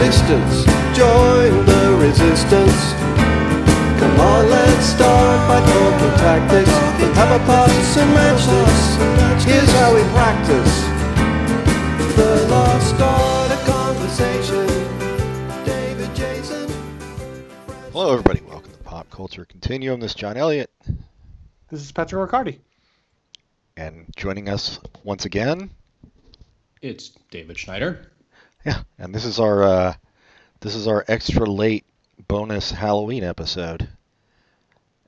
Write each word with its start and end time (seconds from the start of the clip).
existence. 0.00 0.64
Join 0.96 1.64
the 1.66 1.96
resistance. 2.00 2.92
Come 4.00 4.18
on, 4.18 4.50
let's 4.50 4.86
start 4.86 5.48
by 5.48 5.60
talking 5.64 6.18
tactics. 6.18 6.68
Let's 7.00 7.16
have 7.16 7.40
a 7.40 7.44
pass 7.44 7.96
and 7.96 8.10
match 8.12 8.44
this. 8.44 9.44
Here's 9.44 9.70
how 9.70 9.94
we 9.94 10.02
practice. 10.10 10.82
The 12.16 12.46
lost 12.50 13.00
art 13.00 13.52
of 13.52 13.64
conversation. 13.66 14.66
David 15.64 16.12
Jason. 16.16 16.68
Hello, 17.92 18.10
everybody. 18.14 18.40
Welcome 18.48 18.72
to 18.72 18.78
Pop 18.78 19.08
Culture 19.10 19.44
Continuum. 19.44 20.00
This 20.00 20.10
is 20.10 20.16
John 20.16 20.36
Elliott, 20.36 20.70
This 21.70 21.80
is 21.80 21.92
Patrick 21.92 22.20
Riccardi. 22.20 22.58
and 23.76 24.06
joining 24.16 24.48
us 24.48 24.80
once 25.04 25.24
again, 25.24 25.70
It's 26.82 27.10
David 27.30 27.56
Schneider. 27.56 28.10
Yeah, 28.64 28.82
and 28.98 29.14
this 29.14 29.24
is 29.24 29.38
our 29.38 29.62
uh, 29.62 29.94
this 30.60 30.74
is 30.74 30.86
our 30.86 31.04
extra 31.08 31.46
late 31.46 31.84
bonus 32.28 32.70
Halloween 32.70 33.24
episode. 33.24 33.88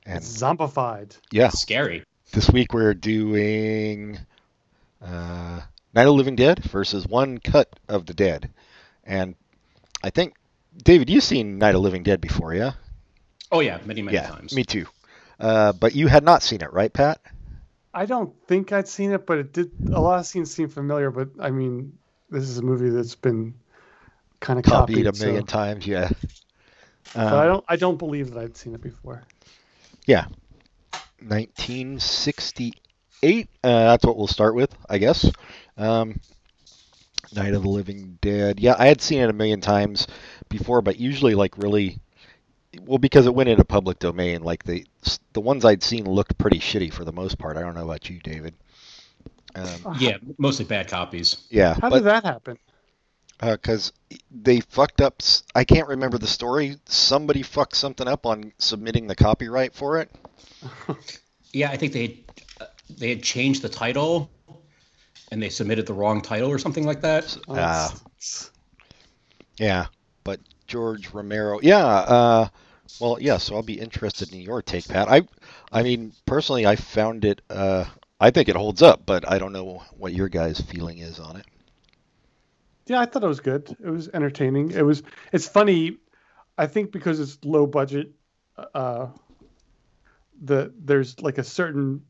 And 0.05 0.23
Zombified. 0.23 1.17
yeah, 1.33 1.49
Scary. 1.49 2.05
this 2.33 2.49
week 2.49 2.73
we're 2.73 2.95
doing 2.95 4.19
uh, 5.03 5.61
Night 5.95 6.03
of 6.03 6.07
the 6.07 6.13
Living 6.13 6.37
Dead 6.37 6.63
versus 6.65 7.07
One 7.07 7.39
Cut 7.39 7.69
of 7.89 8.07
the 8.07 8.15
Dead, 8.15 8.51
and 9.03 9.35
I 10.03 10.11
think 10.11 10.35
David, 10.77 11.11
you've 11.11 11.25
seen 11.25 11.59
Night 11.59 11.75
of 11.75 11.81
Living 11.81 12.03
Dead 12.03 12.21
before, 12.21 12.55
yeah? 12.55 12.73
Oh 13.51 13.61
yeah, 13.61 13.79
many 13.85 14.03
many 14.03 14.17
yeah, 14.17 14.29
times. 14.29 14.55
me 14.55 14.65
too. 14.65 14.87
Uh, 15.39 15.73
but 15.73 15.95
you 15.95 16.07
had 16.07 16.25
not 16.25 16.43
seen 16.43 16.63
it, 16.63 16.73
right, 16.73 16.93
Pat? 16.93 17.21
I 17.93 18.07
don't 18.07 18.35
think 18.47 18.73
I'd 18.73 18.89
seen 18.89 19.13
it, 19.13 19.27
but 19.27 19.39
it 19.39 19.53
did. 19.53 19.71
A 19.93 20.01
lot 20.01 20.19
of 20.19 20.27
scenes 20.27 20.53
seem 20.53 20.69
familiar. 20.69 21.11
But 21.11 21.31
I 21.41 21.51
mean, 21.51 21.99
this 22.31 22.45
is 22.45 22.59
a 22.59 22.63
movie 22.63 22.91
that's 22.91 23.15
been 23.15 23.55
kind 24.41 24.59
of 24.59 24.65
Copied 24.65 24.65
copied, 24.65 25.07
a 25.07 25.13
million 25.13 25.43
so, 25.47 25.47
times, 25.47 25.87
yeah. 25.87 26.11
but 27.15 27.35
I 27.35 27.43
Um, 27.43 27.47
don't. 27.47 27.65
I 27.69 27.77
don't 27.77 27.99
believe 27.99 28.33
that 28.33 28.41
I'd 28.41 28.57
seen 28.57 28.75
it 28.75 28.81
before. 28.83 29.23
Yeah. 30.07 30.27
1968. 31.21 33.49
Uh, 33.63 33.69
that's 33.69 34.05
what 34.05 34.17
we'll 34.17 34.27
start 34.27 34.55
with, 34.55 34.75
I 34.89 34.99
guess. 34.99 35.31
Um, 35.77 36.21
Night 37.35 37.55
of 37.55 37.63
the 37.63 37.69
Living 37.69 38.19
Dead. 38.21 38.61
Yeah, 38.61 38.77
I 38.79 38.87
had 38.87 39.01
seen 39.01 39.21
it 39.21 39.31
a 39.31 39.33
million 39.33 39.61
times 39.61 40.07
before, 40.49 40.83
but 40.83 40.99
usually, 41.01 41.35
like, 41.35 41.57
really. 41.59 41.99
Well, 42.85 42.99
because 42.99 43.27
it 43.27 43.35
went 43.35 43.49
into 43.49 43.65
public 43.65 43.99
domain, 43.99 44.43
like 44.43 44.65
the 44.65 44.85
the 45.33 45.41
ones 45.41 45.65
I'd 45.65 45.83
seen 45.83 46.05
looked 46.05 46.37
pretty 46.37 46.59
shitty 46.59 46.93
for 46.93 47.05
the 47.05 47.13
most 47.13 47.39
part. 47.39 47.57
I 47.57 47.63
don't 47.63 47.75
know 47.75 47.85
about 47.85 48.11
you, 48.11 48.21
David. 48.21 48.55
Um, 49.57 49.97
Yeah, 49.99 50.19
mostly 50.39 50.65
bad 50.65 50.89
copies. 50.89 51.47
yeah, 51.51 51.75
How 51.75 51.91
but 51.91 51.97
did 51.99 52.05
that 52.05 52.25
happen? 52.25 52.59
because 53.41 53.93
they 54.31 54.61
fucked 54.61 55.01
up. 55.01 55.21
I 55.55 55.65
can't 55.65 55.89
remember 55.89 56.17
the 56.19 56.27
story. 56.27 56.77
Somebody 56.87 57.43
fucked 57.43 57.77
something 57.77 58.09
up 58.09 58.25
on 58.27 58.53
submitting 58.59 59.07
the 59.07 59.15
copyright 59.15 59.75
for 59.75 59.99
it. 60.01 60.11
Yeah, 61.53 61.71
I 61.71 61.77
think 61.79 61.95
they 61.95 62.03
had, 62.03 62.17
uh, 62.61 62.65
they 62.99 63.09
had 63.09 63.23
changed 63.23 63.63
the 63.63 63.69
title, 63.71 64.31
and 65.31 65.43
they 65.43 65.49
submitted 65.49 65.87
the 65.87 65.95
wrong 65.95 66.21
title 66.21 66.51
or 66.51 66.59
something 66.59 66.85
like 66.85 67.01
that. 67.01 67.35
Ah. 67.49 67.95
Yeah, 69.59 69.87
but 70.23 70.41
George 70.67 71.11
Romero. 71.15 71.59
Yeah, 71.63 71.87
uh, 71.87 72.49
well, 73.01 73.17
yeah. 73.21 73.39
So 73.39 73.55
I'll 73.57 73.63
be 73.63 73.81
interested 73.81 74.35
in 74.35 74.41
your 74.43 74.61
take, 74.61 74.87
Pat. 74.89 75.09
I, 75.09 75.23
I 75.73 75.83
mean, 75.83 76.13
personally, 76.27 76.67
I 76.67 76.77
found 76.77 77.25
it. 77.25 77.41
I 78.21 78.31
think 78.31 78.51
it 78.51 78.57
holds 78.57 78.83
up, 78.83 79.07
but 79.07 79.27
I 79.27 79.39
don't 79.39 79.55
know 79.55 79.83
what 79.97 80.13
your 80.13 80.29
guys' 80.29 80.61
feeling 80.61 80.99
is 80.99 81.19
on 81.19 81.37
it. 81.37 81.47
yeah, 82.87 83.01
I 83.01 83.07
thought 83.07 83.25
it 83.25 83.29
was 83.29 83.41
good. 83.41 83.77
It 83.83 83.91
was 83.91 84.09
entertaining. 84.13 84.71
It 84.71 84.83
was. 84.83 85.03
It's 85.33 85.49
funny. 85.49 85.99
I 86.59 86.67
think 86.67 86.93
because 86.93 87.21
it's 87.21 87.39
low 87.45 87.67
budget, 87.67 88.13
uh, 88.75 89.09
the 90.43 90.73
there's 90.79 91.21
like 91.21 91.39
a 91.39 91.45
certain 91.45 92.03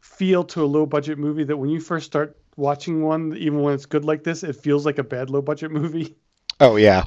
feel 0.00 0.44
to 0.44 0.62
a 0.62 0.66
low 0.66 0.86
budget 0.86 1.18
movie 1.18 1.44
that 1.44 1.56
when 1.56 1.70
you 1.70 1.80
first 1.80 2.06
start 2.06 2.36
watching 2.56 3.02
one, 3.02 3.36
even 3.36 3.60
when 3.60 3.74
it's 3.74 3.86
good 3.86 4.04
like 4.04 4.24
this, 4.24 4.42
it 4.42 4.56
feels 4.56 4.84
like 4.86 4.98
a 4.98 5.04
bad 5.04 5.30
low 5.30 5.42
budget 5.42 5.70
movie. 5.70 6.16
Oh 6.60 6.76
yeah, 6.76 7.04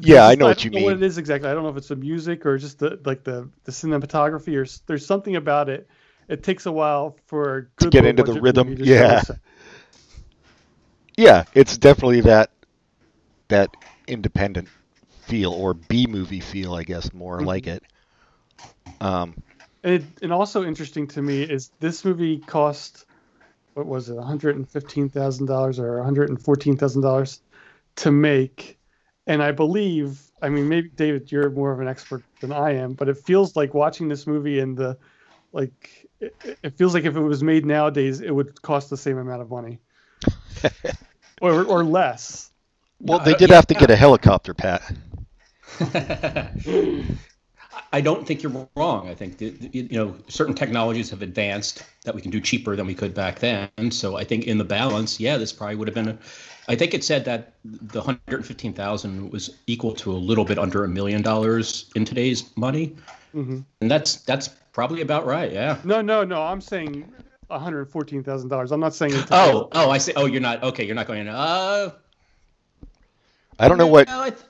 yeah. 0.00 0.26
I 0.26 0.34
know 0.36 0.46
what 0.48 0.64
you 0.64 0.70
don't 0.70 0.82
What 0.82 0.94
mean. 0.94 0.96
it 0.96 1.02
is 1.02 1.18
exactly? 1.18 1.48
I 1.48 1.54
don't 1.54 1.62
know 1.62 1.68
if 1.70 1.76
it's 1.76 1.88
the 1.88 1.96
music 1.96 2.46
or 2.46 2.56
just 2.58 2.78
the 2.78 3.00
like 3.04 3.24
the 3.24 3.50
the 3.64 3.72
cinematography 3.72 4.56
or 4.56 4.66
there's 4.86 5.06
something 5.06 5.36
about 5.36 5.68
it. 5.68 5.88
It 6.30 6.42
takes 6.44 6.66
a 6.66 6.72
while 6.72 7.16
for 7.26 7.56
a 7.56 7.62
good 7.76 7.90
get 7.90 8.06
into 8.06 8.22
the 8.22 8.40
rhythm, 8.40 8.76
to 8.76 8.84
yeah. 8.84 9.22
Yeah, 11.16 11.44
it's 11.54 11.76
definitely 11.76 12.22
that 12.22 12.50
that 13.48 13.76
independent 14.06 14.68
feel 15.22 15.52
or 15.52 15.74
B 15.74 16.06
movie 16.06 16.40
feel, 16.40 16.74
I 16.74 16.84
guess, 16.84 17.12
more 17.12 17.40
Mhm. 17.40 17.46
like 17.46 17.66
it. 17.66 17.82
Um, 19.00 19.34
And 19.82 19.94
it, 19.94 20.04
and 20.22 20.32
also 20.32 20.64
interesting 20.64 21.06
to 21.08 21.22
me 21.22 21.42
is 21.42 21.70
this 21.80 22.04
movie 22.04 22.38
cost 22.38 23.06
what 23.74 23.86
was 23.86 24.08
it, 24.10 24.14
one 24.16 24.26
hundred 24.26 24.56
and 24.56 24.68
fifteen 24.68 25.08
thousand 25.08 25.46
dollars 25.46 25.78
or 25.78 25.96
one 25.98 26.04
hundred 26.04 26.30
and 26.30 26.42
fourteen 26.42 26.76
thousand 26.76 27.02
dollars 27.02 27.42
to 27.96 28.10
make, 28.12 28.78
and 29.26 29.42
I 29.42 29.52
believe, 29.52 30.20
I 30.42 30.48
mean, 30.50 30.68
maybe 30.68 30.90
David, 30.90 31.32
you're 31.32 31.50
more 31.50 31.72
of 31.72 31.80
an 31.80 31.88
expert 31.88 32.24
than 32.40 32.52
I 32.52 32.72
am, 32.76 32.94
but 32.94 33.08
it 33.08 33.18
feels 33.18 33.56
like 33.56 33.74
watching 33.74 34.08
this 34.08 34.26
movie 34.26 34.60
and 34.60 34.76
the 34.76 34.98
like, 35.52 35.99
it, 36.20 36.58
it 36.62 36.76
feels 36.78 36.94
like 36.94 37.04
if 37.04 37.16
it 37.16 37.20
was 37.20 37.42
made 37.42 37.64
nowadays, 37.66 38.20
it 38.20 38.30
would 38.34 38.60
cost 38.62 38.90
the 38.90 38.96
same 38.96 39.18
amount 39.18 39.42
of 39.42 39.50
money, 39.50 39.80
or 41.40 41.64
or 41.64 41.84
less. 41.84 42.50
well, 43.00 43.18
they 43.20 43.34
did 43.34 43.50
have 43.50 43.66
to 43.68 43.74
get 43.74 43.90
a 43.90 43.96
helicopter, 43.96 44.54
Pat. 44.54 44.82
I 47.92 48.00
don't 48.00 48.26
think 48.26 48.42
you're 48.42 48.68
wrong. 48.76 49.08
I 49.08 49.14
think 49.14 49.38
that, 49.38 49.74
you 49.74 49.88
know 49.90 50.16
certain 50.28 50.54
technologies 50.54 51.10
have 51.10 51.22
advanced 51.22 51.84
that 52.04 52.14
we 52.14 52.20
can 52.20 52.30
do 52.30 52.40
cheaper 52.40 52.76
than 52.76 52.86
we 52.86 52.94
could 52.94 53.14
back 53.14 53.38
then. 53.38 53.70
So 53.90 54.16
I 54.16 54.24
think 54.24 54.46
in 54.46 54.58
the 54.58 54.64
balance, 54.64 55.20
yeah, 55.20 55.36
this 55.36 55.52
probably 55.52 55.76
would 55.76 55.88
have 55.88 55.94
been. 55.94 56.08
A, 56.08 56.18
I 56.68 56.76
think 56.76 56.94
it 56.94 57.02
said 57.04 57.24
that 57.24 57.54
the 57.64 58.00
115,000 58.00 59.30
was 59.30 59.56
equal 59.66 59.92
to 59.94 60.12
a 60.12 60.14
little 60.14 60.44
bit 60.44 60.58
under 60.58 60.84
a 60.84 60.88
million 60.88 61.22
dollars 61.22 61.90
in 61.96 62.04
today's 62.04 62.44
money, 62.56 62.96
hmm 63.32 63.60
and 63.80 63.90
that's 63.90 64.16
that's 64.22 64.48
probably 64.72 65.00
about 65.02 65.26
right. 65.26 65.52
Yeah. 65.52 65.78
No, 65.84 66.00
no, 66.00 66.24
no. 66.24 66.42
I'm 66.42 66.60
saying 66.60 67.12
one 67.48 67.60
hundred 67.60 67.90
fourteen 67.90 68.22
thousand 68.22 68.48
dollars. 68.48 68.72
I'm 68.72 68.80
not 68.80 68.94
saying 68.94 69.14
it. 69.14 69.26
Oh, 69.30 69.68
oh, 69.72 69.90
I 69.90 69.98
see. 69.98 70.12
Oh, 70.16 70.26
you're 70.26 70.40
not 70.40 70.62
okay. 70.62 70.84
You're 70.84 70.94
not 70.94 71.06
going. 71.06 71.28
Uh, 71.28 71.90
I 73.58 73.68
don't 73.68 73.78
know 73.78 73.86
what. 73.86 74.08
No, 74.08 74.20
I 74.20 74.30
th- 74.30 74.42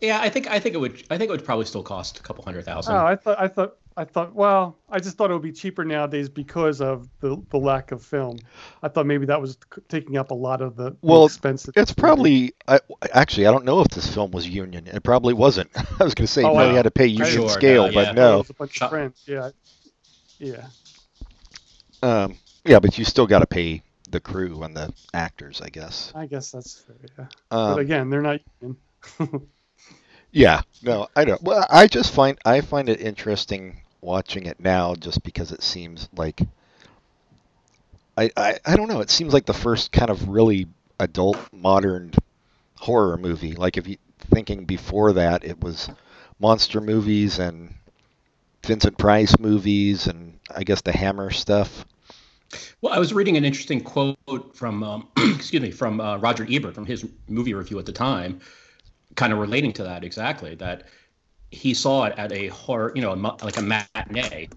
yeah, 0.00 0.20
I 0.20 0.28
think 0.28 0.50
I 0.50 0.58
think 0.58 0.74
it 0.74 0.78
would. 0.78 1.02
I 1.10 1.18
think 1.18 1.28
it 1.28 1.32
would 1.32 1.44
probably 1.44 1.64
still 1.66 1.82
cost 1.82 2.18
a 2.18 2.22
couple 2.22 2.44
hundred 2.44 2.64
thousand. 2.64 2.94
Oh, 2.94 3.06
I 3.06 3.16
thought, 3.16 3.40
I 3.40 3.48
thought, 3.48 3.76
I 3.96 4.04
thought. 4.04 4.34
Well, 4.34 4.76
I 4.90 4.98
just 4.98 5.16
thought 5.16 5.30
it 5.30 5.34
would 5.34 5.42
be 5.42 5.52
cheaper 5.52 5.84
nowadays 5.84 6.28
because 6.28 6.80
of 6.80 7.08
the 7.20 7.40
the 7.50 7.58
lack 7.58 7.92
of 7.92 8.02
film. 8.04 8.38
I 8.82 8.88
thought 8.88 9.06
maybe 9.06 9.26
that 9.26 9.40
was 9.40 9.56
taking 9.88 10.16
up 10.16 10.32
a 10.32 10.34
lot 10.34 10.60
of 10.62 10.74
the, 10.74 10.96
Well, 11.00 11.26
expenses. 11.26 11.72
It's 11.76 11.92
probably 11.92 12.54
I, 12.66 12.80
actually 13.12 13.46
I 13.46 13.52
don't 13.52 13.64
know 13.64 13.80
if 13.82 13.88
this 13.88 14.12
film 14.12 14.32
was 14.32 14.48
union. 14.48 14.88
It 14.88 15.02
probably 15.04 15.32
wasn't. 15.34 15.70
I 15.76 16.02
was 16.04 16.14
going 16.14 16.26
to 16.26 16.32
say 16.32 16.42
Oh, 16.42 16.52
you 16.54 16.58
I- 16.58 16.72
had 16.74 16.82
to 16.82 16.90
pay 16.90 17.06
union 17.06 17.28
Sure, 17.30 17.48
scale, 17.48 17.86
no, 17.86 17.92
but 17.94 18.06
yeah. 18.08 18.12
no. 18.12 18.40
It's 18.40 18.50
a 18.50 18.54
bunch 18.54 18.82
of 18.82 18.90
friends. 18.90 19.22
Yeah, 19.26 19.50
yeah. 20.38 20.66
Um, 22.02 22.36
yeah, 22.64 22.80
but 22.80 22.98
you 22.98 23.04
still 23.04 23.26
got 23.26 23.38
to 23.40 23.46
pay 23.46 23.82
the 24.10 24.20
crew 24.20 24.62
and 24.62 24.76
the 24.76 24.92
actors, 25.12 25.60
I 25.62 25.68
guess. 25.70 26.12
I 26.14 26.26
guess 26.26 26.50
that's 26.50 26.80
fair. 26.80 26.96
Yeah, 27.18 27.24
Um, 27.50 27.74
but 27.74 27.78
again, 27.80 28.10
they're 28.10 28.22
not. 28.22 28.40
union. 28.60 28.76
yeah, 30.32 30.62
no, 30.82 31.08
I 31.14 31.24
don't. 31.24 31.42
Well, 31.42 31.64
I 31.70 31.86
just 31.86 32.12
find 32.12 32.38
I 32.44 32.60
find 32.60 32.88
it 32.88 33.00
interesting 33.00 33.80
watching 34.04 34.46
it 34.46 34.60
now, 34.60 34.94
just 34.94 35.22
because 35.22 35.50
it 35.50 35.62
seems 35.62 36.08
like 36.14 36.40
I, 38.16 38.30
I 38.36 38.58
I 38.64 38.76
don't 38.76 38.88
know. 38.88 39.00
It 39.00 39.10
seems 39.10 39.32
like 39.32 39.46
the 39.46 39.54
first 39.54 39.90
kind 39.90 40.10
of 40.10 40.28
really 40.28 40.68
adult 41.00 41.38
modern 41.52 42.12
horror 42.76 43.16
movie. 43.16 43.54
Like 43.54 43.76
if 43.76 43.88
you 43.88 43.96
thinking 44.18 44.64
before 44.64 45.14
that, 45.14 45.44
it 45.44 45.60
was 45.60 45.88
monster 46.38 46.80
movies 46.80 47.38
and 47.38 47.74
Vincent 48.64 48.96
Price 48.98 49.38
movies 49.38 50.06
and 50.06 50.38
I 50.54 50.64
guess 50.64 50.80
the 50.82 50.92
Hammer 50.92 51.30
stuff. 51.30 51.84
Well, 52.80 52.92
I 52.92 52.98
was 52.98 53.12
reading 53.12 53.36
an 53.36 53.44
interesting 53.44 53.80
quote 53.80 54.16
from, 54.54 54.82
um, 54.82 55.08
excuse 55.16 55.62
me, 55.62 55.70
from 55.70 56.00
uh, 56.00 56.18
Roger 56.18 56.46
Ebert 56.48 56.74
from 56.74 56.86
his 56.86 57.06
movie 57.28 57.54
review 57.54 57.78
at 57.78 57.86
the 57.86 57.92
time, 57.92 58.40
kind 59.16 59.32
of 59.32 59.38
relating 59.38 59.72
to 59.74 59.84
that 59.84 60.04
exactly. 60.04 60.54
That 60.54 60.84
he 61.54 61.74
saw 61.74 62.04
it 62.04 62.14
at 62.18 62.32
a 62.32 62.48
horror, 62.48 62.92
you 62.94 63.02
know, 63.02 63.12
a 63.12 63.44
like 63.44 63.56
a 63.58 63.62
matinee, 63.62 64.48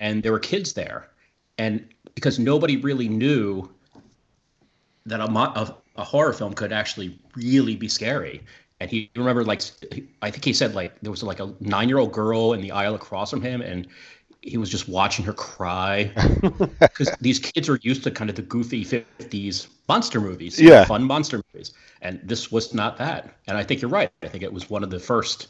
and 0.00 0.22
there 0.22 0.32
were 0.32 0.38
kids 0.40 0.72
there, 0.74 1.10
and 1.58 1.86
because 2.14 2.38
nobody 2.38 2.76
really 2.76 3.08
knew 3.08 3.68
that 5.06 5.20
a, 5.20 5.24
a, 5.24 5.76
a 5.96 6.04
horror 6.04 6.32
film 6.32 6.52
could 6.54 6.72
actually 6.72 7.18
really 7.36 7.76
be 7.76 7.88
scary. 7.88 8.42
And 8.80 8.90
he 8.90 9.10
remembered, 9.16 9.46
like, 9.46 9.62
I 10.22 10.30
think 10.30 10.44
he 10.44 10.52
said, 10.52 10.74
like, 10.74 11.00
there 11.00 11.10
was 11.10 11.22
like 11.22 11.40
a 11.40 11.54
nine 11.60 11.88
year 11.88 11.98
old 11.98 12.12
girl 12.12 12.52
in 12.52 12.60
the 12.60 12.72
aisle 12.72 12.94
across 12.94 13.30
from 13.30 13.40
him, 13.42 13.62
and 13.62 13.86
he 14.42 14.58
was 14.58 14.70
just 14.70 14.88
watching 14.88 15.24
her 15.24 15.32
cry. 15.32 16.12
Because 16.92 17.16
these 17.20 17.38
kids 17.38 17.68
are 17.68 17.78
used 17.82 18.04
to 18.04 18.10
kind 18.10 18.30
of 18.30 18.36
the 18.36 18.42
goofy 18.42 18.82
50s 18.82 19.68
monster 19.88 20.20
movies 20.20 20.58
Yeah. 20.60 20.84
fun 20.84 21.04
monster 21.04 21.42
movies. 21.52 21.72
And 22.00 22.20
this 22.24 22.50
was 22.50 22.72
not 22.72 22.96
that. 22.98 23.36
And 23.46 23.58
i 23.58 23.64
think 23.64 23.82
you're 23.82 23.90
right. 23.90 24.10
I 24.22 24.28
think 24.28 24.42
it 24.42 24.52
was 24.52 24.70
one 24.70 24.82
of 24.82 24.90
the 24.90 24.98
first 24.98 25.48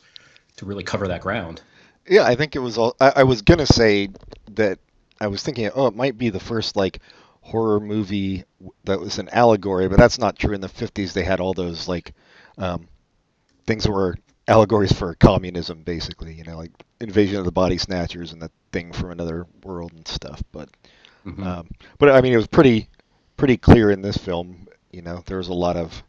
to 0.56 0.66
really 0.66 0.84
cover 0.84 1.08
that 1.08 1.20
ground 1.20 1.62
Yeah, 2.08 2.24
I 2.24 2.34
think 2.34 2.54
it 2.56 2.60
was 2.60 2.78
all. 2.78 2.96
I, 3.00 3.12
I 3.16 3.22
was 3.24 3.42
gonna 3.42 3.66
say 3.66 4.08
that 4.52 4.78
I 5.20 5.26
was 5.28 5.42
thinking, 5.42 5.70
oh, 5.74 5.86
it 5.86 5.96
might 5.96 6.18
be 6.18 6.30
the 6.30 6.40
first 6.40 6.76
like 6.76 7.00
horror 7.42 7.80
movie 7.80 8.44
that 8.84 9.00
was 9.00 9.18
an 9.18 9.28
allegory, 9.30 9.88
but 9.88 9.98
that's 9.98 10.18
not 10.18 10.38
true. 10.38 10.54
In 10.54 10.60
the 10.60 10.68
'50s, 10.68 11.12
they 11.12 11.22
had 11.24 11.40
all 11.40 11.54
those 11.54 11.88
like 11.88 12.12
um, 12.58 12.88
things 13.66 13.84
that 13.84 13.92
were 13.92 14.16
allegories 14.48 14.92
for 14.92 15.14
communism, 15.14 15.82
basically. 15.82 16.34
You 16.34 16.44
know, 16.44 16.56
like 16.56 16.72
Invasion 17.00 17.38
of 17.38 17.44
the 17.44 17.52
Body 17.52 17.78
Snatchers 17.78 18.32
and 18.32 18.42
the 18.42 18.50
thing 18.72 18.92
from 18.92 19.10
another 19.10 19.46
world 19.64 19.92
and 19.94 20.06
stuff. 20.06 20.42
But 20.52 20.68
Mhm. 21.24 21.42
um, 21.42 21.68
but 21.98 22.10
I 22.10 22.20
mean, 22.20 22.32
it 22.32 22.38
was 22.38 22.46
pretty 22.48 22.88
pretty 23.36 23.56
clear 23.56 23.90
in 23.90 24.02
this 24.02 24.16
film. 24.16 24.68
You 24.92 25.02
know, 25.02 25.22
there 25.26 25.38
was 25.38 25.48
a 25.48 25.54
lot 25.54 25.76
of 25.76 26.02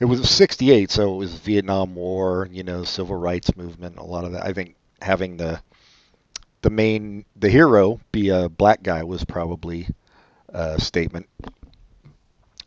it 0.00 0.04
was 0.06 0.28
68 0.28 0.90
so 0.90 1.14
it 1.14 1.16
was 1.16 1.34
vietnam 1.34 1.94
war 1.94 2.48
you 2.50 2.62
know 2.62 2.84
civil 2.84 3.16
rights 3.16 3.56
movement 3.56 3.98
a 3.98 4.02
lot 4.02 4.24
of 4.24 4.32
that 4.32 4.44
i 4.46 4.52
think 4.52 4.76
having 5.02 5.36
the 5.36 5.60
the 6.62 6.70
main 6.70 7.24
the 7.36 7.48
hero 7.50 8.00
be 8.12 8.28
a 8.30 8.48
black 8.48 8.82
guy 8.82 9.02
was 9.02 9.24
probably 9.24 9.88
a 10.50 10.80
statement 10.80 11.28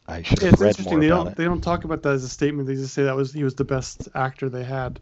i 0.08 0.22
should 0.22 0.42
Yeah, 0.42 0.50
have 0.50 0.50
it's 0.50 0.62
read 0.62 0.78
interesting. 0.78 0.80
more 0.80 1.00
They 1.00 1.08
about 1.08 1.08
don't 1.08 1.36
it 1.36 1.38
they 1.38 1.46
don't 1.46 1.62
talk 1.62 1.84
about 1.86 2.04
that 2.04 2.14
as 2.14 2.24
a 2.24 2.30
statement. 2.30 2.68
They 2.68 2.76
just 2.76 2.94
say 2.94 3.04
that 3.04 3.16
was 3.16 3.34
he 3.34 3.44
was 3.44 3.56
the 3.56 3.66
best 3.66 4.08
actor 4.16 4.50
they 4.50 4.64
had. 4.64 5.00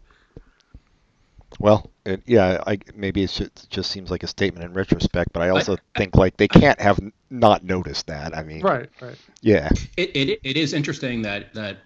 well 1.60 1.90
it, 2.04 2.22
yeah 2.26 2.62
i 2.66 2.78
maybe 2.94 3.22
it's 3.22 3.36
just, 3.36 3.64
it 3.64 3.70
just 3.70 3.90
seems 3.90 4.10
like 4.10 4.22
a 4.22 4.26
statement 4.26 4.64
in 4.64 4.72
retrospect 4.72 5.32
but 5.32 5.42
i 5.42 5.50
also 5.50 5.76
think 5.96 6.16
like 6.16 6.36
they 6.36 6.48
can't 6.48 6.80
have 6.80 6.98
not 7.30 7.62
noticed 7.62 8.06
that 8.06 8.36
i 8.36 8.42
mean 8.42 8.64
Right, 8.64 8.90
right. 9.00 9.18
yeah 9.42 9.68
it, 9.96 10.10
it, 10.14 10.40
it 10.44 10.56
is 10.56 10.72
interesting 10.72 11.22
that 11.22 11.52
that 11.54 11.78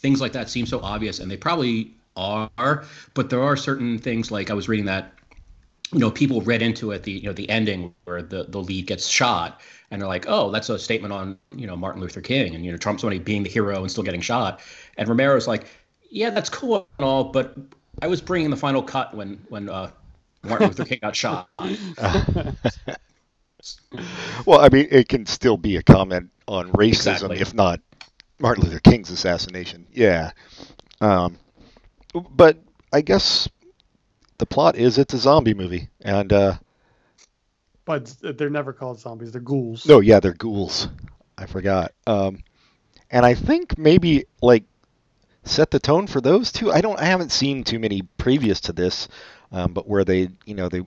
things 0.00 0.20
like 0.20 0.32
that 0.32 0.50
seem 0.50 0.66
so 0.66 0.80
obvious 0.80 1.20
and 1.20 1.30
they 1.30 1.36
probably 1.36 1.94
are 2.16 2.84
but 3.14 3.30
there 3.30 3.42
are 3.42 3.56
certain 3.56 3.98
things 3.98 4.30
like 4.30 4.50
i 4.50 4.54
was 4.54 4.68
reading 4.68 4.86
that 4.86 5.12
you 5.92 5.98
know 5.98 6.10
people 6.10 6.40
read 6.42 6.62
into 6.62 6.90
it 6.92 7.02
the 7.04 7.12
you 7.12 7.22
know 7.22 7.32
the 7.32 7.48
ending 7.48 7.94
where 8.04 8.22
the 8.22 8.44
the 8.44 8.58
lead 8.58 8.86
gets 8.86 9.06
shot 9.06 9.60
and 9.90 10.00
they're 10.00 10.08
like 10.08 10.26
oh 10.28 10.50
that's 10.50 10.68
a 10.68 10.78
statement 10.78 11.12
on 11.12 11.38
you 11.54 11.66
know 11.66 11.76
martin 11.76 12.00
luther 12.00 12.20
king 12.20 12.54
and 12.54 12.64
you 12.64 12.70
know 12.70 12.76
trump's 12.78 13.04
only 13.04 13.18
being 13.18 13.42
the 13.42 13.50
hero 13.50 13.80
and 13.80 13.90
still 13.90 14.04
getting 14.04 14.20
shot 14.20 14.60
and 14.96 15.08
romero's 15.08 15.48
like 15.48 15.66
yeah 16.10 16.30
that's 16.30 16.48
cool 16.50 16.88
and 16.98 17.04
all 17.06 17.24
but 17.24 17.56
i 18.02 18.06
was 18.06 18.20
bringing 18.20 18.50
the 18.50 18.56
final 18.56 18.82
cut 18.82 19.14
when 19.14 19.40
when 19.48 19.68
uh 19.68 19.90
martin 20.44 20.68
luther 20.68 20.84
king 20.84 20.98
got 21.02 21.14
shot 21.16 21.48
well 24.46 24.60
i 24.60 24.68
mean 24.70 24.86
it 24.90 25.08
can 25.08 25.26
still 25.26 25.56
be 25.56 25.76
a 25.76 25.82
comment 25.82 26.30
on 26.48 26.70
racism 26.72 27.30
Exactly. 27.32 27.40
if 27.40 27.54
not 27.54 27.80
martin 28.40 28.64
luther 28.64 28.80
king's 28.80 29.10
assassination 29.10 29.86
yeah 29.92 30.30
um, 31.00 31.38
but 32.30 32.56
i 32.92 33.00
guess 33.00 33.48
the 34.38 34.46
plot 34.46 34.76
is 34.76 34.98
it's 34.98 35.14
a 35.14 35.18
zombie 35.18 35.54
movie 35.54 35.88
and 36.00 36.32
uh, 36.32 36.54
But 37.84 38.14
they're 38.22 38.50
never 38.50 38.72
called 38.72 38.98
zombies. 39.00 39.32
They're 39.32 39.40
ghouls. 39.40 39.86
no 39.86 40.00
yeah 40.00 40.20
they're 40.20 40.32
ghouls 40.34 40.88
i 41.38 41.46
forgot 41.46 41.92
um, 42.06 42.42
and 43.10 43.24
i 43.26 43.34
think 43.34 43.76
maybe 43.78 44.24
like 44.42 44.64
set 45.44 45.70
the 45.70 45.78
tone 45.80 46.06
for 46.06 46.20
those 46.20 46.52
two 46.52 46.70
i 46.72 46.80
don't 46.80 46.98
i 47.00 47.04
haven't 47.04 47.32
seen 47.32 47.64
too 47.64 47.78
many 47.78 48.02
previous 48.18 48.60
to 48.60 48.72
this 48.72 49.08
um, 49.52 49.72
but 49.72 49.88
where 49.88 50.04
they 50.04 50.28
you 50.44 50.54
know 50.54 50.68
they 50.68 50.80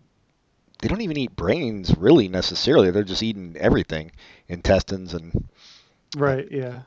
they 0.81 0.87
don't 0.87 1.01
even 1.01 1.17
eat 1.17 1.35
brains 1.35 1.95
really 1.97 2.27
necessarily 2.27 2.91
they're 2.91 3.03
just 3.03 3.23
eating 3.23 3.55
everything 3.59 4.11
intestines 4.47 5.13
and 5.13 5.47
Right, 6.15 6.47
yeah. 6.51 6.81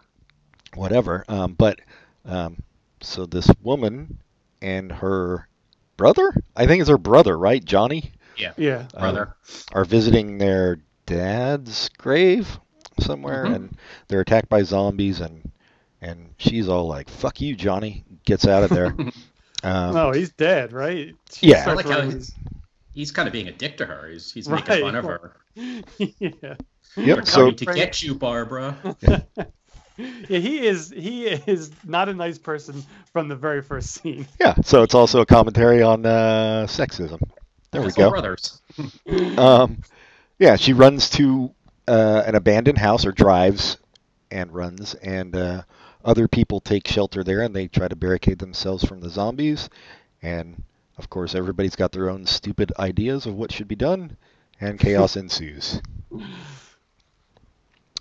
Whatever. 0.76 1.25
Um, 1.28 1.55
but 1.55 1.81
um, 2.25 2.58
so 3.00 3.26
this 3.26 3.49
woman 3.62 4.19
and 4.62 4.90
her 4.93 5.49
brother, 5.96 6.34
I 6.55 6.67
think 6.67 6.81
it's 6.81 6.90
her 6.90 6.99
brother, 6.99 7.37
right, 7.38 7.64
Johnny, 7.64 8.12
Yeah. 8.37 8.52
Yeah, 8.56 8.87
brother 8.99 9.34
are 9.73 9.84
visiting 9.84 10.38
their 10.38 10.78
dad's 11.06 11.88
grave 11.99 12.58
somewhere, 13.00 13.44
Mhm. 13.46 13.55
and 13.55 13.76
they're 14.08 14.20
attacked 14.20 14.49
by 14.49 14.62
zombies, 14.62 15.20
and 15.20 15.50
and 16.02 16.34
she's 16.38 16.69
all 16.69 16.87
like, 16.87 17.08
"Fuck 17.08 17.40
you, 17.40 17.56
Johnny," 17.56 18.05
gets 18.26 18.46
out 18.46 18.62
of 18.62 18.70
there. 18.70 18.94
um, 19.62 19.94
no, 19.94 20.11
he's 20.12 20.31
dead, 20.32 20.73
right? 20.73 21.14
Yeah. 21.40 21.73
like 21.73 21.88
how 21.88 22.02
he's- 22.02 22.32
he's 22.93 23.11
kind 23.12 23.26
of 23.26 23.32
being 23.32 23.49
a 23.49 23.52
dick 23.52 23.76
to 23.78 23.84
her 23.87 24.08
he's, 24.08 24.32
he's 24.32 24.49
Right. 24.49 24.67
making 24.67 24.84
fun 24.84 24.94
of 24.96 25.05
her 25.05 25.37
yeah. 25.56 26.55
Yep. 26.96 27.19
We're 27.19 27.25
So 27.26 27.40
coming 27.40 27.56
to 27.56 27.64
get 27.75 28.02
you, 28.02 28.14
Barbara. 28.14 28.96
Yeah, 29.00 29.20
he 30.28 30.66
is 30.66 30.90
he 30.90 31.26
is 31.26 31.70
not 31.84 32.08
a 32.08 32.14
nice 32.14 32.38
person 32.38 32.84
from 33.12 33.28
the 33.28 33.37
very 33.37 33.62
first 33.62 33.90
scene. 33.90 34.26
yeah, 34.40 34.54
so 34.62 34.82
it's 34.82 34.94
also 34.94 35.20
a 35.20 35.26
commentary 35.26 35.82
on 35.82 36.04
uh, 36.04 36.66
sexism. 36.69 37.20
There 37.70 37.82
we 37.82 37.93
go. 37.93 38.10
brothers. 38.10 38.60
Um, 39.38 39.82
yeah, 40.38 40.56
she 40.56 40.75
runs 40.75 41.08
to 41.10 41.54
uh, 41.88 42.22
an 42.26 42.34
abandoned 42.34 42.76
house 42.78 43.06
or 43.06 43.12
drives 43.12 43.78
and 44.31 44.52
runs, 44.52 44.94
and 44.94 45.34
uh, 45.34 45.62
other 46.04 46.28
people 46.28 46.60
take 46.60 46.87
shelter 46.87 47.25
there 47.25 47.40
and 47.40 47.54
they 47.54 47.69
try 47.69 47.88
to 47.88 47.96
barricade 47.96 48.38
themselves 48.38 48.84
from 48.84 49.00
the 49.00 49.08
zombies. 49.08 49.70
And 50.22 50.62
of 50.99 51.08
course, 51.08 51.34
everybody's 51.34 51.76
got 51.76 51.92
their 51.92 52.10
own 52.10 52.26
stupid 52.26 52.72
ideas 52.78 53.26
of 53.26 53.34
what 53.34 53.52
should 53.52 53.69
be 53.69 53.76
done, 53.76 54.16
and 54.60 54.78
chaos 54.78 55.16
ensues. 55.16 55.81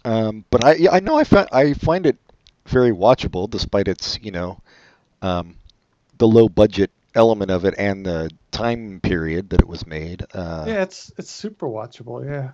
Um, 0.05 0.45
but 0.51 0.63
I, 0.63 0.75
yeah, 0.75 0.91
I 0.93 1.01
know 1.01 1.17
I 1.17 1.25
find 1.25 1.49
I 1.53 1.73
find 1.73 2.07
it 2.07 2.17
very 2.67 2.91
watchable, 2.91 3.49
despite 3.49 3.89
its 3.89 4.19
you 4.23 4.31
know 4.31 4.61
um, 5.21 5.57
the 6.17 6.27
low 6.27 6.49
budget 6.49 6.91
element 7.15 7.51
of 7.51 7.65
it 7.65 7.75
and 7.77 8.05
the 8.05 8.31
time 8.51 9.01
period 9.01 9.51
that 9.51 9.61
it 9.61 9.67
was 9.67 9.87
made. 9.87 10.25
Uh, 10.33 10.65
Yeah, 10.65 10.81
it's 10.81 11.11
it's 11.17 11.29
super 11.29 11.67
watchable. 11.67 12.25
Yeah, 12.25 12.53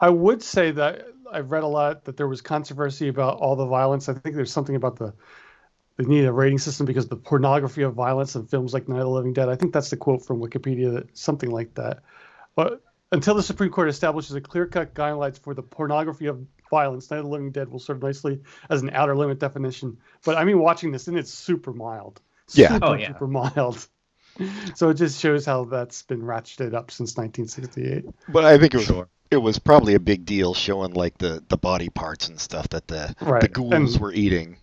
I 0.00 0.10
would 0.10 0.42
say 0.42 0.70
that 0.72 1.06
I've 1.30 1.50
read 1.50 1.64
a 1.64 1.66
lot 1.68 2.04
that 2.04 2.16
there 2.16 2.28
was 2.28 2.40
controversy 2.40 3.08
about 3.08 3.38
all 3.38 3.56
the 3.56 3.66
violence. 3.66 4.08
I 4.08 4.14
think 4.14 4.36
there's 4.36 4.52
something 4.52 4.76
about 4.76 4.96
the 4.96 5.14
they 5.98 6.04
need 6.06 6.26
a 6.26 6.32
rating 6.32 6.58
system 6.58 6.86
because 6.86 7.08
the 7.08 7.16
pornography 7.16 7.82
of 7.82 7.94
violence 7.94 8.36
in 8.36 8.46
films 8.46 8.74
like 8.74 8.88
Night 8.88 8.98
of 9.00 9.04
the 9.06 9.10
Living 9.10 9.32
Dead. 9.34 9.48
I 9.48 9.56
think 9.56 9.72
that's 9.74 9.90
the 9.90 9.96
quote 9.98 10.24
from 10.26 10.40
Wikipedia, 10.40 10.92
that 10.94 11.16
something 11.18 11.50
like 11.50 11.74
that. 11.74 12.02
But 12.56 12.82
until 13.12 13.34
the 13.34 13.42
Supreme 13.42 13.70
Court 13.70 13.88
establishes 13.88 14.34
a 14.36 14.40
clear-cut 14.40 14.94
guidelines 14.94 15.38
for 15.38 15.54
the 15.54 15.62
pornography 15.62 16.26
of 16.26 16.44
violence, 16.70 17.10
Night 17.10 17.18
of 17.18 17.24
the 17.24 17.30
Living 17.30 17.50
Dead 17.50 17.68
will 17.70 17.78
serve 17.78 18.02
nicely 18.02 18.40
as 18.68 18.82
an 18.82 18.90
outer 18.92 19.16
limit 19.16 19.38
definition. 19.38 19.96
But 20.24 20.36
I 20.36 20.44
mean, 20.44 20.58
watching 20.58 20.92
this, 20.92 21.08
and 21.08 21.16
it's 21.18 21.32
super 21.32 21.72
mild. 21.72 22.20
Yeah. 22.52 22.74
Super, 22.74 22.86
Oh, 22.86 22.92
yeah. 22.94 23.08
super 23.08 23.26
mild. 23.26 23.86
So 24.76 24.90
it 24.90 24.94
just 24.94 25.18
shows 25.20 25.44
how 25.44 25.64
that's 25.64 26.02
been 26.02 26.22
ratcheted 26.22 26.72
up 26.74 26.90
since 26.92 27.16
1968. 27.16 28.04
But 28.28 28.44
I 28.44 28.56
think 28.58 28.72
it 28.74 28.76
was 28.76 28.86
Sure. 28.86 29.08
it 29.32 29.38
was 29.38 29.58
probably 29.58 29.94
a 29.94 30.00
big 30.00 30.24
deal 30.26 30.54
showing 30.54 30.92
like 30.92 31.18
the, 31.18 31.42
the 31.48 31.56
body 31.56 31.88
parts 31.88 32.28
and 32.28 32.38
stuff 32.38 32.68
that 32.68 32.86
the 32.86 33.14
Right. 33.20 33.40
the 33.40 33.48
ghouls 33.48 33.72
And- 33.94 34.00
were 34.00 34.12
eating. 34.12 34.58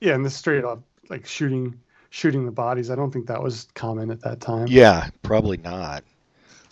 Yeah, 0.00 0.14
and 0.14 0.24
the 0.24 0.30
straight 0.30 0.64
up 0.64 0.82
like 1.10 1.26
shooting 1.26 1.80
shooting 2.08 2.46
the 2.46 2.50
bodies. 2.52 2.90
I 2.90 2.94
don't 2.96 3.12
think 3.12 3.26
that 3.26 3.42
was 3.42 3.68
common 3.74 4.10
at 4.10 4.20
that 4.22 4.40
time. 4.40 4.66
Yeah, 4.68 5.10
probably 5.22 5.58
not. 5.58 6.02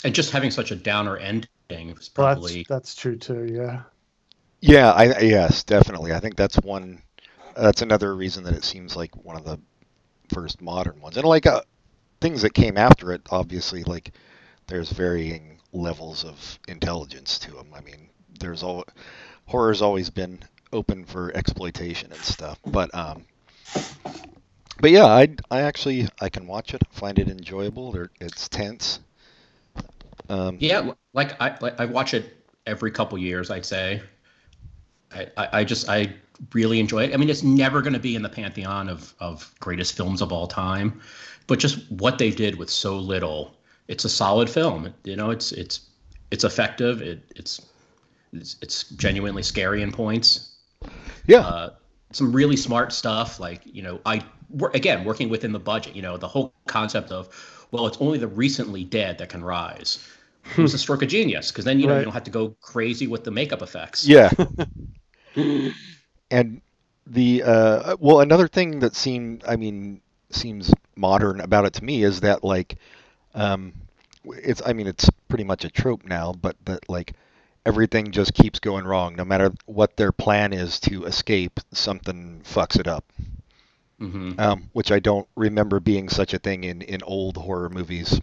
And 0.04 0.14
just 0.14 0.30
having 0.30 0.50
such 0.50 0.70
a 0.70 0.76
downer 0.76 1.16
ending 1.16 1.48
was 1.94 2.10
Well, 2.16 2.26
probably 2.26 2.58
that's 2.58 2.68
that's 2.68 2.94
true 2.94 3.16
too. 3.16 3.44
Yeah. 3.44 3.82
Yeah, 4.60 4.90
I 4.92 5.20
yes, 5.20 5.62
definitely. 5.64 6.12
I 6.12 6.20
think 6.20 6.36
that's 6.36 6.56
one. 6.56 7.02
That's 7.56 7.82
another 7.82 8.14
reason 8.14 8.44
that 8.44 8.54
it 8.54 8.64
seems 8.64 8.96
like 8.96 9.14
one 9.24 9.36
of 9.36 9.44
the 9.44 9.60
first 10.32 10.60
modern 10.60 11.00
ones, 11.00 11.16
and 11.16 11.26
like 11.26 11.46
uh, 11.46 11.62
things 12.20 12.42
that 12.42 12.54
came 12.54 12.76
after 12.76 13.12
it. 13.12 13.22
Obviously, 13.30 13.84
like 13.84 14.12
there's 14.66 14.90
varying 14.90 15.58
levels 15.72 16.24
of 16.24 16.58
intelligence 16.68 17.38
to 17.40 17.52
them. 17.52 17.68
I 17.74 17.80
mean, 17.80 18.08
there's 18.40 18.62
all 18.62 18.84
horror's 19.46 19.82
always 19.82 20.10
been 20.10 20.40
open 20.72 21.04
for 21.04 21.32
exploitation 21.36 22.12
and 22.12 22.20
stuff, 22.20 22.58
but 22.66 22.92
um, 22.94 23.24
but 24.80 24.90
yeah, 24.90 25.06
I 25.06 25.28
I 25.50 25.62
actually 25.62 26.08
I 26.20 26.28
can 26.28 26.46
watch 26.46 26.74
it, 26.74 26.82
find 26.90 27.18
it 27.18 27.28
enjoyable. 27.28 27.92
There, 27.92 28.10
it's 28.20 28.48
tense. 28.48 29.00
Um, 30.28 30.56
yeah. 30.60 30.92
Like 31.12 31.40
I 31.40 31.56
like, 31.60 31.78
I 31.80 31.84
watch 31.84 32.14
it 32.14 32.44
every 32.66 32.90
couple 32.90 33.18
years. 33.18 33.50
I'd 33.50 33.66
say. 33.66 34.02
I, 35.10 35.26
I, 35.36 35.48
I 35.60 35.64
just 35.64 35.88
I 35.88 36.12
really 36.52 36.80
enjoy 36.80 37.04
it. 37.04 37.14
I 37.14 37.16
mean, 37.16 37.30
it's 37.30 37.42
never 37.42 37.80
going 37.80 37.94
to 37.94 37.98
be 37.98 38.14
in 38.14 38.22
the 38.22 38.28
pantheon 38.28 38.88
of 38.88 39.14
of 39.20 39.54
greatest 39.60 39.96
films 39.96 40.20
of 40.20 40.32
all 40.32 40.46
time, 40.46 41.00
but 41.46 41.58
just 41.58 41.90
what 41.90 42.18
they 42.18 42.30
did 42.30 42.56
with 42.56 42.68
so 42.68 42.98
little, 42.98 43.56
it's 43.88 44.04
a 44.04 44.08
solid 44.08 44.50
film. 44.50 44.92
You 45.04 45.16
know, 45.16 45.30
it's 45.30 45.52
it's 45.52 45.88
it's 46.30 46.44
effective. 46.44 47.00
It 47.00 47.22
it's 47.36 47.66
it's, 48.34 48.56
it's 48.60 48.84
genuinely 48.90 49.42
scary 49.42 49.80
in 49.80 49.90
points. 49.90 50.56
yeah, 51.26 51.40
uh, 51.40 51.70
some 52.12 52.32
really 52.32 52.56
smart 52.56 52.92
stuff 52.92 53.38
like 53.38 53.60
you 53.64 53.82
know 53.82 54.00
i 54.06 54.22
again 54.74 55.04
working 55.04 55.28
within 55.28 55.52
the 55.52 55.58
budget 55.58 55.94
you 55.94 56.02
know 56.02 56.16
the 56.16 56.28
whole 56.28 56.52
concept 56.66 57.10
of 57.10 57.66
well 57.70 57.86
it's 57.86 57.98
only 58.00 58.18
the 58.18 58.26
recently 58.26 58.84
dead 58.84 59.18
that 59.18 59.28
can 59.28 59.44
rise 59.44 59.98
it 60.56 60.62
was 60.62 60.74
a 60.74 60.78
stroke 60.78 61.02
of 61.02 61.08
genius 61.08 61.50
because 61.50 61.64
then 61.64 61.80
you 61.80 61.86
know 61.86 61.92
Right. 61.92 61.98
you 61.98 62.04
don't 62.04 62.14
have 62.14 62.24
to 62.24 62.30
go 62.30 62.56
crazy 62.60 63.06
with 63.06 63.24
the 63.24 63.30
makeup 63.30 63.62
effects. 63.62 64.10
Yeah. 64.10 64.30
and 66.30 66.60
the 67.06 67.42
uh, 67.42 67.96
well, 68.00 68.20
another 68.20 68.48
thing 68.48 68.80
that 68.80 68.94
seemed, 68.94 69.44
I 69.46 69.56
mean, 69.56 70.00
seems 70.30 70.72
modern 70.96 71.40
about 71.40 71.64
it 71.64 71.72
to 71.74 71.84
me 71.84 72.02
is 72.02 72.20
that 72.20 72.44
like, 72.44 72.76
um, 73.34 73.74
it's, 74.24 74.62
I 74.66 74.72
mean, 74.74 74.86
it's 74.86 75.10
pretty 75.28 75.44
much 75.44 75.64
a 75.64 75.70
trope 75.70 76.04
now, 76.04 76.32
but 76.32 76.56
that 76.66 76.88
like 76.88 77.14
everything 77.66 78.12
just 78.12 78.34
keeps 78.34 78.60
going 78.60 78.86
wrong, 78.86 79.16
no 79.16 79.24
matter 79.24 79.52
what 79.66 79.96
their 79.96 80.12
plan 80.12 80.52
is 80.52 80.80
to 80.80 81.04
escape, 81.04 81.60
something 81.72 82.42
fucks 82.44 82.78
it 82.80 82.88
up. 82.88 83.04
hmm 84.00 84.38
Um, 84.38 84.70
which 84.72 84.90
I 84.90 85.00
don't 85.00 85.28
remember 85.36 85.80
being 85.80 86.08
such 86.08 86.32
a 86.32 86.38
thing 86.38 86.64
in 86.64 86.80
in 86.82 87.02
old 87.02 87.36
horror 87.36 87.68
movies. 87.68 88.20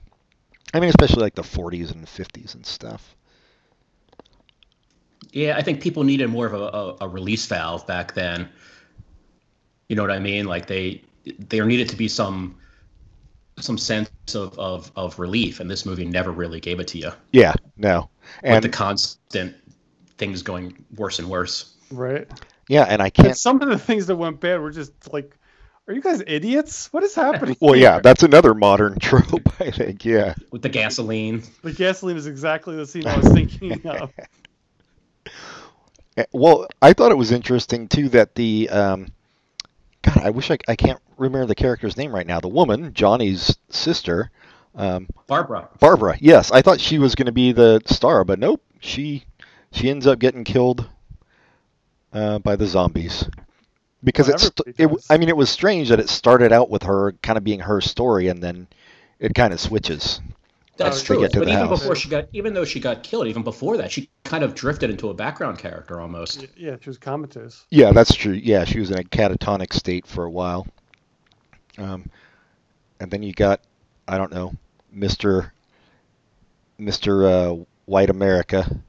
I 0.75 0.81
mean, 0.81 0.89
especially 0.89 1.21
like 1.21 1.35
the 1.35 1.41
40s 1.41 1.93
and 1.93 2.05
50s 2.05 2.53
and 2.53 2.65
stuff. 2.65 3.15
Yeah, 5.31 5.55
I 5.55 5.61
think 5.61 5.79
people 5.79 6.03
needed 6.03 6.29
more 6.29 6.45
of 6.45 6.53
a, 6.53 6.57
a, 6.57 6.97
a 7.05 7.07
release 7.07 7.45
valve 7.45 7.87
back 7.87 8.13
then. 8.13 8.49
You 9.87 9.95
know 9.95 10.01
what 10.01 10.11
I 10.11 10.19
mean? 10.19 10.47
Like 10.47 10.65
they 10.65 11.01
there 11.39 11.63
needed 11.65 11.87
to 11.89 11.95
be 11.95 12.09
some 12.09 12.57
some 13.57 13.77
sense 13.77 14.09
of, 14.35 14.59
of, 14.59 14.91
of 14.97 15.17
relief, 15.17 15.61
and 15.61 15.71
this 15.71 15.85
movie 15.85 16.03
never 16.03 16.31
really 16.31 16.59
gave 16.59 16.81
it 16.81 16.89
to 16.89 16.97
you. 16.97 17.11
Yeah, 17.31 17.53
no, 17.77 18.09
With 18.43 18.51
and 18.51 18.63
the 18.63 18.67
constant 18.67 19.55
things 20.17 20.41
going 20.41 20.83
worse 20.97 21.19
and 21.19 21.29
worse. 21.29 21.73
Right. 21.89 22.27
yeah, 22.67 22.83
and 22.83 23.01
I 23.01 23.09
can't. 23.09 23.37
some 23.37 23.61
of 23.61 23.69
the 23.69 23.79
things 23.79 24.07
that 24.07 24.17
went 24.17 24.41
bad 24.41 24.59
were 24.59 24.71
just 24.71 25.13
like, 25.13 25.37
are 25.87 25.93
you 25.93 26.01
guys 26.01 26.23
idiots? 26.25 26.91
What 26.91 27.03
is 27.03 27.13
happening? 27.13 27.57
Well, 27.61 27.75
yeah, 27.75 27.99
that's 27.99 28.23
another 28.23 28.53
modern 28.53 28.99
trope, 28.99 29.49
I 29.59 29.71
think. 29.71 30.03
Yeah, 30.03 30.33
With 30.51 30.61
the 30.61 30.69
gasoline. 30.69 31.43
The 31.61 31.71
gasoline 31.71 32.17
is 32.17 32.27
exactly 32.27 32.75
the 32.75 32.85
scene 32.85 33.07
I 33.07 33.17
was 33.17 33.27
thinking 33.29 33.81
of. 33.87 34.11
Eh, 36.17 36.25
well, 36.31 36.67
I 36.81 36.93
thought 36.93 37.11
it 37.11 37.17
was 37.17 37.31
interesting 37.31 37.87
too 37.87 38.09
that 38.09 38.35
the 38.35 38.69
um, 38.69 39.07
God, 40.01 40.17
I 40.17 40.29
wish 40.31 40.49
I 40.51 40.57
I 40.67 40.75
can't 40.75 40.99
remember 41.17 41.45
the 41.45 41.55
character's 41.55 41.97
name 41.97 42.13
right 42.13 42.27
now. 42.27 42.39
The 42.39 42.47
woman, 42.47 42.93
Johnny's 42.93 43.55
sister, 43.69 44.31
um, 44.75 45.07
Barbara. 45.27 45.69
Barbara. 45.79 46.17
Yes, 46.19 46.51
I 46.51 46.61
thought 46.61 46.79
she 46.79 46.99
was 46.99 47.15
going 47.15 47.27
to 47.27 47.31
be 47.31 47.51
the 47.51 47.81
star, 47.85 48.23
but 48.23 48.39
nope. 48.39 48.61
She 48.79 49.25
she 49.71 49.89
ends 49.89 50.07
up 50.07 50.19
getting 50.19 50.43
killed 50.43 50.87
uh, 52.13 52.39
by 52.39 52.55
the 52.55 52.65
zombies 52.65 53.25
because 54.03 54.27
Well, 54.27 54.35
it's 54.35 54.51
it. 54.77 54.91
I 55.09 55.17
mean, 55.17 55.29
it 55.29 55.37
was 55.37 55.49
strange 55.49 55.89
that 55.89 55.99
it 55.99 56.09
started 56.09 56.51
out 56.51 56.69
with 56.69 56.83
her 56.83 57.13
kind 57.21 57.37
of 57.37 57.43
being 57.43 57.59
her 57.61 57.81
story, 57.81 58.27
and 58.27 58.41
then 58.43 58.67
it 59.19 59.33
kind 59.35 59.53
of 59.53 59.59
switches. 59.59 60.21
That's 60.77 61.03
to 61.07 61.15
true. 61.15 61.17
get 61.17 61.33
to 61.33 61.39
But 61.39 61.45
the 61.45 61.51
even 61.51 61.67
house. 61.67 61.79
before 61.79 61.95
she 61.95 62.09
got, 62.09 62.25
even 62.33 62.53
though 62.53 62.65
she 62.65 62.79
got 62.79 63.03
killed, 63.03 63.27
even 63.27 63.43
before 63.43 63.77
that, 63.77 63.91
she 63.91 64.09
kind 64.25 64.43
of 64.43 64.55
drifted 64.55 64.89
into 64.89 65.09
a 65.09 65.13
background 65.13 65.57
character 65.57 66.01
almost. 66.01 66.47
Yeah, 66.55 66.77
she 66.81 66.89
was 66.89 66.97
comatose. 66.97 67.65
Yeah, 67.69 67.91
that's 67.91 68.13
true. 68.15 68.33
Yeah, 68.33 68.65
she 68.65 68.79
was 68.79 68.91
in 68.91 68.99
a 68.99 69.03
catatonic 69.03 69.73
state 69.73 70.07
for 70.07 70.23
a 70.25 70.31
while. 70.31 70.67
Um, 71.77 72.09
and 72.99 73.11
then 73.11 73.23
you 73.23 73.33
got, 73.33 73.61
I 74.07 74.17
don't 74.17 74.31
know, 74.33 74.53
Mister 74.91 75.53
Mister 76.77 77.25
uh, 77.27 77.55
White 77.85 78.09
America, 78.09 78.79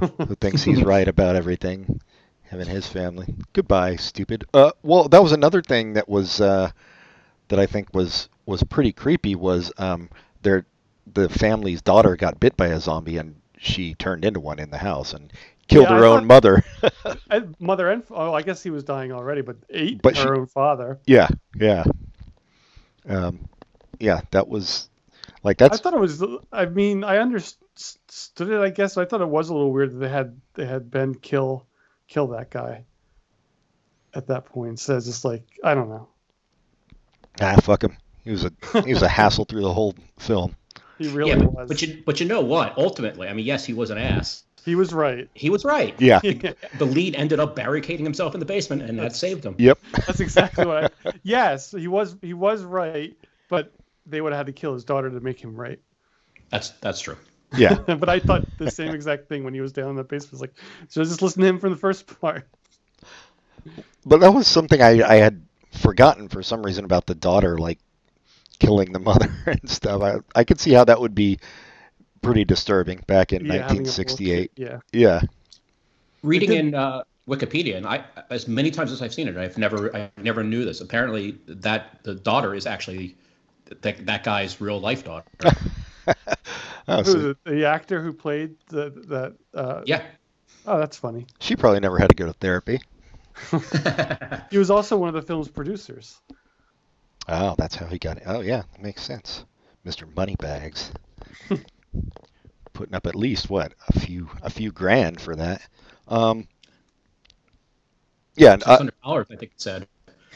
who 0.00 0.34
thinks 0.40 0.62
he's 0.62 0.82
right 0.84 1.08
about 1.08 1.36
everything, 1.36 2.00
him 2.46 2.60
and 2.60 2.68
his 2.68 2.86
family. 2.86 3.34
Goodbye, 3.52 3.96
stupid. 3.96 4.44
Uh, 4.54 4.72
well, 4.82 5.08
that 5.08 5.22
was 5.22 5.32
another 5.32 5.62
thing 5.62 5.94
that 5.94 6.08
was 6.08 6.40
uh, 6.40 6.70
that 7.48 7.58
I 7.58 7.66
think 7.66 7.92
was 7.94 8.28
was 8.46 8.62
pretty 8.62 8.92
creepy. 8.92 9.34
Was 9.34 9.72
um, 9.78 10.08
their 10.42 10.66
the 11.12 11.28
family's 11.28 11.82
daughter 11.82 12.16
got 12.16 12.40
bit 12.40 12.56
by 12.56 12.68
a 12.68 12.80
zombie 12.80 13.16
and 13.18 13.36
she 13.58 13.94
turned 13.94 14.24
into 14.24 14.40
one 14.40 14.58
in 14.58 14.70
the 14.70 14.78
house 14.78 15.14
and 15.14 15.32
killed 15.68 15.88
Yeah, 15.88 15.96
her 15.98 16.04
I 16.04 16.08
own 16.08 16.26
mother. 16.26 16.64
Mother 17.58 17.90
and 17.90 18.02
oh, 18.10 18.32
I 18.32 18.42
guess 18.42 18.62
he 18.62 18.70
was 18.70 18.84
dying 18.84 19.12
already, 19.12 19.40
but 19.40 19.56
ate 19.70 20.02
But 20.02 20.16
her 20.16 20.22
she- 20.22 20.28
own 20.40 20.46
father. 20.46 20.98
Yeah, 21.06 21.28
yeah, 21.58 21.84
um, 23.08 23.48
yeah. 23.98 24.20
That 24.30 24.48
was 24.48 24.88
like 25.42 25.58
that's. 25.58 25.78
I 25.78 25.82
thought 25.82 25.94
it 25.94 26.00
was. 26.00 26.22
I 26.52 26.66
mean, 26.66 27.04
I 27.04 27.18
understood 27.18 28.50
it. 28.50 28.60
I 28.60 28.70
guess 28.70 28.96
I 28.96 29.04
thought 29.04 29.20
it 29.20 29.28
was 29.28 29.48
a 29.48 29.54
little 29.54 29.72
weird 29.72 29.92
that 29.92 29.98
they 29.98 30.08
had 30.08 30.40
they 30.54 30.66
had 30.66 30.90
Ben 30.90 31.14
kill 31.14 31.66
kill 32.08 32.28
that 32.28 32.50
guy 32.50 32.84
at 34.14 34.26
that 34.28 34.46
point. 34.46 34.80
So 34.80 34.96
it's 34.96 35.06
just 35.06 35.24
like 35.24 35.44
I 35.62 35.74
don't 35.74 35.88
know. 35.88 36.08
ah 37.40 37.56
fuck 37.62 37.84
him. 37.84 37.96
He 38.24 38.30
was 38.30 38.44
a 38.44 38.52
he 38.84 38.92
was 38.92 39.02
a 39.02 39.08
hassle 39.20 39.44
through 39.44 39.62
the 39.62 39.72
whole 39.72 39.94
film. 40.18 40.56
He 40.98 41.08
really 41.08 41.30
yeah, 41.30 41.38
but, 41.38 41.52
was. 41.52 41.68
but 41.68 41.82
you 41.82 42.02
but 42.04 42.20
you 42.20 42.26
know 42.26 42.40
what? 42.40 42.76
Ultimately, 42.78 43.28
I 43.28 43.32
mean, 43.32 43.46
yes, 43.46 43.64
he 43.64 43.74
was 43.74 43.90
an 43.90 43.98
ass. 43.98 44.44
he 44.64 44.74
was 44.74 44.92
right. 44.92 45.28
He 45.34 45.50
was 45.50 45.64
right. 45.64 45.94
Yeah. 46.00 46.20
The 46.78 46.86
lead 46.86 47.14
ended 47.14 47.38
up 47.38 47.54
barricading 47.54 48.04
himself 48.04 48.34
in 48.34 48.40
the 48.40 48.46
basement, 48.46 48.82
and 48.82 48.98
that 48.98 49.14
saved 49.14 49.44
him. 49.44 49.54
Yep. 49.58 49.78
That's 50.06 50.20
exactly 50.20 50.66
what. 50.66 50.92
I, 51.04 51.12
yes, 51.22 51.70
he 51.70 51.86
was. 51.88 52.16
He 52.22 52.34
was 52.34 52.62
right, 52.62 53.16
but 53.48 53.72
they 54.06 54.20
would 54.20 54.32
have 54.32 54.38
had 54.38 54.46
to 54.46 54.52
kill 54.52 54.74
his 54.74 54.84
daughter 54.84 55.10
to 55.10 55.20
make 55.20 55.40
him 55.40 55.54
right. 55.54 55.78
That's 56.50 56.70
that's 56.80 57.00
true. 57.00 57.16
Yeah. 57.54 57.74
but 57.86 58.08
I 58.08 58.18
thought 58.20 58.46
the 58.58 58.70
same 58.70 58.94
exact 58.94 59.28
thing 59.28 59.44
when 59.44 59.54
he 59.54 59.60
was 59.60 59.72
down 59.72 59.90
in 59.90 59.96
the 59.96 60.04
basement. 60.04 60.32
Was 60.32 60.40
like, 60.40 60.54
should 60.90 61.02
I 61.02 61.04
just 61.04 61.22
listen 61.22 61.42
to 61.42 61.48
him 61.48 61.58
from 61.58 61.70
the 61.70 61.78
first 61.78 62.06
part? 62.20 62.48
But 64.04 64.20
that 64.20 64.32
was 64.32 64.46
something 64.46 64.80
I 64.80 65.02
I 65.02 65.16
had 65.16 65.42
forgotten 65.72 66.28
for 66.28 66.42
some 66.42 66.62
reason 66.62 66.84
about 66.84 67.06
the 67.06 67.14
daughter 67.14 67.58
like 67.58 67.78
killing 68.58 68.92
the 68.92 68.98
mother 69.10 69.30
and 69.46 69.68
stuff. 69.68 70.02
I 70.02 70.16
I 70.34 70.44
could 70.44 70.60
see 70.60 70.72
how 70.72 70.84
that 70.84 71.00
would 71.00 71.14
be 71.14 71.38
pretty 72.22 72.44
disturbing 72.44 73.02
back 73.06 73.32
in 73.32 73.44
Yeah, 73.44 73.62
having 73.62 73.86
a 73.86 73.92
little 73.92 74.16
1968. 74.16 74.54
kid, 74.54 74.62
Yeah. 74.62 74.80
Yeah. 74.92 75.22
Reading 76.22 76.52
in 76.52 76.74
uh, 76.74 77.02
Wikipedia, 77.28 77.76
and 77.76 77.86
I 77.86 78.04
as 78.30 78.48
many 78.48 78.70
times 78.70 78.92
as 78.92 79.02
I've 79.02 79.14
seen 79.14 79.28
it, 79.28 79.36
I've 79.36 79.58
never 79.58 79.94
I 79.96 80.10
never 80.16 80.42
knew 80.42 80.64
this. 80.64 80.80
Apparently, 80.80 81.38
that 81.46 82.00
the 82.02 82.14
daughter 82.14 82.54
is 82.54 82.66
actually 82.66 83.16
that 83.82 84.06
that 84.06 84.24
guy's 84.24 84.60
real 84.60 84.80
life 84.80 85.04
daughter. 85.04 85.24
Oh, 86.88 86.98
Who 86.98 87.04
so 87.04 87.14
was 87.16 87.24
it? 87.24 87.36
The 87.44 87.64
actor 87.66 88.00
who 88.00 88.12
played 88.12 88.54
the 88.68 88.90
that. 89.08 89.34
Uh, 89.52 89.82
yeah. 89.86 90.02
Oh, 90.66 90.78
that's 90.78 90.96
funny. 90.96 91.26
she 91.40 91.56
probably 91.56 91.80
never 91.80 91.98
had 91.98 92.10
to 92.10 92.14
go 92.14 92.26
to 92.26 92.32
therapy. 92.32 92.80
He 94.50 94.58
was 94.58 94.70
also 94.70 94.96
one 94.96 95.08
of 95.08 95.14
the 95.14 95.22
film's 95.22 95.48
producers. 95.48 96.20
Oh, 97.28 97.56
that's 97.58 97.74
how 97.74 97.86
he 97.86 97.98
got 97.98 98.18
it. 98.18 98.22
Oh, 98.26 98.40
yeah, 98.40 98.62
that 98.72 98.82
makes 98.82 99.02
sense. 99.02 99.44
Mr. 99.84 100.06
Moneybags. 100.14 100.92
Putting 102.72 102.94
up 102.94 103.06
at 103.06 103.16
least 103.16 103.50
what 103.50 103.72
a 103.88 103.98
few 103.98 104.28
a 104.42 104.50
few 104.50 104.70
grand 104.70 105.20
for 105.20 105.34
that. 105.34 105.62
Um, 106.06 106.46
yeah, 108.36 108.52
and, 108.52 108.62
Six 108.62 108.80
uh, 108.80 108.88
dollars, 109.02 109.26
I 109.30 109.36
think 109.36 109.52
it 109.52 109.60
said. 109.60 109.88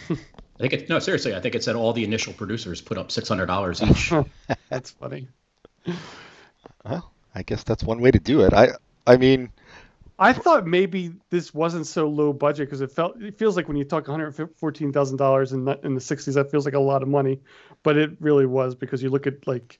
I 0.09 0.17
think 0.59 0.73
it 0.73 0.89
no 0.89 0.99
seriously. 0.99 1.35
I 1.35 1.41
think 1.41 1.55
it 1.55 1.62
said 1.62 1.77
all 1.77 1.93
the 1.93 2.05
initial 2.05 2.33
producers 2.33 2.81
put 2.81 2.99
up 2.99 3.12
six 3.12 3.29
hundred 3.29 3.47
dollars 3.47 3.83
each. 3.83 4.12
That's 4.69 4.91
funny. 4.91 5.29
Well, 6.85 7.13
I 7.35 7.43
guess 7.43 7.63
that's 7.65 7.85
one 7.85 8.01
way 8.01 8.11
to 8.11 8.19
do 8.19 8.43
it. 8.43 8.53
I 8.53 8.71
I 9.07 9.17
mean, 9.17 9.51
I 10.19 10.33
thought 10.33 10.67
maybe 10.67 11.13
this 11.31 11.55
wasn't 11.55 11.87
so 11.87 12.09
low 12.09 12.33
budget 12.33 12.69
because 12.69 12.81
it 12.81 12.93
felt 12.93 13.21
it 13.23 13.39
feels 13.39 13.57
like 13.57 13.69
when 13.69 13.77
you 13.77 13.85
talk 13.85 14.07
one 14.07 14.21
hundred 14.21 14.51
fourteen 14.57 14.93
thousand 14.93 15.17
dollars 15.17 15.53
in 15.53 15.65
the 15.65 15.79
in 15.83 15.95
the 15.95 16.01
sixties, 16.01 16.35
that 16.35 16.51
feels 16.51 16.65
like 16.65 16.75
a 16.75 16.81
lot 16.81 17.03
of 17.03 17.09
money, 17.09 17.41
but 17.83 17.97
it 17.97 18.11
really 18.21 18.47
was 18.47 18.75
because 18.75 19.03
you 19.03 19.09
look 19.09 19.27
at 19.27 19.47
like 19.47 19.79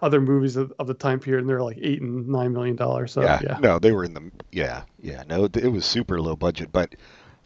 other 0.00 0.20
movies 0.20 0.56
of, 0.56 0.72
of 0.78 0.86
the 0.86 0.94
time 0.94 1.18
period 1.18 1.40
and 1.40 1.48
they're 1.48 1.62
like 1.62 1.78
eight 1.80 2.00
and 2.00 2.28
nine 2.28 2.52
million 2.52 2.76
dollars. 2.76 3.12
So 3.12 3.22
yeah, 3.22 3.40
yeah, 3.42 3.58
no, 3.58 3.78
they 3.78 3.92
were 3.92 4.04
in 4.04 4.14
the 4.14 4.30
yeah 4.52 4.82
yeah 5.02 5.24
no, 5.28 5.44
it 5.44 5.70
was 5.70 5.84
super 5.84 6.20
low 6.20 6.36
budget, 6.36 6.70
but 6.72 6.94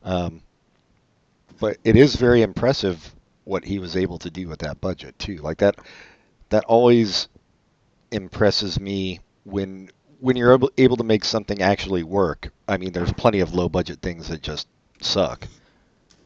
um, 0.05 0.43
but 1.59 1.79
it 1.85 1.97
is 1.97 2.17
very 2.17 2.43
impressive 2.43 3.15
what 3.45 3.65
he 3.65 3.79
was 3.79 3.97
able 3.97 4.19
to 4.19 4.31
do 4.31 4.49
with 4.49 4.61
that 4.61 4.81
budget 4.81 5.19
too. 5.19 5.37
Like 5.37 5.59
that 5.59 5.77
that 6.51 6.65
always 6.65 7.29
impresses 8.12 8.81
me 8.81 9.21
when 9.45 9.90
when 10.21 10.37
you're 10.37 10.52
able, 10.52 10.71
able 10.76 10.99
to 10.99 11.05
make 11.05 11.25
something 11.25 11.62
actually 11.62 12.02
work. 12.02 12.50
I 12.69 12.76
mean, 12.76 12.93
there's 12.93 13.12
plenty 13.14 13.40
of 13.40 13.55
low 13.55 13.71
budget 13.71 14.00
things 14.02 14.29
that 14.29 14.43
just 14.43 14.69
suck. 15.00 15.47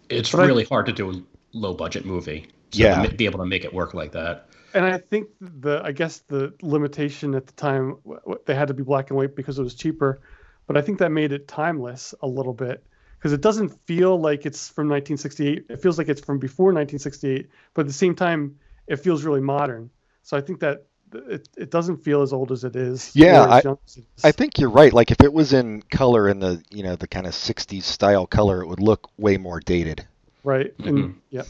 It's 0.08 0.32
But 0.32 0.40
I- 0.40 0.46
really 0.46 0.64
hard 0.64 0.86
to 0.86 0.92
do 0.92 1.10
a 1.12 1.22
low 1.52 1.74
budget 1.74 2.04
movie. 2.04 2.48
So 2.72 2.82
Yeah. 2.82 3.06
to 3.06 3.14
be 3.14 3.24
able 3.26 3.38
to 3.38 3.46
make 3.46 3.64
it 3.64 3.72
work 3.72 3.94
like 3.94 4.12
that. 4.12 4.48
and 4.76 4.84
I 4.84 4.98
think 4.98 5.28
the 5.40 5.80
I 5.84 5.92
guess 5.92 6.18
the 6.26 6.52
limitation 6.60 7.36
at 7.36 7.46
the 7.46 7.52
time 7.52 7.90
w- 8.04 8.18
w- 8.22 8.40
they 8.44 8.56
had 8.56 8.66
to 8.66 8.74
be 8.74 8.82
black 8.82 9.10
and 9.10 9.16
white 9.16 9.36
because 9.36 9.56
it 9.56 9.62
was 9.62 9.76
cheaper, 9.76 10.20
but 10.66 10.76
I 10.76 10.80
think 10.80 10.98
that 10.98 11.12
made 11.12 11.30
it 11.30 11.46
timeless 11.46 12.12
a 12.20 12.26
little 12.26 12.52
bit 12.52 12.84
because 13.16 13.32
it 13.32 13.40
doesn't 13.40 13.68
feel 13.86 14.20
like 14.20 14.44
it's 14.44 14.68
from 14.68 14.88
1968. 14.88 15.66
It 15.68 15.80
feels 15.80 15.96
like 15.96 16.08
it's 16.08 16.20
from 16.20 16.40
before 16.40 16.72
1968, 16.72 17.48
but 17.74 17.82
at 17.82 17.86
the 17.86 17.92
same 17.92 18.16
time 18.16 18.56
it 18.88 18.96
feels 18.96 19.22
really 19.22 19.40
modern. 19.40 19.90
So 20.24 20.36
I 20.36 20.40
think 20.40 20.58
that 20.58 20.86
it, 21.14 21.49
it 21.56 21.71
doesn't 21.71 21.99
feel 21.99 22.23
as 22.23 22.33
old 22.33 22.52
as 22.52 22.64
it 22.64 22.76
is. 22.76 23.11
Yeah, 23.14 23.44
or 23.44 23.49
as 23.59 23.64
young 23.64 23.78
as 23.87 23.97
it 23.97 24.04
is. 24.16 24.25
I 24.25 24.33
think 24.33 24.59
you're 24.59 24.71
right. 24.71 24.92
Like 24.92 25.11
if 25.11 25.21
it 25.23 25.33
was 25.33 25.52
in 25.52 25.83
color 25.83 26.28
in 26.28 26.40
the 26.40 26.62
you 26.71 26.83
know 26.83 26.97
the 26.97 27.06
kind 27.09 27.26
of 27.26 27.33
60s 27.33 27.83
style 27.85 28.26
color, 28.26 28.62
it 28.62 28.66
would 28.68 28.80
look 28.80 29.11
way 29.18 29.37
more 29.37 29.61
dated. 29.61 30.06
right 30.42 30.73
and 30.80 30.99
Mhm. 30.99 31.14
yeah. 31.30 31.42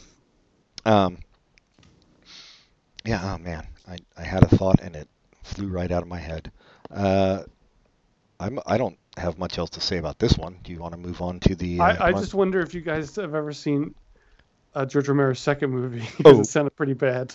Um, 0.85 1.17
yeah, 3.05 3.33
oh 3.35 3.37
man, 3.37 3.67
I, 3.87 3.97
I 4.17 4.23
had 4.23 4.43
a 4.43 4.47
thought 4.47 4.79
and 4.81 4.95
it 4.95 5.07
flew 5.43 5.67
right 5.67 5.91
out 5.91 6.01
of 6.01 6.07
my 6.07 6.19
head. 6.19 6.51
Uh, 6.91 7.43
I'm 8.39 8.59
I 8.65 8.77
don't 8.77 8.97
have 9.17 9.37
much 9.37 9.57
else 9.57 9.69
to 9.71 9.81
say 9.81 9.97
about 9.97 10.19
this 10.19 10.37
one. 10.37 10.57
Do 10.63 10.71
you 10.71 10.79
want 10.79 10.93
to 10.93 10.97
move 10.99 11.21
on 11.21 11.39
to 11.41 11.55
the? 11.55 11.79
Uh, 11.79 11.83
I, 11.83 12.07
I 12.07 12.11
just 12.13 12.33
wonder 12.33 12.61
if 12.61 12.73
you 12.73 12.81
guys 12.81 13.15
have 13.15 13.33
ever 13.35 13.53
seen 13.53 13.95
uh, 14.73 14.85
George 14.85 15.07
Romero's 15.07 15.39
second 15.39 15.69
movie 15.71 16.07
Oh. 16.25 16.41
it 16.41 16.45
sounded 16.47 16.75
pretty 16.75 16.93
bad. 16.93 17.33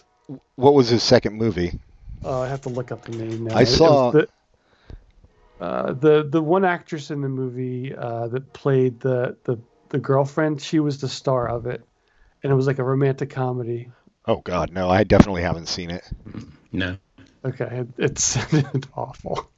what 0.57 0.75
was 0.75 0.89
his 0.89 1.03
second 1.03 1.35
movie? 1.37 1.79
Uh, 2.25 2.41
I 2.41 2.49
have 2.49 2.63
to 2.63 2.69
look 2.69 2.93
up 2.93 3.05
the 3.05 3.13
name 3.13 3.45
now. 3.45 3.57
I 3.57 3.65
saw- 3.65 4.11
the, 4.11 4.29
uh, 5.61 5.93
the 5.93 6.27
the 6.29 6.43
one 6.43 6.65
actress 6.65 7.11
in 7.11 7.21
the 7.21 7.29
movie 7.29 7.95
uh, 7.95 8.29
that 8.29 8.53
played 8.53 9.01
the, 9.01 9.37
the 9.45 9.59
the 9.91 9.99
girlfriend. 9.99 10.61
She 10.61 10.81
was 10.81 11.01
the 11.01 11.09
star 11.09 11.49
of 11.49 11.67
it, 11.67 11.83
and 12.43 12.53
it 12.53 12.55
was 12.55 12.67
like 12.67 12.79
a 12.79 12.85
romantic 12.85 13.31
comedy. 13.31 13.91
Oh 14.27 14.37
God, 14.37 14.73
no! 14.73 14.89
I 14.89 15.05
definitely 15.05 15.43
haven't 15.43 15.69
seen 15.69 15.91
it. 15.91 16.05
No. 16.73 16.97
Okay, 17.45 17.65
it, 17.65 17.89
it's 17.99 18.37
awful. 18.95 19.51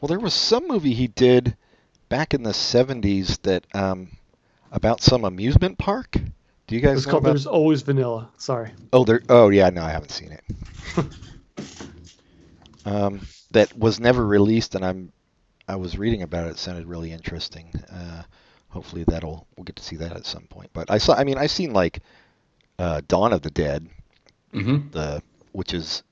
Well, 0.00 0.08
there 0.08 0.18
was 0.20 0.34
some 0.34 0.66
movie 0.66 0.94
he 0.94 1.06
did 1.06 1.56
back 2.08 2.32
in 2.32 2.42
the 2.42 2.50
'70s 2.50 3.40
that 3.42 3.66
um, 3.74 4.08
about 4.72 5.02
some 5.02 5.24
amusement 5.24 5.78
park. 5.78 6.16
Do 6.66 6.74
you 6.76 6.80
guys 6.80 6.98
It's 6.98 7.06
know 7.06 7.12
called 7.12 7.24
about? 7.24 7.30
There's 7.32 7.46
Always 7.46 7.82
Vanilla. 7.82 8.30
Sorry. 8.38 8.72
Oh, 8.92 9.04
there. 9.04 9.22
Oh, 9.28 9.48
yeah. 9.48 9.70
No, 9.70 9.82
I 9.82 9.90
haven't 9.90 10.12
seen 10.12 10.32
it. 10.32 10.44
um, 12.84 13.20
that 13.52 13.76
was 13.76 14.00
never 14.00 14.24
released, 14.26 14.74
and 14.74 14.84
I'm. 14.84 15.12
I 15.68 15.76
was 15.76 15.96
reading 15.96 16.22
about 16.22 16.46
it. 16.48 16.50
It 16.50 16.58
sounded 16.58 16.86
really 16.86 17.12
interesting. 17.12 17.72
Uh, 17.92 18.22
hopefully, 18.68 19.04
that'll 19.06 19.46
we'll 19.56 19.64
get 19.64 19.76
to 19.76 19.82
see 19.84 19.96
that 19.96 20.12
at 20.12 20.26
some 20.26 20.44
point. 20.44 20.70
But 20.72 20.90
I 20.90 20.98
saw. 20.98 21.14
I 21.14 21.24
mean, 21.24 21.38
I've 21.38 21.50
seen 21.50 21.72
like 21.72 22.00
uh, 22.78 23.02
Dawn 23.08 23.32
of 23.32 23.42
the 23.42 23.50
Dead, 23.50 23.88
Mm-hmm. 24.52 24.90
the 24.90 25.22
which 25.52 25.72
is 25.74 26.02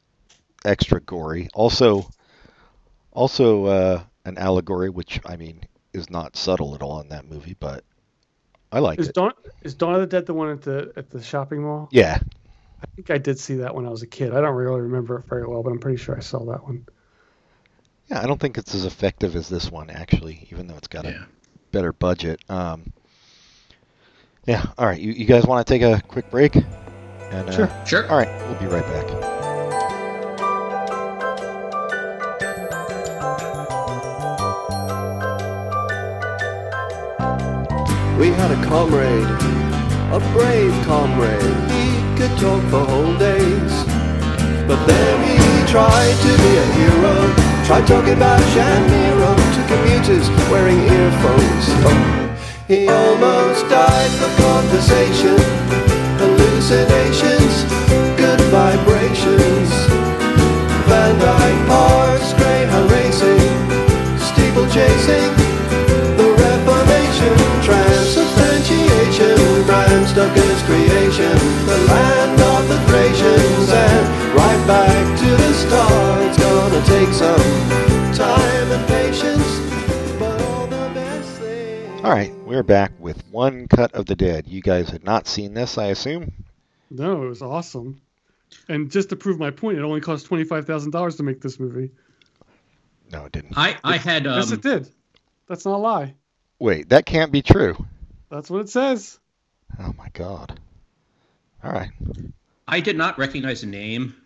extra 0.65 1.01
gory. 1.01 1.49
Also, 1.55 2.09
also 3.13 3.65
uh, 3.67 4.03
an 4.25 4.39
allegory, 4.39 4.91
which 4.91 5.21
I 5.27 5.37
mean 5.37 5.63
is 5.93 6.09
not 6.11 6.37
subtle 6.37 6.75
at 6.75 6.83
all 6.83 7.01
in 7.01 7.09
that 7.09 7.29
movie, 7.29 7.57
but 7.59 7.83
I 8.71 8.79
like 8.81 9.01
Is 9.01 9.09
it. 9.09 9.15
Dawn 9.15 9.33
is 9.63 9.75
Dawn 9.75 9.95
of 9.95 10.01
the 10.03 10.07
Dead 10.07 10.27
the 10.27 10.35
one 10.35 10.51
at 10.51 10.63
the 10.63 10.93
at 10.97 11.11
the 11.11 11.23
shopping 11.23 11.63
mall? 11.63 11.89
Yeah, 11.91 12.19
I 12.83 12.87
think 12.95 13.11
I 13.11 13.19
did 13.19 13.39
see 13.39 13.57
that 13.57 13.75
when 13.75 13.87
I 13.87 13.91
was 13.91 14.03
a 14.03 14.07
kid. 14.07 14.35
I 14.35 14.41
don't 14.41 14.55
really 14.55 14.81
remember 14.81 15.19
it 15.19 15.25
very 15.27 15.47
well, 15.47 15.63
but 15.63 15.71
I'm 15.71 15.79
pretty 15.81 15.99
sure 15.99 16.17
I 16.17 16.21
saw 16.21 16.45
that 16.47 16.63
one. 16.65 16.87
yeah. 18.09 18.23
I 18.23 18.27
don't 18.27 18.41
think 18.41 18.57
it's 18.59 18.75
as 18.75 18.85
effective 18.85 19.35
as 19.37 19.49
this 19.49 19.71
one 19.71 19.91
actually, 19.91 20.47
even 20.51 20.67
though 20.67 20.77
it's 20.77 20.89
got 20.89 21.05
a 21.07 21.27
better 21.73 21.93
budget. 21.93 22.41
Um, 22.49 22.93
yeah. 24.47 24.65
All 24.79 24.87
right. 24.87 25.01
You, 25.01 25.13
you 25.13 25.27
guys 25.27 25.45
want 25.45 25.67
to 25.67 25.73
take 25.73 25.83
a 25.83 26.01
quick 26.07 26.31
break? 26.31 26.55
And, 26.57 26.67
uh, 27.49 27.53
Sure. 27.53 27.71
Sure. 27.87 28.09
All 28.11 28.17
right. 28.17 28.29
We'll 28.49 28.59
be 28.61 28.67
right 28.67 28.85
back. 28.87 29.07
We 38.19 38.29
had 38.31 38.51
a 38.51 38.65
comrade, 38.67 39.29
a 40.13 40.19
brave 40.33 40.73
comrade. 40.87 41.78
Could 42.29 42.39
talk 42.41 42.63
for 42.71 42.85
whole 42.85 43.17
days. 43.17 43.75
But 44.67 44.85
then 44.87 45.17
he 45.25 45.39
tried 45.71 46.17
to 46.27 46.33
be 46.45 46.53
a 46.59 46.67
hero. 46.77 47.15
Tried 47.65 47.87
talking 47.87 48.15
about 48.15 48.41
Shamiro 48.53 49.33
to 49.55 49.61
commuters 49.73 50.29
wearing 50.51 50.79
earphones. 50.79 51.67
He 52.67 52.89
almost 52.89 53.69
died 53.71 54.11
for 54.21 54.31
conversation. 54.43 55.39
Hallucinations, 56.21 57.65
All 82.59 82.63
right. 82.63 82.67
We're 82.67 82.75
back 82.75 82.93
with 82.99 83.25
one 83.31 83.69
cut 83.69 83.95
of 83.95 84.07
the 84.07 84.17
dead. 84.17 84.49
You 84.49 84.61
guys 84.61 84.91
had 84.91 85.05
not 85.05 85.29
seen 85.29 85.55
this, 85.55 85.79
I 85.79 85.87
assume. 85.87 86.33
No, 86.91 87.23
it 87.23 87.29
was 87.29 87.41
awesome. 87.41 88.01
And 88.69 88.91
just 88.91 89.11
to 89.11 89.17
prove 89.17 89.39
my 89.39 89.53
point, 89.53 89.79
it 89.79 89.83
only 89.83 90.01
cost 90.01 90.27
twenty 90.27 90.43
five 90.43 90.67
thousand 90.67 90.91
dollars 90.91 91.15
to 91.19 91.23
make 91.23 91.41
this 91.41 91.61
movie. 91.61 91.93
No, 93.13 93.27
it 93.27 93.33
didn't. 93.33 93.57
I, 93.57 93.77
I 93.85 93.97
had 93.97 94.27
um, 94.27 94.39
yes, 94.39 94.51
it 94.51 94.63
did. 94.63 94.91
That's 95.47 95.65
not 95.67 95.77
a 95.77 95.79
lie. 95.79 96.15
Wait, 96.59 96.89
that 96.89 97.07
can't 97.07 97.31
be 97.31 97.43
true. 97.43 97.77
That's 98.29 98.51
what 98.51 98.63
it 98.63 98.69
says. 98.69 99.21
Oh 99.79 99.95
my 99.97 100.09
God. 100.13 100.59
All 101.63 101.71
right. 101.71 101.91
I 102.67 102.81
did 102.81 102.97
not 102.97 103.19
recognize 103.19 103.61
the 103.61 103.69
name, 103.69 104.17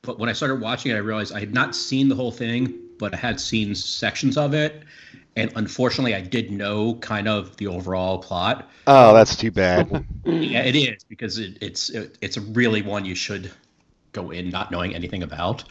but 0.00 0.18
when 0.18 0.30
I 0.30 0.32
started 0.32 0.62
watching 0.62 0.90
it, 0.90 0.94
I 0.94 1.00
realized 1.00 1.34
I 1.34 1.40
had 1.40 1.52
not 1.52 1.76
seen 1.76 2.08
the 2.08 2.14
whole 2.14 2.32
thing, 2.32 2.72
but 2.98 3.12
I 3.12 3.18
had 3.18 3.38
seen 3.38 3.74
sections 3.74 4.38
of 4.38 4.54
it, 4.54 4.84
and 5.36 5.52
unfortunately, 5.54 6.14
I 6.14 6.22
did 6.22 6.50
know 6.50 6.94
kind 6.94 7.28
of 7.28 7.56
the 7.58 7.66
overall 7.66 8.18
plot. 8.18 8.70
Oh, 8.86 9.12
that's 9.12 9.36
too 9.36 9.50
bad. 9.50 10.04
Yeah, 10.26 10.62
it 10.62 10.74
is 10.74 11.04
because 11.04 11.38
it, 11.38 11.56
it's 11.60 11.88
it, 11.90 12.18
it's 12.20 12.36
really 12.36 12.82
one 12.82 13.04
you 13.04 13.14
should 13.14 13.52
go 14.12 14.32
in 14.32 14.50
not 14.50 14.72
knowing 14.72 14.92
anything 14.92 15.22
about. 15.22 15.62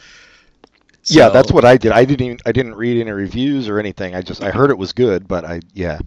yeah, 1.04 1.28
that's 1.28 1.52
what 1.52 1.64
I 1.66 1.76
did. 1.76 1.92
I 1.92 2.06
didn't 2.06 2.24
even 2.26 2.38
I 2.46 2.52
didn't 2.52 2.74
read 2.74 2.98
any 2.98 3.10
reviews 3.10 3.68
or 3.68 3.78
anything. 3.78 4.14
I 4.14 4.22
just 4.22 4.42
I 4.42 4.50
heard 4.50 4.70
it 4.70 4.78
was 4.78 4.94
good, 4.94 5.28
but 5.28 5.44
I 5.44 5.60
yeah. 5.74 5.98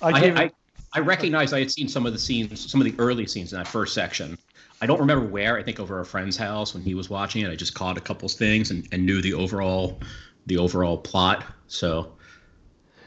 I 0.00 0.08
I, 0.08 0.20
gave 0.20 0.36
I, 0.36 0.50
I 0.94 1.00
recognize 1.00 1.52
I 1.52 1.60
had 1.60 1.70
seen 1.70 1.88
some 1.88 2.06
of 2.06 2.12
the 2.12 2.18
scenes, 2.18 2.68
some 2.68 2.80
of 2.80 2.86
the 2.86 2.94
early 2.98 3.26
scenes 3.26 3.52
in 3.52 3.58
that 3.58 3.68
first 3.68 3.94
section. 3.94 4.36
I 4.80 4.86
don't 4.86 4.98
remember 4.98 5.24
where. 5.24 5.56
I 5.56 5.62
think 5.62 5.78
over 5.78 6.00
a 6.00 6.04
friend's 6.04 6.36
house 6.36 6.74
when 6.74 6.82
he 6.82 6.94
was 6.94 7.08
watching 7.08 7.42
it. 7.42 7.50
I 7.50 7.54
just 7.54 7.74
caught 7.74 7.96
a 7.96 8.00
couple 8.00 8.28
things 8.28 8.72
and, 8.72 8.88
and 8.90 9.06
knew 9.06 9.22
the 9.22 9.32
overall 9.32 10.00
the 10.46 10.58
overall 10.58 10.98
plot. 10.98 11.44
So 11.68 12.14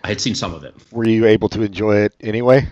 I 0.05 0.09
had 0.09 0.21
seen 0.21 0.35
some 0.35 0.53
of 0.53 0.63
it. 0.63 0.75
Were 0.91 1.07
you 1.07 1.25
able 1.25 1.49
to 1.49 1.63
enjoy 1.63 1.95
it 1.95 2.13
anyway? 2.21 2.67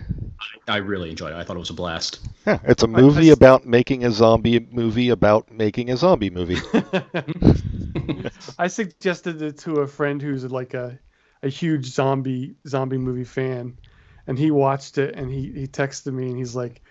I 0.68 0.76
really 0.76 1.10
enjoyed 1.10 1.32
it. 1.32 1.34
I 1.34 1.42
thought 1.42 1.56
it 1.56 1.58
was 1.58 1.70
a 1.70 1.74
blast. 1.74 2.20
Yeah, 2.46 2.60
it's 2.62 2.84
a 2.84 2.86
movie 2.86 3.30
I- 3.30 3.32
about 3.32 3.66
making 3.66 4.04
a 4.04 4.12
zombie 4.12 4.68
movie 4.70 5.08
about 5.08 5.50
making 5.50 5.90
a 5.90 5.96
zombie 5.96 6.30
movie. 6.30 6.58
I 8.58 8.68
suggested 8.68 9.42
it 9.42 9.58
to 9.58 9.80
a 9.80 9.86
friend 9.88 10.22
who's 10.22 10.44
like 10.44 10.74
a, 10.74 10.96
a 11.42 11.48
huge 11.48 11.86
zombie 11.86 12.54
zombie 12.68 12.98
movie 12.98 13.24
fan, 13.24 13.78
and 14.28 14.38
he 14.38 14.52
watched 14.52 14.98
it 14.98 15.16
and 15.16 15.28
he, 15.28 15.50
he 15.50 15.66
texted 15.66 16.12
me 16.12 16.28
and 16.28 16.38
he's 16.38 16.54
like, 16.54 16.82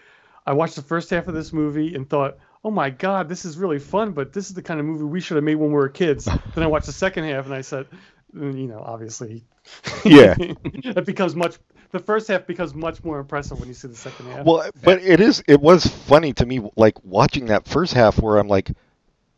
I 0.46 0.52
watched 0.52 0.76
the 0.76 0.82
first 0.82 1.10
half 1.10 1.30
of 1.30 1.34
this 1.36 1.54
movie 1.54 1.96
and 1.96 2.10
thought, 2.10 2.38
oh 2.66 2.72
my 2.72 2.90
god, 2.90 3.30
this 3.30 3.46
is 3.46 3.58
really 3.58 3.80
fun, 3.80 4.12
but 4.12 4.34
this 4.34 4.50
is 4.50 4.56
the 4.56 4.62
kind 4.62 4.82
of 4.82 4.86
movie 4.86 5.06
we 5.06 5.22
should 5.22 5.36
have 5.36 5.44
made 5.46 5.56
when 5.56 5.70
we 5.70 5.76
were 5.76 5.88
kids. 5.88 6.26
then 6.26 6.64
I 6.64 6.68
watched 6.68 6.88
the 6.88 6.92
second 6.92 7.24
half 7.24 7.46
and 7.46 7.54
I 7.54 7.62
said, 7.62 7.88
Mm, 8.36 8.60
you 8.60 8.68
know, 8.68 8.82
obviously, 8.84 9.44
yeah. 10.06 10.36
it 10.40 11.06
becomes 11.06 11.36
much. 11.36 11.58
The 11.92 12.00
first 12.00 12.28
half 12.28 12.48
becomes 12.48 12.74
much 12.74 13.04
more 13.04 13.20
impressive 13.20 13.60
when 13.60 13.68
you 13.68 13.76
see 13.76 13.88
the 13.88 13.96
second 13.96 14.28
half. 14.28 14.46
Well, 14.46 14.70
but 14.82 15.02
it 15.04 15.20
is 15.20 15.44
it 15.48 15.62
was 15.62 15.86
funny 15.86 16.34
to 16.34 16.46
me 16.46 16.62
like 16.76 17.04
watching 17.04 17.46
that 17.48 17.68
first 17.68 17.94
half 17.94 18.20
where 18.20 18.38
I'm 18.38 18.48
like 18.48 18.72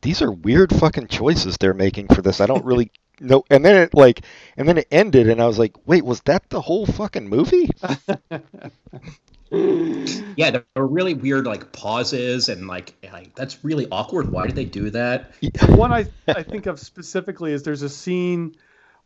these 0.02 0.22
are 0.22 0.32
weird 0.32 0.74
fucking 0.74 1.08
choices 1.08 1.58
they're 1.58 1.74
making 1.74 2.08
for 2.08 2.22
this. 2.22 2.40
I 2.40 2.46
don't 2.46 2.64
really 2.64 2.92
know. 3.20 3.44
And 3.50 3.66
then 3.66 3.76
it 3.76 3.94
like 3.94 4.22
and 4.56 4.68
then 4.68 4.78
it 4.78 4.88
ended 4.92 5.28
and 5.28 5.42
I 5.42 5.48
was 5.48 5.60
like, 5.60 5.76
"Wait, 5.86 6.06
was 6.06 6.22
that 6.22 6.50
the 6.50 6.62
whole 6.62 6.86
fucking 6.86 7.28
movie?" 7.28 7.70
Yeah, 9.52 10.52
there 10.52 10.66
were 10.76 10.88
really 10.88 11.14
weird 11.14 11.46
like 11.46 11.72
pauses 11.72 12.50
and 12.50 12.68
like, 12.68 12.94
like 13.14 13.36
that's 13.36 13.64
really 13.64 13.88
awkward. 13.92 14.30
Why 14.30 14.48
did 14.48 14.56
they 14.56 14.66
do 14.66 14.90
that? 14.90 15.32
The 15.40 15.76
one 15.76 15.94
I, 15.94 16.08
I 16.28 16.44
think 16.44 16.66
of 16.66 16.80
specifically 16.80 17.54
is 17.54 17.64
there's 17.64 17.84
a 17.84 17.90
scene 17.90 18.56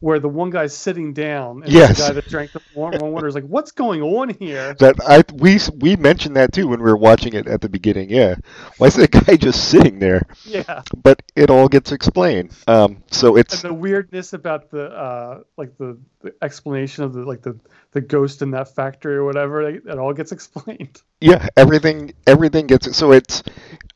where 0.02 0.20
the 0.20 0.30
one 0.30 0.50
guy's 0.50 0.76
sitting 0.76 1.14
down 1.14 1.64
and 1.64 1.72
Yes. 1.72 1.98
the 1.98 2.04
guy 2.08 2.14
that 2.14 2.28
drank 2.30 2.52
the 2.54 2.62
warm 2.74 2.98
water 3.00 3.28
is 3.28 3.36
like, 3.36 3.44
"What's 3.46 3.72
going 3.72 4.02
on 4.02 4.30
here?" 4.30 4.74
That 4.80 4.96
I 5.06 5.24
we 5.34 5.60
we 5.78 5.96
mentioned 5.98 6.36
that 6.38 6.54
too 6.54 6.68
when 6.68 6.80
we 6.80 6.86
were 6.86 6.98
watching 6.98 7.34
it 7.34 7.48
at 7.48 7.62
the 7.62 7.70
beginning. 7.70 8.10
Yeah, 8.10 8.36
why 8.78 8.88
is 8.88 8.96
that 8.96 9.12
guy 9.26 9.36
just 9.36 9.70
sitting 9.70 10.00
there? 10.00 10.24
Yeah, 10.46 10.84
But 10.96 11.22
it 11.36 11.50
all 11.50 11.68
gets 11.68 11.92
explained. 11.92 12.52
Um, 12.68 13.04
so 13.12 13.30
and 13.30 13.40
it's 13.40 13.62
the 13.62 13.74
weirdness 13.74 14.34
about 14.34 14.72
the 14.72 14.86
uh, 14.86 15.42
like 15.58 15.78
the, 15.78 15.98
the 16.22 16.34
explanation 16.42 17.04
of 17.04 17.14
the 17.14 17.24
like 17.26 17.42
the 17.42 17.60
the 17.92 18.02
ghost 18.02 18.42
in 18.42 18.52
that 18.52 18.74
factory 18.76 19.16
or 19.16 19.26
whatever, 19.26 19.62
it 19.70 19.98
all 19.98 20.14
gets 20.14 20.32
explained. 20.38 21.02
yeah, 21.20 21.48
everything 21.58 22.14
everything 22.26 22.68
gets 22.68 22.96
so 22.96 23.12
it's. 23.12 23.44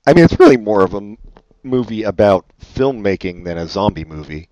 I 0.06 0.14
mean, 0.14 0.26
it's 0.26 0.38
really 0.38 0.58
more 0.58 0.84
of 0.84 0.94
a 0.96 1.16
movie 1.64 2.04
about 2.04 2.46
filmmaking 2.76 3.46
than 3.46 3.58
a 3.58 3.68
zombie 3.68 4.04
movie. 4.04 4.50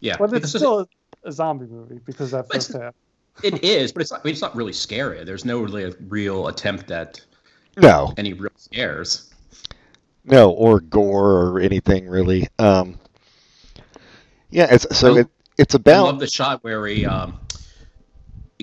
Yeah, 0.00 0.16
But 0.18 0.32
it's 0.34 0.48
still 0.50 0.80
a, 0.80 0.86
a 1.24 1.32
zombie 1.32 1.66
movie 1.66 2.00
because 2.04 2.30
that 2.32 2.46
But 2.48 2.56
it's- 2.56 2.66
first 2.72 2.78
half. 2.82 2.94
it 3.42 3.64
is, 3.64 3.92
but 3.92 4.02
it's 4.02 4.10
not. 4.12 4.20
I 4.20 4.24
mean, 4.24 4.32
it's 4.32 4.42
not 4.42 4.54
really 4.56 4.72
scary. 4.72 5.22
There's 5.24 5.44
no 5.44 5.60
really 5.60 5.84
a 5.84 5.92
real 6.08 6.48
attempt 6.48 6.90
at 6.90 7.20
No, 7.76 8.12
any 8.16 8.32
real 8.32 8.50
scares. 8.56 9.32
no, 10.24 10.50
or 10.50 10.80
gore 10.80 11.32
or 11.32 11.60
anything 11.60 12.08
really. 12.08 12.48
Um, 12.58 12.98
Yeah, 14.50 14.68
it's 14.72 14.86
so 14.96 15.16
I- 15.16 15.20
it, 15.20 15.28
it's 15.58 15.74
about. 15.74 15.92
I 15.92 15.98
about 16.00 16.06
love 16.06 16.20
the 16.20 16.26
shot 16.28 16.62
where 16.64 16.86
he, 16.86 17.04
um, 17.06 17.38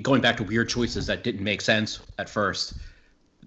going 0.01 0.21
back 0.21 0.37
to 0.37 0.43
weird 0.43 0.69
choices 0.69 1.05
that 1.07 1.23
didn't 1.23 1.43
make 1.43 1.61
sense 1.61 1.99
at 2.17 2.29
first. 2.29 2.73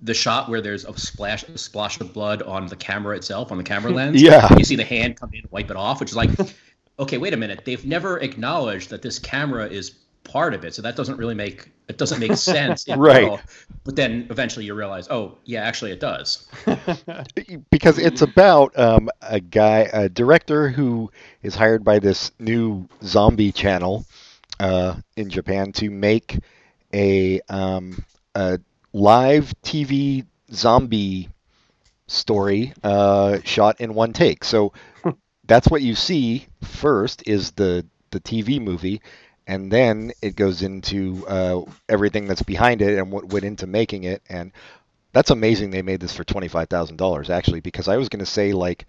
The 0.02 0.12
shot 0.14 0.50
where 0.50 0.60
there's 0.60 0.84
a 0.84 0.96
splash, 0.98 1.42
a 1.44 1.56
splash 1.56 1.98
of 2.00 2.12
blood 2.12 2.42
on 2.42 2.66
the 2.66 2.76
camera 2.76 3.16
itself, 3.16 3.50
on 3.50 3.56
the 3.58 3.64
camera 3.64 3.90
lens. 4.00 4.20
Yeah. 4.20 4.46
You 4.56 4.64
see 4.64 4.76
the 4.76 4.84
hand 4.84 5.18
come 5.18 5.30
in 5.32 5.40
and 5.40 5.50
wipe 5.50 5.70
it 5.70 5.76
off, 5.76 6.00
which 6.00 6.10
is 6.10 6.16
like, 6.16 6.30
okay, 6.98 7.18
wait 7.18 7.32
a 7.34 7.36
minute. 7.36 7.62
They've 7.64 7.84
never 7.84 8.18
acknowledged 8.18 8.90
that 8.90 9.02
this 9.02 9.18
camera 9.18 9.66
is 9.68 9.90
part 10.24 10.54
of 10.54 10.64
it, 10.64 10.74
so 10.74 10.82
that 10.82 10.96
doesn't 10.96 11.16
really 11.16 11.34
make 11.34 11.70
it 11.88 11.98
doesn't 11.98 12.18
make 12.20 12.34
sense. 12.36 12.86
in 12.86 12.98
Right. 12.98 13.22
real. 13.22 13.40
But 13.84 13.96
then 13.96 14.26
eventually 14.30 14.64
you 14.64 14.74
realize, 14.74 15.08
oh 15.10 15.38
yeah, 15.44 15.62
actually 15.62 15.92
it 15.92 16.00
does. 16.00 16.46
because 17.70 17.98
it's 17.98 18.22
about 18.22 18.76
um, 18.78 19.08
a 19.22 19.40
guy, 19.40 19.88
a 19.92 20.08
director 20.08 20.68
who 20.68 21.10
is 21.42 21.54
hired 21.54 21.84
by 21.84 21.98
this 21.98 22.32
new 22.38 22.88
zombie 23.02 23.52
channel 23.52 24.04
uh, 24.60 24.94
in 25.16 25.30
Japan 25.30 25.72
to 25.72 25.90
make 25.90 26.38
a, 26.92 27.40
um, 27.48 28.04
a 28.34 28.58
live 28.92 29.52
TV 29.62 30.24
zombie 30.52 31.28
story 32.08 32.72
uh, 32.82 33.38
shot 33.44 33.80
in 33.80 33.94
one 33.94 34.12
take. 34.12 34.44
So 34.44 34.72
that's 35.46 35.68
what 35.68 35.82
you 35.82 35.94
see 35.94 36.46
first 36.62 37.26
is 37.26 37.52
the 37.52 37.86
the 38.10 38.20
TV 38.20 38.60
movie, 38.60 39.02
and 39.46 39.70
then 39.70 40.12
it 40.22 40.36
goes 40.36 40.62
into 40.62 41.26
uh, 41.28 41.62
everything 41.88 42.26
that's 42.26 42.42
behind 42.42 42.82
it 42.82 42.98
and 42.98 43.10
what 43.10 43.32
went 43.32 43.44
into 43.44 43.66
making 43.66 44.04
it 44.04 44.22
and 44.28 44.52
that's 45.12 45.30
amazing 45.30 45.70
they 45.70 45.82
made 45.82 46.00
this 46.00 46.14
for 46.14 46.24
$25,000 46.24 47.30
actually 47.30 47.60
because 47.60 47.88
I 47.88 47.96
was 47.96 48.08
going 48.08 48.20
to 48.20 48.26
say 48.26 48.52
like 48.52 48.86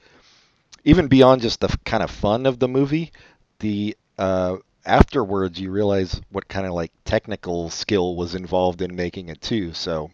even 0.84 1.08
beyond 1.08 1.42
just 1.42 1.62
the 1.62 1.76
kind 1.86 2.04
of 2.04 2.12
fun 2.12 2.46
of 2.46 2.60
the 2.60 2.68
movie 2.68 3.12
the 3.60 3.96
uh, 4.18 4.58
afterwards 4.86 5.60
you 5.60 5.72
realize 5.72 6.20
what 6.32 6.48
kind 6.48 6.66
of 6.66 6.74
like 6.74 6.92
technical 7.06 7.70
skill 7.70 8.16
was 8.16 8.36
involved 8.36 8.82
in 8.82 8.96
making 8.96 9.30
it 9.30 9.42
too 9.42 9.74
so 9.74 10.12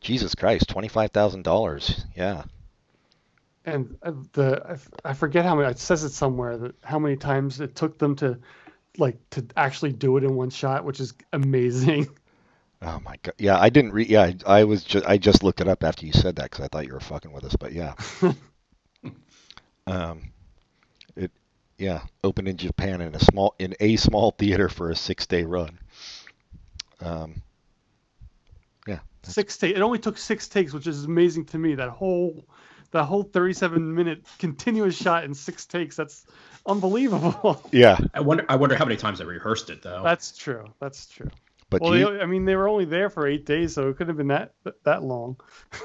Jesus 0.00 0.34
Christ 0.34 0.68
$25,000 0.68 2.04
yeah 2.16 2.44
and 3.64 3.96
uh, 4.02 4.12
the 4.32 4.62
I 4.66 4.72
f- 4.72 4.90
I 5.04 5.12
forget 5.14 5.44
how 5.44 5.54
many 5.54 5.70
it 5.70 5.78
says 5.78 6.04
it 6.04 6.10
somewhere 6.10 6.56
that 6.58 6.74
how 6.84 6.98
many 6.98 7.16
times 7.16 7.60
it 7.60 7.74
took 7.74 7.98
them 7.98 8.16
to 8.16 8.38
like 8.98 9.18
to 9.30 9.46
actually 9.56 9.92
do 9.92 10.16
it 10.16 10.24
in 10.24 10.34
one 10.34 10.50
shot, 10.50 10.84
which 10.84 11.00
is 11.00 11.14
amazing. 11.32 12.08
oh 12.82 13.00
my 13.04 13.16
god 13.22 13.34
yeah 13.38 13.58
I 13.58 13.70
didn't 13.70 13.92
re- 13.92 14.06
yeah 14.06 14.32
I, 14.46 14.60
I 14.60 14.64
was 14.64 14.84
just 14.84 15.06
I 15.06 15.18
just 15.18 15.42
looked 15.42 15.60
it 15.60 15.68
up 15.68 15.84
after 15.84 16.06
you 16.06 16.12
said 16.12 16.36
that 16.36 16.50
cuz 16.50 16.64
I 16.64 16.68
thought 16.68 16.86
you 16.86 16.94
were 16.94 17.00
fucking 17.00 17.32
with 17.32 17.44
us 17.44 17.56
but 17.56 17.72
yeah 17.72 17.94
um 19.86 20.32
it 21.16 21.30
yeah 21.78 22.02
opened 22.24 22.48
in 22.48 22.56
Japan 22.56 23.00
in 23.00 23.14
a 23.14 23.20
small 23.20 23.54
in 23.58 23.74
a 23.80 23.96
small 23.96 24.32
theater 24.32 24.68
for 24.68 24.90
a 24.90 24.94
6-day 24.94 25.44
run 25.44 25.78
um 27.00 27.42
yeah 28.86 29.00
Six 29.24 29.56
take. 29.56 29.76
It 29.76 29.82
only 29.82 29.98
took 30.00 30.18
six 30.18 30.48
takes, 30.48 30.72
which 30.72 30.86
is 30.86 31.04
amazing 31.04 31.44
to 31.46 31.58
me. 31.58 31.74
That 31.76 31.90
whole 31.90 32.44
that 32.92 33.04
whole 33.04 33.22
37 33.24 33.94
minute 33.94 34.24
continuous 34.38 34.96
shot 34.96 35.24
in 35.24 35.34
six 35.34 35.66
takes. 35.66 35.96
That's 35.96 36.24
unbelievable. 36.66 37.62
yeah 37.72 37.98
I 38.14 38.20
wonder. 38.20 38.44
I 38.48 38.56
wonder 38.56 38.76
how 38.76 38.84
many 38.84 38.96
times 38.96 39.18
they 39.18 39.24
rehearsed 39.24 39.70
it 39.70 39.82
though. 39.82 40.02
That's 40.02 40.36
true. 40.36 40.64
That's 40.80 41.06
true. 41.08 41.30
but 41.70 41.80
well, 41.82 41.96
you, 41.96 42.12
they, 42.12 42.20
I 42.20 42.26
mean, 42.26 42.44
they 42.44 42.56
were 42.56 42.68
only 42.68 42.84
there 42.84 43.10
for 43.10 43.26
eight 43.26 43.44
days, 43.46 43.74
so 43.74 43.88
it 43.88 43.96
couldn't 43.96 44.08
have 44.08 44.16
been 44.18 44.28
that 44.28 44.52
that 44.84 45.02
long. 45.02 45.36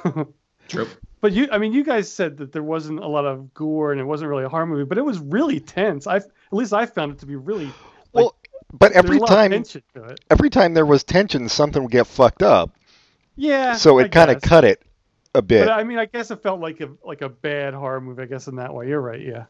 True. 0.68 0.88
But 1.22 1.32
you, 1.32 1.48
I 1.50 1.60
mean, 1.60 1.72
you 1.72 1.82
guys 1.86 2.12
said 2.12 2.36
that 2.40 2.52
there 2.52 2.62
wasn't 2.62 3.00
a 3.00 3.08
lot 3.08 3.26
of 3.26 3.54
gore 3.54 3.94
and 3.94 4.02
it 4.02 4.04
wasn't 4.04 4.30
really 4.30 4.44
a 4.44 4.50
horror 4.50 4.66
movie, 4.66 4.84
but 4.84 4.98
it 4.98 5.02
was 5.06 5.18
really 5.18 5.62
tense. 5.62 6.08
I, 6.08 6.18
at 6.18 6.26
least 6.52 6.74
I 6.74 6.86
found 6.86 7.14
it 7.14 7.20
to 7.20 7.26
be 7.26 7.38
really. 7.38 7.72
well 8.12 8.36
but 8.74 8.92
every 8.92 9.16
a 9.16 9.20
lot 9.22 9.30
of 9.30 9.36
time 9.38 9.52
tension 9.52 9.82
to 9.96 10.04
it. 10.04 10.20
every 10.30 10.50
time 10.50 10.74
there 10.74 10.86
was 10.86 11.04
tension 11.06 11.48
something 11.48 11.82
would 11.84 11.92
get 11.92 12.06
fucked 12.06 12.44
up 12.44 12.76
Yeah. 13.38 13.76
so 13.76 13.98
it 14.00 14.12
kind 14.12 14.30
of 14.30 14.42
cut 14.42 14.66
it 14.66 14.82
a 15.36 15.42
bit 15.42 15.68
But 15.68 15.80
I 15.80 15.84
mean, 15.84 15.98
I 15.98 16.06
guess 16.06 16.32
it 16.32 16.42
felt 16.42 16.60
like 16.60 16.82
a 16.82 16.90
like 17.04 17.22
a 17.22 17.30
bad 17.30 17.74
horror 17.74 18.02
movie. 18.02 18.24
I 18.24 18.26
guess 18.26 18.48
in 18.48 18.56
that 18.58 18.74
way, 18.74 18.88
you're 18.88 19.02
right. 19.02 19.22
Yeah. 19.22 19.46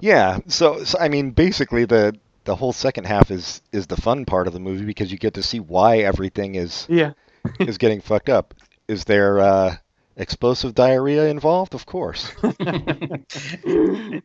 Yeah, 0.00 0.38
so, 0.48 0.82
so 0.82 0.98
I 0.98 1.08
mean, 1.08 1.30
basically 1.30 1.84
the 1.84 2.16
the 2.44 2.56
whole 2.56 2.72
second 2.72 3.04
half 3.04 3.30
is 3.30 3.62
is 3.72 3.86
the 3.86 3.96
fun 3.96 4.24
part 4.24 4.46
of 4.46 4.52
the 4.52 4.60
movie 4.60 4.84
because 4.84 5.12
you 5.12 5.18
get 5.18 5.34
to 5.34 5.42
see 5.42 5.60
why 5.60 5.98
everything 5.98 6.56
is 6.56 6.86
Yeah. 6.88 7.12
is 7.60 7.78
getting 7.78 8.00
fucked 8.00 8.28
up. 8.28 8.54
Is 8.88 9.04
there 9.04 9.38
uh, 9.38 9.76
explosive 10.16 10.74
diarrhea 10.74 11.28
involved? 11.28 11.74
Of 11.74 11.86
course. 11.86 12.30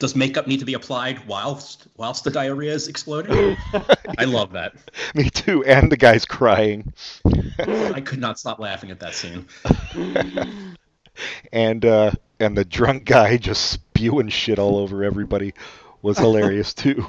Does 0.00 0.16
makeup 0.16 0.46
need 0.46 0.60
to 0.60 0.64
be 0.64 0.72
applied 0.72 1.26
whilst 1.26 1.86
whilst 1.98 2.24
the 2.24 2.30
diarrhea 2.30 2.72
is 2.72 2.88
exploding? 2.88 3.54
I 4.18 4.24
love 4.24 4.52
that. 4.52 4.72
Me 5.14 5.28
too. 5.28 5.62
And 5.64 5.92
the 5.92 5.96
guy's 5.98 6.24
crying, 6.24 6.94
I 7.58 8.00
could 8.00 8.18
not 8.18 8.38
stop 8.38 8.58
laughing 8.58 8.90
at 8.90 8.98
that 9.00 9.14
scene. 9.14 9.46
and 11.52 11.84
uh, 11.84 12.12
and 12.40 12.56
the 12.56 12.64
drunk 12.64 13.04
guy 13.04 13.36
just 13.36 13.70
spewing 13.70 14.30
shit 14.30 14.58
all 14.58 14.78
over 14.78 15.04
everybody 15.04 15.52
was 16.00 16.16
hilarious 16.18 16.72
too. 16.72 17.06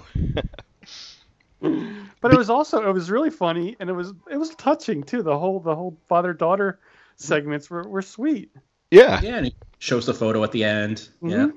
But 1.62 2.34
it 2.34 2.38
was 2.38 2.49
also 2.49 2.86
it 2.89 2.91
was 2.91 3.10
really 3.10 3.30
funny 3.30 3.77
and 3.80 3.89
it 3.89 3.93
was 3.93 4.12
it 4.30 4.36
was 4.36 4.49
touching 4.56 5.04
too. 5.04 5.23
The 5.23 5.39
whole 5.39 5.62
the 5.62 5.75
whole 5.75 5.97
father 6.10 6.34
daughter 6.34 6.80
segments 7.15 7.69
were, 7.69 7.88
were 7.88 8.01
sweet. 8.01 8.51
yeah, 8.89 9.21
Yeah, 9.21 9.38
and 9.38 9.47
it 9.47 9.56
shows 9.80 10.06
the 10.06 10.13
photo 10.13 10.43
at 10.43 10.51
the 10.51 10.65
end. 10.65 11.08
Yeah. 11.21 11.51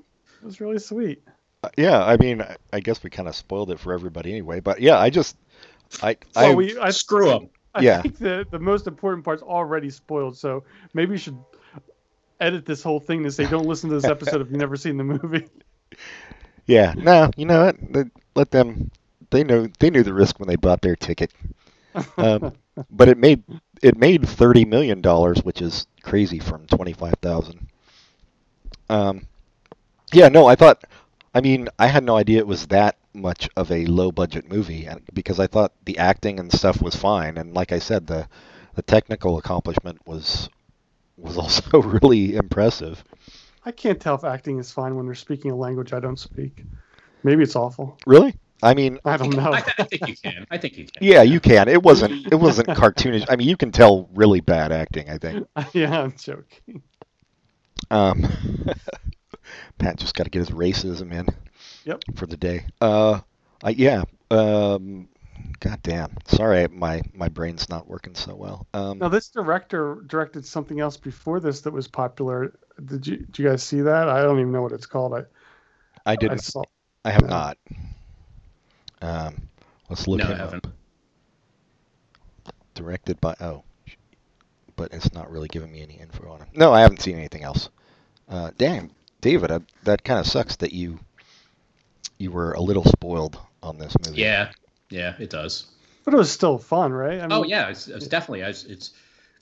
It 0.44 0.46
was 0.46 0.60
really 0.60 0.78
sweet. 0.78 1.22
yeah. 1.78 2.04
I 2.04 2.18
mean, 2.18 2.42
I- 2.42 2.56
I 2.70 2.80
guess 2.80 3.02
we 3.02 3.08
kind 3.08 3.28
of 3.28 3.34
spoiled 3.34 3.70
it 3.70 3.80
for 3.80 3.94
everybody 3.94 4.30
anyway. 4.30 4.60
But 4.60 4.78
yeah, 4.82 4.98
I 4.98 5.08
just 5.08 5.36
I 6.02 6.18
So 6.34 6.40
I 6.40 6.54
we 6.54 6.78
I, 6.78 6.90
Screw 6.90 7.28
them. 7.30 7.48
I 7.74 7.80
Yeah. 7.80 8.02
think 8.02 8.18
the 8.18 8.46
the 8.50 8.58
most 8.58 8.86
important 8.86 9.24
part's 9.24 9.42
already 9.42 9.88
spoiled. 9.88 10.36
So 10.36 10.64
maybe 10.92 11.12
you 11.12 11.16
should 11.18 11.38
edit 12.40 12.66
this 12.66 12.82
whole 12.82 13.00
thing 13.00 13.22
to 13.22 13.30
say 13.32 13.46
don't 13.46 13.64
listen 13.66 13.88
to 13.88 13.94
this 13.96 14.04
episode 14.04 14.42
if 14.42 14.50
you've 14.50 14.58
never 14.60 14.76
seen 14.76 14.98
the 14.98 15.04
movie. 15.04 15.46
Yeah, 16.66 16.94
no, 16.96 17.30
you 17.36 17.44
know 17.46 17.66
what? 17.66 17.76
Let- 17.90 18.10
Let 18.34 18.50
them. 18.50 18.90
They 19.30 19.44
know 19.44 19.68
they 19.78 19.90
knew 19.90 20.02
the 20.02 20.14
risk 20.14 20.38
when 20.40 20.48
they 20.48 20.56
bought 20.56 20.80
their 20.82 20.96
ticket. 20.96 21.30
Um, 22.16 22.52
but 22.90 23.08
it 23.08 23.16
made 23.18 23.42
it 23.82 23.96
made 23.98 24.26
thirty 24.28 24.64
million 24.64 25.00
dollars, 25.00 25.42
which 25.44 25.60
is 25.62 25.86
crazy 26.02 26.38
from 26.38 26.66
twenty 26.66 26.92
five 26.92 27.14
thousand. 27.22 27.68
Um, 28.88 29.26
yeah, 30.14 30.28
no, 30.28 30.46
I 30.46 30.54
thought. 30.54 30.84
I 31.36 31.40
mean, 31.40 31.68
I 31.78 31.88
had 31.88 32.04
no 32.04 32.16
idea 32.16 32.38
it 32.38 32.46
was 32.46 32.68
that 32.68 32.96
much 33.12 33.48
of 33.56 33.70
a 33.70 33.86
low 33.86 34.12
budget 34.12 34.48
movie, 34.48 34.86
and 34.86 35.02
because 35.12 35.40
I 35.40 35.46
thought 35.46 35.72
the 35.84 35.98
acting 35.98 36.38
and 36.38 36.52
stuff 36.52 36.80
was 36.80 36.94
fine, 36.94 37.38
and 37.38 37.54
like 37.54 37.72
I 37.72 37.78
said, 37.80 38.06
the 38.06 38.28
the 38.74 38.82
technical 38.82 39.38
accomplishment 39.38 40.06
was 40.06 40.48
was 41.16 41.36
also 41.44 41.82
really 41.82 42.36
impressive. 42.36 43.02
I 43.64 43.72
can't 43.72 44.00
tell 44.00 44.14
if 44.14 44.24
acting 44.24 44.58
is 44.58 44.70
fine 44.70 44.94
when 44.94 45.06
they're 45.06 45.14
speaking 45.14 45.50
a 45.50 45.56
language 45.56 45.92
I 45.92 46.00
don't 46.00 46.18
speak. 46.18 46.64
Maybe 47.22 47.42
it's 47.42 47.56
awful. 47.56 47.98
Really, 48.06 48.34
I 48.62 48.74
mean, 48.74 48.98
I 49.04 49.16
don't 49.16 49.34
know. 49.34 49.52
I, 49.52 49.60
th- 49.60 49.74
I 49.78 49.84
think 49.84 50.08
you 50.08 50.16
can. 50.16 50.46
I 50.50 50.58
think 50.58 50.76
you 50.76 50.84
can. 50.84 51.02
Yeah, 51.02 51.22
you 51.22 51.40
can. 51.40 51.68
It 51.68 51.82
wasn't. 51.82 52.32
It 52.32 52.36
wasn't 52.36 52.68
cartoonish. 52.68 53.26
I 53.28 53.36
mean, 53.36 53.48
you 53.48 53.56
can 53.56 53.72
tell 53.72 54.08
really 54.14 54.40
bad 54.40 54.72
acting. 54.72 55.10
I 55.10 55.18
think. 55.18 55.46
yeah, 55.72 56.02
I'm 56.02 56.14
joking. 56.16 56.82
Um, 57.90 58.26
Pat 59.78 59.96
just 59.98 60.14
got 60.14 60.24
to 60.24 60.30
get 60.30 60.40
his 60.40 60.50
racism 60.50 61.12
in. 61.12 61.26
Yep. 61.84 62.04
For 62.16 62.26
the 62.26 62.36
day. 62.36 62.66
Uh, 62.80 63.20
I, 63.62 63.70
yeah. 63.70 64.04
Um, 64.30 65.08
God 65.60 65.80
damn. 65.82 66.12
Sorry, 66.26 66.66
my 66.68 67.02
my 67.14 67.28
brain's 67.28 67.68
not 67.68 67.86
working 67.88 68.14
so 68.14 68.34
well. 68.34 68.66
Um, 68.74 68.98
Now 68.98 69.08
this 69.08 69.28
director 69.28 70.02
directed 70.06 70.44
something 70.46 70.80
else 70.80 70.96
before 70.96 71.40
this 71.40 71.60
that 71.62 71.72
was 71.72 71.88
popular. 71.88 72.54
Did 72.84 73.06
you 73.06 73.16
did 73.18 73.38
you 73.38 73.48
guys 73.48 73.62
see 73.62 73.80
that? 73.82 74.08
I 74.08 74.22
don't 74.22 74.38
even 74.40 74.52
know 74.52 74.62
what 74.62 74.72
it's 74.72 74.86
called. 74.86 75.14
I 75.14 75.20
I 76.06 76.12
I 76.12 76.16
didn't. 76.16 76.40
saw. 76.42 76.62
I 77.04 77.10
have 77.10 77.22
no. 77.22 77.28
not. 77.28 77.58
Um, 79.02 79.48
let's 79.90 80.08
look 80.08 80.20
No, 80.20 80.26
I 80.26 80.36
haven't. 80.36 80.66
Directed 82.74 83.20
by 83.20 83.34
oh, 83.40 83.62
but 84.76 84.92
it's 84.92 85.12
not 85.14 85.30
really 85.30 85.48
giving 85.48 85.70
me 85.70 85.82
any 85.82 85.94
info 85.94 86.30
on 86.30 86.40
him. 86.40 86.48
No, 86.54 86.72
I 86.72 86.80
haven't 86.80 87.00
seen 87.02 87.16
anything 87.16 87.42
else. 87.44 87.68
Uh, 88.28 88.50
damn, 88.58 88.90
David, 89.24 89.50
I, 89.50 89.60
that 89.84 90.04
kind 90.04 90.20
of 90.20 90.26
sucks 90.26 90.56
that 90.56 90.74
you 90.74 91.00
you 92.18 92.30
were 92.30 92.52
a 92.52 92.60
little 92.60 92.84
spoiled 92.84 93.38
on 93.62 93.78
this 93.78 93.96
movie. 94.06 94.20
Yeah, 94.20 94.50
yeah, 94.90 95.14
it 95.18 95.30
does. 95.30 95.64
But 96.04 96.12
it 96.12 96.18
was 96.18 96.30
still 96.30 96.58
fun, 96.58 96.92
right? 96.92 97.18
I 97.18 97.22
mean, 97.22 97.32
Oh 97.32 97.42
yeah, 97.42 97.70
it's, 97.70 97.88
it's 97.88 98.06
definitely 98.06 98.42
it's, 98.42 98.64
it's 98.64 98.92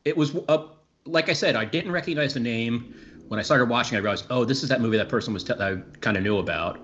it 0.05 0.17
was 0.17 0.37
uh, 0.49 0.67
like 1.05 1.29
I 1.29 1.33
said, 1.33 1.57
I 1.57 1.65
didn't 1.65 1.91
recognize 1.91 2.33
the 2.33 2.39
name 2.39 2.95
when 3.27 3.41
I 3.41 3.43
started 3.43 3.69
watching. 3.69 3.97
I 3.97 4.01
realized, 4.01 4.27
oh, 4.31 4.45
this 4.45 4.63
is 4.63 4.69
that 4.69 4.81
movie 4.81 4.99
that 4.99 5.09
person 5.09 5.35
was 5.35 5.43
t- 5.43 5.55
I 5.59 5.79
kind 6.01 6.17
of 6.17 6.23
knew 6.23 6.39
about. 6.39 6.79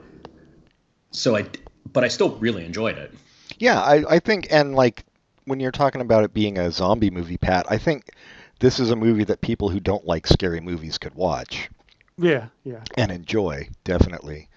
So 1.13 1.37
I, 1.37 1.47
but 1.93 2.03
I 2.03 2.09
still 2.09 2.31
really 2.39 2.65
enjoyed 2.65 2.99
it. 2.99 3.15
Yeah, 3.61 3.81
I, 3.81 4.17
I 4.17 4.19
think, 4.19 4.49
and 4.51 4.75
like 4.75 5.05
when 5.45 5.61
you're 5.61 5.71
talking 5.71 6.01
about 6.01 6.25
it 6.25 6.35
being 6.35 6.59
a 6.59 6.73
zombie 6.73 7.11
movie, 7.11 7.39
Pat, 7.39 7.65
I 7.71 7.79
think 7.79 8.11
this 8.59 8.81
is 8.81 8.91
a 8.91 8.97
movie 8.97 9.23
that 9.23 9.41
people 9.41 9.69
who 9.69 9.79
don't 9.79 10.05
like 10.05 10.27
scary 10.27 10.59
movies 10.59 10.99
could 10.99 11.15
watch 11.15 11.71
Yeah, 12.19 12.49
yeah. 12.65 12.83
and 12.97 13.11
enjoy, 13.11 13.69
definitely. 13.85 14.49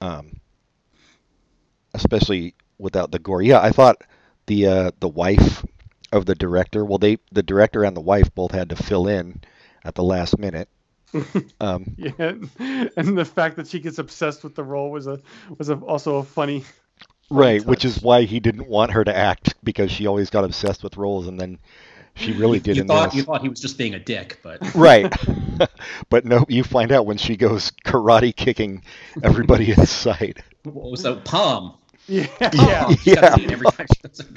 Um, 0.00 0.40
especially 1.94 2.54
without 2.78 3.10
the 3.10 3.18
gore. 3.18 3.42
Yeah, 3.42 3.60
I 3.60 3.70
thought 3.70 4.02
the 4.46 4.66
uh, 4.66 4.90
the 5.00 5.08
wife 5.08 5.64
of 6.12 6.26
the 6.26 6.34
director. 6.34 6.84
Well, 6.84 6.98
they 6.98 7.18
the 7.32 7.42
director 7.42 7.84
and 7.84 7.96
the 7.96 8.00
wife 8.00 8.34
both 8.34 8.52
had 8.52 8.70
to 8.70 8.76
fill 8.76 9.08
in 9.08 9.40
at 9.84 9.94
the 9.94 10.04
last 10.04 10.38
minute. 10.38 10.68
Um, 11.60 11.96
Yeah, 11.96 12.14
and 12.96 13.16
the 13.18 13.24
fact 13.24 13.56
that 13.56 13.66
she 13.68 13.80
gets 13.80 13.98
obsessed 13.98 14.44
with 14.44 14.54
the 14.54 14.64
role 14.64 14.90
was 14.90 15.06
a 15.06 15.20
was 15.58 15.68
a, 15.70 15.76
also 15.76 16.16
a 16.16 16.24
funny. 16.24 16.64
right, 17.30 17.64
touch. 17.64 17.66
which 17.66 17.84
is 17.84 18.00
why 18.02 18.22
he 18.22 18.40
didn't 18.40 18.68
want 18.68 18.92
her 18.92 19.04
to 19.04 19.14
act 19.16 19.54
because 19.64 19.90
she 19.90 20.06
always 20.06 20.30
got 20.30 20.44
obsessed 20.44 20.82
with 20.82 20.96
roles, 20.96 21.26
and 21.26 21.38
then 21.40 21.58
she 22.16 22.32
really 22.32 22.58
did 22.58 22.76
You 22.76 22.82
in 22.82 22.88
thought 22.88 23.06
this. 23.10 23.14
you 23.16 23.22
thought 23.22 23.42
he 23.42 23.48
was 23.48 23.60
just 23.60 23.78
being 23.78 23.94
a 23.94 23.98
dick, 23.98 24.40
but 24.42 24.58
Right. 24.74 25.12
but 26.10 26.24
no, 26.24 26.44
you 26.48 26.64
find 26.64 26.92
out 26.92 27.06
when 27.06 27.16
she 27.18 27.36
goes 27.36 27.72
karate 27.84 28.34
kicking 28.34 28.82
everybody 29.22 29.70
in 29.72 29.86
sight. 29.86 30.38
what 30.64 30.90
was 30.90 31.02
that? 31.04 31.24
Palm. 31.24 31.74
Yeah, 32.08 32.26
Palm. 32.26 32.50
yeah. 32.54 32.94
Yeah. 33.04 33.30
to 33.30 33.36
be 33.36 33.44
in 33.44 33.52
every 33.52 33.66
action. 33.78 34.36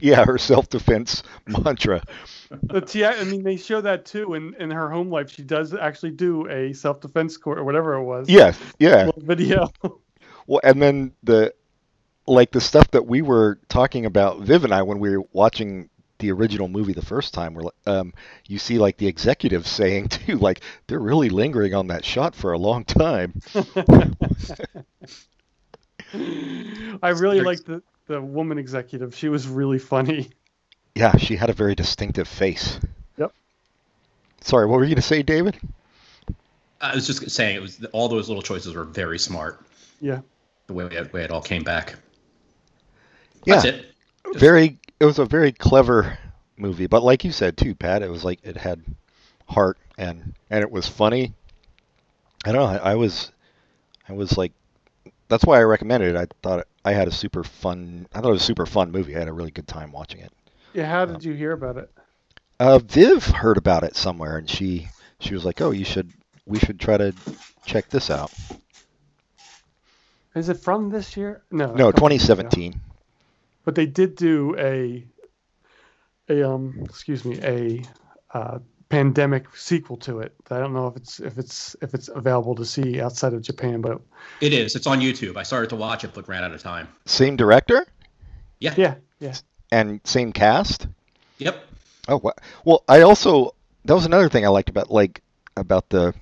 Yeah, 0.00 0.24
her 0.24 0.38
self 0.38 0.68
defense 0.68 1.22
mantra. 1.46 2.02
The 2.62 2.80
T- 2.80 3.04
I 3.04 3.24
mean, 3.24 3.42
they 3.42 3.56
show 3.56 3.80
that 3.80 4.04
too 4.04 4.34
in 4.34 4.54
in 4.60 4.70
her 4.70 4.90
home 4.90 5.10
life. 5.10 5.30
She 5.30 5.42
does 5.42 5.74
actually 5.74 6.12
do 6.12 6.48
a 6.48 6.72
self 6.72 7.00
defense 7.00 7.36
course 7.36 7.58
or 7.58 7.64
whatever 7.64 7.94
it 7.94 8.04
was. 8.04 8.28
Yes, 8.28 8.58
yeah. 8.78 9.10
Video. 9.16 9.70
Well, 10.46 10.60
and 10.62 10.80
then 10.80 11.12
the 11.22 11.54
like 12.26 12.52
the 12.52 12.60
stuff 12.60 12.90
that 12.92 13.06
we 13.06 13.22
were 13.22 13.58
talking 13.68 14.06
about, 14.06 14.40
Viv 14.40 14.64
and 14.64 14.72
I, 14.72 14.82
when 14.82 14.98
we 14.98 15.16
were 15.16 15.24
watching 15.32 15.88
the 16.24 16.32
original 16.32 16.68
movie 16.68 16.94
the 16.94 17.04
first 17.04 17.34
time, 17.34 17.54
where 17.54 17.66
um, 17.86 18.14
you 18.46 18.58
see 18.58 18.78
like 18.78 18.96
the 18.96 19.06
executives 19.06 19.68
saying 19.68 20.08
too, 20.08 20.38
like 20.38 20.60
they're 20.86 20.98
really 20.98 21.28
lingering 21.28 21.74
on 21.74 21.88
that 21.88 22.04
shot 22.04 22.34
for 22.34 22.52
a 22.52 22.58
long 22.58 22.84
time. 22.84 23.40
I 27.02 27.10
really 27.10 27.40
liked 27.40 27.66
the 27.66 27.82
the 28.06 28.20
woman 28.20 28.58
executive. 28.58 29.14
She 29.14 29.28
was 29.28 29.46
really 29.46 29.78
funny. 29.78 30.30
Yeah, 30.94 31.16
she 31.16 31.34
had 31.36 31.50
a 31.50 31.52
very 31.52 31.74
distinctive 31.74 32.28
face. 32.28 32.78
Yep. 33.18 33.32
Sorry, 34.40 34.66
what 34.66 34.76
were 34.76 34.84
you 34.84 34.90
going 34.90 34.96
to 34.96 35.02
say, 35.02 35.22
David? 35.22 35.58
I 36.80 36.94
was 36.94 37.06
just 37.06 37.28
saying 37.30 37.56
it 37.56 37.62
was 37.62 37.84
all 37.92 38.08
those 38.08 38.28
little 38.28 38.42
choices 38.42 38.74
were 38.74 38.84
very 38.84 39.18
smart. 39.18 39.64
Yeah. 40.00 40.20
The 40.66 40.74
way 40.74 40.84
it, 40.84 41.12
way 41.12 41.24
it 41.24 41.30
all 41.30 41.42
came 41.42 41.64
back. 41.64 41.96
Yeah, 43.44 43.56
That's 43.56 43.64
it. 43.64 43.86
very. 44.34 44.78
It 45.04 45.06
was 45.06 45.18
a 45.18 45.26
very 45.26 45.52
clever 45.52 46.18
movie, 46.56 46.86
but 46.86 47.02
like 47.02 47.24
you 47.24 47.30
said 47.30 47.58
too, 47.58 47.74
Pat, 47.74 48.00
it 48.00 48.10
was 48.10 48.24
like 48.24 48.40
it 48.42 48.56
had 48.56 48.82
heart 49.46 49.76
and 49.98 50.32
and 50.48 50.62
it 50.62 50.70
was 50.70 50.88
funny. 50.88 51.34
I 52.46 52.52
don't 52.52 52.62
know. 52.62 52.82
I, 52.82 52.92
I 52.92 52.94
was, 52.94 53.30
I 54.08 54.14
was 54.14 54.38
like, 54.38 54.52
that's 55.28 55.44
why 55.44 55.58
I 55.58 55.64
recommended 55.64 56.14
it. 56.14 56.16
I 56.16 56.26
thought 56.42 56.60
it, 56.60 56.68
I 56.86 56.94
had 56.94 57.06
a 57.06 57.10
super 57.10 57.44
fun. 57.44 58.06
I 58.14 58.22
thought 58.22 58.30
it 58.30 58.32
was 58.32 58.40
a 58.40 58.46
super 58.46 58.64
fun 58.64 58.92
movie. 58.92 59.14
I 59.14 59.18
had 59.18 59.28
a 59.28 59.32
really 59.34 59.50
good 59.50 59.68
time 59.68 59.92
watching 59.92 60.20
it. 60.20 60.32
Yeah. 60.72 60.86
How 60.86 61.04
did 61.04 61.22
you 61.22 61.34
hear 61.34 61.52
about 61.52 61.76
it? 61.76 61.90
Uh, 62.58 62.78
Viv 62.78 63.26
heard 63.26 63.58
about 63.58 63.84
it 63.84 63.96
somewhere, 63.96 64.38
and 64.38 64.48
she 64.48 64.88
she 65.20 65.34
was 65.34 65.44
like, 65.44 65.60
"Oh, 65.60 65.70
you 65.70 65.84
should. 65.84 66.14
We 66.46 66.58
should 66.60 66.80
try 66.80 66.96
to 66.96 67.12
check 67.66 67.90
this 67.90 68.08
out." 68.08 68.32
Is 70.34 70.48
it 70.48 70.56
from 70.56 70.88
this 70.88 71.14
year? 71.14 71.42
No. 71.50 71.74
No, 71.74 71.88
a 71.88 71.92
couple 71.92 72.10
years 72.10 72.24
ago. 72.24 72.48
2017. 72.48 72.80
But 73.64 73.74
they 73.74 73.86
did 73.86 74.14
do 74.16 74.54
a 74.58 75.06
a 76.28 76.48
um 76.48 76.80
excuse 76.84 77.24
me 77.24 77.38
a 77.42 77.82
uh, 78.32 78.58
pandemic 78.88 79.54
sequel 79.56 79.96
to 79.98 80.20
it. 80.20 80.34
I 80.50 80.58
don't 80.58 80.72
know 80.72 80.86
if 80.86 80.96
it's 80.96 81.20
if 81.20 81.38
it's 81.38 81.76
if 81.82 81.94
it's 81.94 82.08
available 82.08 82.54
to 82.56 82.64
see 82.64 83.00
outside 83.00 83.32
of 83.32 83.42
Japan, 83.42 83.80
but 83.80 84.00
It 84.40 84.52
is. 84.52 84.74
It's 84.74 84.86
on 84.86 85.00
YouTube. 85.00 85.36
I 85.36 85.42
started 85.42 85.70
to 85.70 85.76
watch 85.76 86.04
it, 86.04 86.12
but 86.14 86.28
ran 86.28 86.44
out 86.44 86.52
of 86.52 86.62
time. 86.62 86.88
Same 87.06 87.36
director 87.36 87.86
Yeah. 88.60 88.74
yeah, 88.76 88.94
yeah. 89.20 89.34
and 89.72 90.00
same 90.04 90.32
cast. 90.32 90.86
Yep. 91.38 91.64
Oh 92.08 92.18
wa- 92.18 92.32
well, 92.64 92.84
I 92.88 93.02
also 93.02 93.54
that 93.84 93.94
was 93.94 94.06
another 94.06 94.28
thing 94.28 94.44
I 94.44 94.48
liked 94.48 94.68
about 94.68 94.90
like 94.90 95.22
about 95.56 95.88
the 95.88 96.14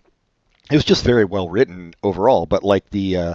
it 0.71 0.75
was 0.75 0.85
just 0.85 1.05
very 1.05 1.25
well 1.25 1.49
written 1.49 1.95
overall, 2.03 2.47
but 2.47 2.63
like 2.63 2.89
the 2.91 3.17
uh, 3.17 3.35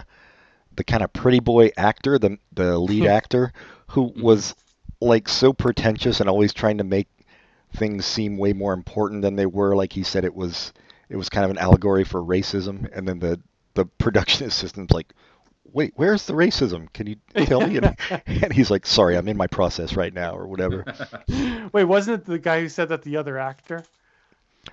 the 0.75 0.83
kind 0.83 1.03
of 1.03 1.11
pretty 1.13 1.39
boy 1.39 1.71
actor, 1.77 2.17
the 2.17 2.37
the 2.53 2.77
lead 2.79 3.05
actor, 3.05 3.53
who 3.87 4.13
was 4.15 4.55
like 5.01 5.29
so 5.29 5.53
pretentious 5.53 6.19
and 6.19 6.29
always 6.29 6.53
trying 6.53 6.77
to 6.79 6.83
make 6.83 7.07
things 7.75 8.05
seem 8.05 8.37
way 8.37 8.53
more 8.53 8.73
important 8.73 9.21
than 9.21 9.35
they 9.35 9.45
were. 9.45 9.75
Like 9.75 9.93
he 9.93 10.03
said, 10.03 10.25
it 10.25 10.35
was 10.35 10.73
it 11.09 11.15
was 11.15 11.29
kind 11.29 11.45
of 11.45 11.51
an 11.51 11.57
allegory 11.57 12.03
for 12.03 12.21
racism, 12.21 12.89
and 12.93 13.07
then 13.07 13.19
the 13.19 13.39
the 13.73 13.85
production 13.85 14.47
assistant's 14.47 14.93
like. 14.93 15.13
Wait, 15.73 15.91
where's 15.97 16.25
the 16.25 16.33
racism? 16.33 16.91
Can 16.93 17.07
you 17.07 17.17
tell 17.45 17.59
me? 17.59 17.77
And, 17.77 17.95
and 18.25 18.53
he's 18.53 18.71
like, 18.71 18.85
"Sorry, 18.85 19.17
I'm 19.17 19.27
in 19.27 19.35
my 19.35 19.47
process 19.47 19.97
right 19.97 20.13
now, 20.13 20.33
or 20.33 20.47
whatever." 20.47 20.85
Wait, 21.73 21.83
wasn't 21.83 22.21
it 22.21 22.25
the 22.25 22.39
guy 22.39 22.61
who 22.61 22.69
said 22.69 22.87
that 22.87 23.01
the 23.03 23.17
other 23.17 23.37
actor? 23.37 23.83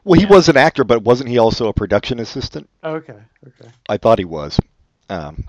Well, 0.05 0.19
he 0.19 0.25
was 0.25 0.49
an 0.49 0.57
actor, 0.57 0.85
but 0.85 1.03
wasn't 1.03 1.31
he 1.31 1.39
also 1.39 1.67
a 1.67 1.73
production 1.73 2.21
assistant? 2.21 2.71
Okay, 2.83 3.19
okay. 3.47 3.71
I 3.89 3.97
thought 3.97 4.21
he 4.21 4.25
was. 4.25 4.59
Um, 5.11 5.45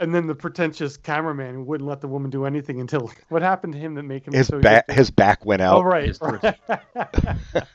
And 0.00 0.14
then 0.14 0.26
the 0.28 0.34
pretentious 0.34 0.96
cameraman 0.96 1.54
who 1.54 1.64
wouldn't 1.64 1.88
let 1.88 2.00
the 2.00 2.06
woman 2.08 2.30
do 2.30 2.44
anything 2.44 2.80
until 2.80 3.10
what 3.30 3.42
happened 3.42 3.72
to 3.72 3.78
him 3.78 3.94
that 3.94 4.04
made 4.04 4.24
him 4.24 4.32
his 4.32 4.46
so 4.46 4.60
back, 4.60 4.88
his 4.90 5.10
back 5.10 5.44
went 5.44 5.60
out. 5.60 5.78
Oh 5.78 5.82
right, 5.82 6.16
right. 6.20 6.54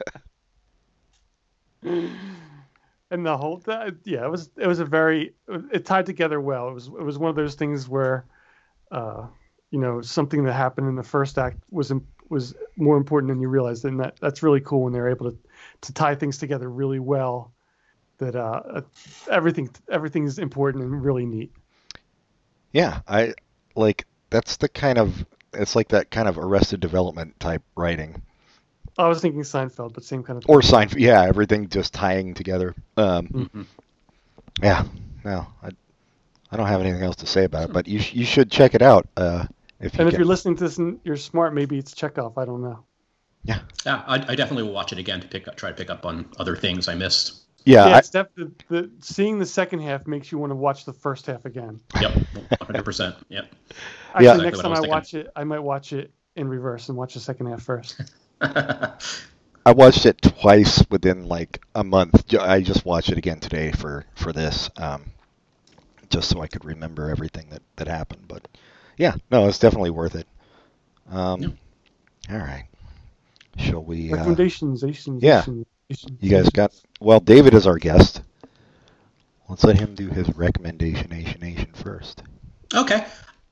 and 3.12 3.25
the 3.25 3.38
whole 3.38 3.57
that, 3.65 3.95
yeah, 4.05 4.23
it 4.25 4.31
was 4.31 4.49
it 4.57 4.67
was 4.67 4.79
a 4.79 4.86
very 4.86 5.33
it 5.71 5.86
tied 5.86 6.05
together 6.05 6.39
well. 6.39 6.69
It 6.69 6.73
was 6.73 6.88
it 6.88 7.03
was 7.03 7.17
one 7.17 7.29
of 7.29 7.36
those 7.36 7.55
things 7.55 7.89
where, 7.89 8.25
uh, 8.91 9.27
you 9.71 9.79
know, 9.79 10.01
something 10.01 10.43
that 10.45 10.53
happened 10.53 10.88
in 10.88 10.95
the 10.95 11.03
first 11.03 11.38
act 11.38 11.57
was 11.71 11.91
im- 11.91 12.07
was 12.29 12.55
more 12.77 12.97
important 12.97 13.29
than 13.29 13.41
you 13.41 13.49
realized, 13.49 13.86
and 13.86 13.99
that 13.99 14.17
that's 14.21 14.43
really 14.43 14.62
cool 14.62 14.83
when 14.83 14.93
they're 14.93 15.09
able 15.09 15.29
to 15.29 15.38
to 15.81 15.93
tie 15.93 16.15
things 16.15 16.38
together 16.38 16.69
really 16.69 16.99
well. 16.99 17.53
That 18.17 18.36
uh, 18.36 18.81
everything 19.29 19.69
everything's 19.89 20.39
important 20.39 20.83
and 20.83 21.03
really 21.03 21.25
neat. 21.25 21.51
Yeah, 22.73 23.01
I 23.07 23.33
like 23.75 24.05
that's 24.29 24.57
the 24.57 24.67
kind 24.67 24.97
of 24.97 25.25
it's 25.53 25.75
like 25.75 25.89
that 25.89 26.12
kind 26.12 26.27
of 26.27 26.38
Arrested 26.38 26.79
Development 26.79 27.39
type 27.39 27.62
writing, 27.75 28.21
I 28.97 29.07
was 29.07 29.21
thinking 29.21 29.41
Seinfeld, 29.41 29.93
but 29.93 30.03
same 30.03 30.23
kind 30.23 30.38
of. 30.38 30.49
or 30.49 30.62
Seinfeld. 30.62 30.99
Yeah, 30.99 31.21
everything 31.23 31.69
just 31.69 31.93
tying 31.93 32.33
together. 32.33 32.75
Um, 32.97 33.27
Mhm. 33.27 33.65
Yeah, 34.62 34.86
no, 35.23 35.47
I, 35.63 35.69
I 36.51 36.57
don't 36.57 36.67
have 36.67 36.81
anything 36.81 37.01
else 37.03 37.15
to 37.17 37.27
say 37.27 37.43
about 37.45 37.69
it, 37.69 37.73
but 37.73 37.88
you 37.88 37.99
you 38.12 38.25
should 38.25 38.51
check 38.51 38.75
it 38.75 38.81
out. 38.81 39.07
Uh, 39.17 39.45
if 39.79 39.93
you 39.93 39.99
And 39.99 40.07
if 40.07 40.13
can. 40.13 40.19
you're 40.19 40.27
listening 40.27 40.55
to 40.57 40.63
this 40.63 40.77
and 40.77 40.99
you're 41.03 41.17
smart, 41.17 41.53
maybe 41.53 41.77
it's 41.77 41.93
Chekhov. 41.93 42.38
I 42.38 42.45
don't 42.45 42.62
know. 42.62 42.83
Yeah, 43.45 43.59
I, 43.86 44.15
I 44.15 44.36
definitely 44.36 44.63
will 44.63 44.73
watch 44.73 44.93
it 44.93 44.99
again 44.99 45.19
to 45.19 45.27
pick 45.27 45.47
up, 45.49 45.57
try 45.57 45.69
to 45.69 45.75
pick 45.75 45.89
up 45.89 46.05
on 46.05 46.29
other 46.39 46.55
things 46.55 46.88
I 46.88 46.95
missed. 46.95 47.42
Yeah, 47.65 47.88
yeah, 47.88 47.95
I- 47.95 47.99
it's 47.99 48.10
def- 48.10 48.34
the, 48.36 48.52
the 48.69 48.89
seeing 48.99 49.39
the 49.39 49.45
second 49.45 49.80
half 49.80 50.06
makes 50.08 50.32
you 50.32 50.38
want 50.38 50.52
to 50.52 50.56
watch 50.56 50.86
the 50.86 50.93
first 50.93 51.26
half 51.26 51.45
again. 51.45 51.80
Yep, 51.99 52.12
100%. 52.62 53.15
Yep. 53.30 53.45
Actually, 54.13 54.26
Yeah. 54.26 54.36
next 54.38 54.60
time 54.62 54.73
I 54.73 54.78
I 54.78 54.82
watch 54.82 55.13
it, 55.13 55.32
I 55.36 55.43
might 55.43 55.60
watch 55.60 55.93
it 55.93 56.12
in 56.36 56.47
reverse 56.47 56.89
and 56.89 56.97
watch 56.97 57.13
the 57.13 57.19
second 57.19 57.47
half 57.47 57.62
first. 57.62 58.02
I 59.65 59.71
watched 59.71 60.06
it 60.06 60.21
twice 60.21 60.84
within 60.89 61.28
like 61.28 61.62
a 61.73 61.84
month. 61.84 62.34
I 62.38 62.62
just 62.62 62.86
watched 62.86 63.10
it 63.10 63.17
again 63.17 63.39
today 63.39 63.71
for 63.71 64.06
for 64.15 64.34
this, 64.34 64.69
um, 64.78 65.06
just 66.10 66.30
so 66.30 66.41
I 66.41 66.47
could 66.47 66.65
remember 66.65 67.10
everything 67.10 67.47
that 67.52 67.62
that 67.78 67.88
happened. 67.88 68.26
But 68.28 68.45
yeah, 68.97 69.15
no, 69.32 69.47
it's 69.47 69.60
definitely 69.60 69.91
worth 69.91 70.15
it. 70.15 70.28
Um, 71.10 71.41
Yeah. 71.41 71.47
All 72.32 72.38
right, 72.39 72.65
shall 73.58 73.84
we? 73.84 74.12
Uh, 74.12 74.17
Recommendations, 74.17 74.84
Asians, 74.84 75.23
yeah. 75.23 75.45
You 76.19 76.29
guys 76.29 76.49
got? 76.49 76.73
Well, 76.99 77.19
David 77.19 77.53
is 77.53 77.67
our 77.67 77.77
guest. 77.77 78.21
Let's 79.49 79.63
let 79.63 79.77
him 79.77 79.93
do 79.93 80.08
his 80.08 80.27
recommendation, 80.36 81.10
Nation 81.10 81.41
Nation 81.41 81.69
first. 81.73 82.23
Okay. 82.73 83.06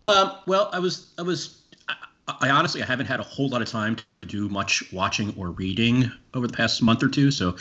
Um, 0.07 0.37
well, 0.47 0.69
I 0.73 0.79
was, 0.79 1.13
I 1.17 1.21
was, 1.21 1.61
I, 1.87 1.95
I 2.41 2.49
honestly, 2.49 2.81
I 2.81 2.85
haven't 2.85 3.05
had 3.05 3.19
a 3.19 3.23
whole 3.23 3.49
lot 3.49 3.61
of 3.61 3.69
time 3.69 3.97
to 3.97 4.27
do 4.27 4.49
much 4.49 4.91
watching 4.91 5.33
or 5.37 5.51
reading 5.51 6.11
over 6.33 6.47
the 6.47 6.53
past 6.53 6.81
month 6.81 7.03
or 7.03 7.09
two, 7.09 7.29
so 7.29 7.55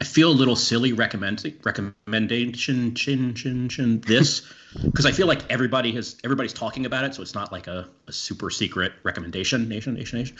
I 0.00 0.04
feel 0.04 0.30
a 0.30 0.34
little 0.34 0.56
silly 0.56 0.92
recommending 0.92 1.54
recommendation 1.62 2.94
chin 2.94 3.34
chin 3.34 3.68
chin 3.68 4.00
this 4.00 4.42
because 4.84 5.06
I 5.06 5.12
feel 5.12 5.26
like 5.26 5.50
everybody 5.50 5.92
has 5.92 6.16
everybody's 6.24 6.52
talking 6.52 6.86
about 6.86 7.04
it, 7.04 7.14
so 7.14 7.22
it's 7.22 7.34
not 7.34 7.52
like 7.52 7.66
a, 7.66 7.88
a 8.08 8.12
super 8.12 8.50
secret 8.50 8.92
recommendation. 9.02 9.68
Nation, 9.68 9.94
nation, 9.94 10.18
nation. 10.18 10.36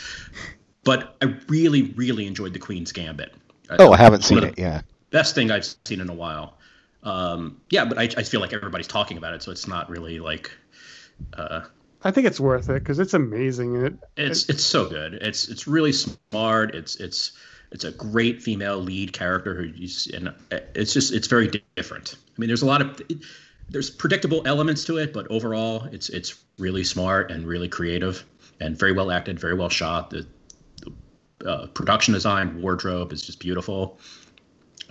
But 0.83 1.16
I 1.22 1.37
really, 1.48 1.83
really 1.96 2.26
enjoyed 2.26 2.52
the 2.52 2.59
Queen's 2.59 2.92
Gambit. 2.92 3.33
Oh, 3.70 3.92
I 3.92 3.96
haven't 3.96 4.22
seen 4.22 4.42
it. 4.44 4.59
Yeah. 4.59 4.83
best 5.11 5.35
thing 5.35 5.50
I've 5.50 5.64
seen 5.87 6.00
in 6.00 6.09
a 6.09 6.14
while. 6.14 6.59
Um, 7.03 7.61
yeah, 7.70 7.85
but 7.85 7.98
I, 7.98 8.05
I 8.05 8.22
feel 8.22 8.40
like 8.40 8.53
everybody's 8.53 8.87
talking 8.87 9.16
about 9.18 9.35
it, 9.35 9.42
so 9.42 9.50
it's 9.53 9.68
not 9.68 9.90
really 9.90 10.20
like 10.20 10.50
uh, 11.37 11.62
I 12.03 12.11
think 12.11 12.27
it's 12.27 12.40
worth 12.40 12.68
it 12.68 12.74
because 12.83 12.98
it's 12.98 13.14
amazing. 13.14 13.77
It, 13.85 13.94
it's 14.16 14.48
it's 14.48 14.64
so 14.64 14.88
good. 14.88 15.14
It's 15.14 15.48
it's 15.48 15.66
really 15.66 15.92
smart. 15.92 16.74
It's 16.74 16.96
it's 16.96 17.33
it's 17.72 17.85
a 17.85 17.92
great 17.92 18.42
female 18.42 18.79
lead 18.79 19.12
character 19.12 19.55
who 19.55 19.64
you 19.64 19.87
s- 19.87 20.09
and 20.12 20.33
it's 20.74 20.92
just 20.92 21.12
it's 21.12 21.27
very 21.27 21.50
different. 21.77 22.14
I 22.16 22.40
mean, 22.40 22.48
there's 22.48 22.62
a 22.62 22.66
lot 22.66 22.81
of 22.83 23.00
there's 23.68 23.90
predictable 23.90 24.42
elements 24.46 24.85
to 24.85 24.98
it, 24.98 25.12
but 25.12 25.27
overall, 25.31 25.85
it's 25.92 26.09
it's 26.11 26.42
really 26.59 26.85
smart 26.85 27.31
and 27.31 27.46
really 27.46 27.68
creative 27.68 28.24
and 28.61 28.79
very 28.79 28.92
well 28.92 29.11
acted, 29.11 29.40
very 29.40 29.55
well 29.55 29.68
shot. 29.70 30.11
The, 30.11 30.27
the 30.43 30.43
uh, 31.44 31.66
production 31.68 32.14
design, 32.14 32.61
wardrobe 32.61 33.12
is 33.12 33.22
just 33.22 33.40
beautiful. 33.40 33.98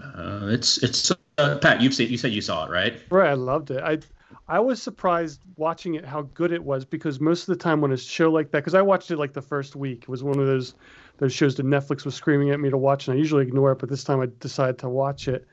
Uh, 0.01 0.47
it's 0.47 0.81
it's 0.83 1.11
uh, 1.37 1.57
Pat. 1.57 1.81
You've 1.81 1.93
seen 1.93 2.09
you 2.09 2.17
said 2.17 2.31
you 2.31 2.41
saw 2.41 2.65
it, 2.65 2.71
right? 2.71 2.99
Right. 3.09 3.29
I 3.29 3.33
loved 3.33 3.71
it. 3.71 3.83
I 3.83 3.99
I 4.47 4.59
was 4.59 4.81
surprised 4.81 5.41
watching 5.55 5.95
it 5.95 6.05
how 6.05 6.23
good 6.33 6.51
it 6.51 6.63
was 6.63 6.85
because 6.85 7.19
most 7.19 7.41
of 7.41 7.47
the 7.47 7.63
time 7.63 7.81
when 7.81 7.91
a 7.91 7.97
show 7.97 8.31
like 8.31 8.51
that, 8.51 8.59
because 8.59 8.73
I 8.73 8.81
watched 8.81 9.11
it 9.11 9.17
like 9.17 9.33
the 9.33 9.41
first 9.41 9.75
week, 9.75 10.03
it 10.03 10.09
was 10.09 10.23
one 10.23 10.39
of 10.39 10.47
those 10.47 10.75
those 11.17 11.33
shows 11.33 11.55
that 11.55 11.65
Netflix 11.65 12.05
was 12.05 12.15
screaming 12.15 12.49
at 12.49 12.59
me 12.59 12.69
to 12.69 12.77
watch, 12.77 13.07
and 13.07 13.15
I 13.15 13.17
usually 13.17 13.43
ignore 13.43 13.71
it, 13.71 13.79
but 13.79 13.89
this 13.89 14.03
time 14.03 14.19
I 14.19 14.27
decided 14.39 14.79
to 14.79 14.89
watch 14.89 15.27
it. 15.27 15.47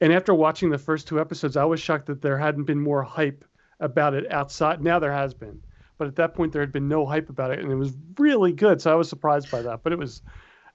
And 0.00 0.12
after 0.12 0.34
watching 0.34 0.70
the 0.70 0.78
first 0.78 1.06
two 1.06 1.20
episodes, 1.20 1.56
I 1.56 1.64
was 1.64 1.80
shocked 1.80 2.06
that 2.06 2.22
there 2.22 2.38
hadn't 2.38 2.64
been 2.64 2.80
more 2.80 3.02
hype 3.02 3.44
about 3.80 4.14
it 4.14 4.30
outside. 4.30 4.82
Now 4.82 4.98
there 4.98 5.12
has 5.12 5.34
been, 5.34 5.60
but 6.02 6.08
at 6.08 6.16
that 6.16 6.34
point 6.34 6.52
there 6.52 6.62
had 6.62 6.72
been 6.72 6.88
no 6.88 7.06
hype 7.06 7.28
about 7.28 7.52
it, 7.52 7.60
and 7.60 7.70
it 7.70 7.76
was 7.76 7.92
really 8.18 8.50
good. 8.50 8.82
So 8.82 8.90
I 8.90 8.96
was 8.96 9.08
surprised 9.08 9.52
by 9.52 9.62
that. 9.62 9.84
But 9.84 9.92
it 9.92 10.00
was 10.00 10.20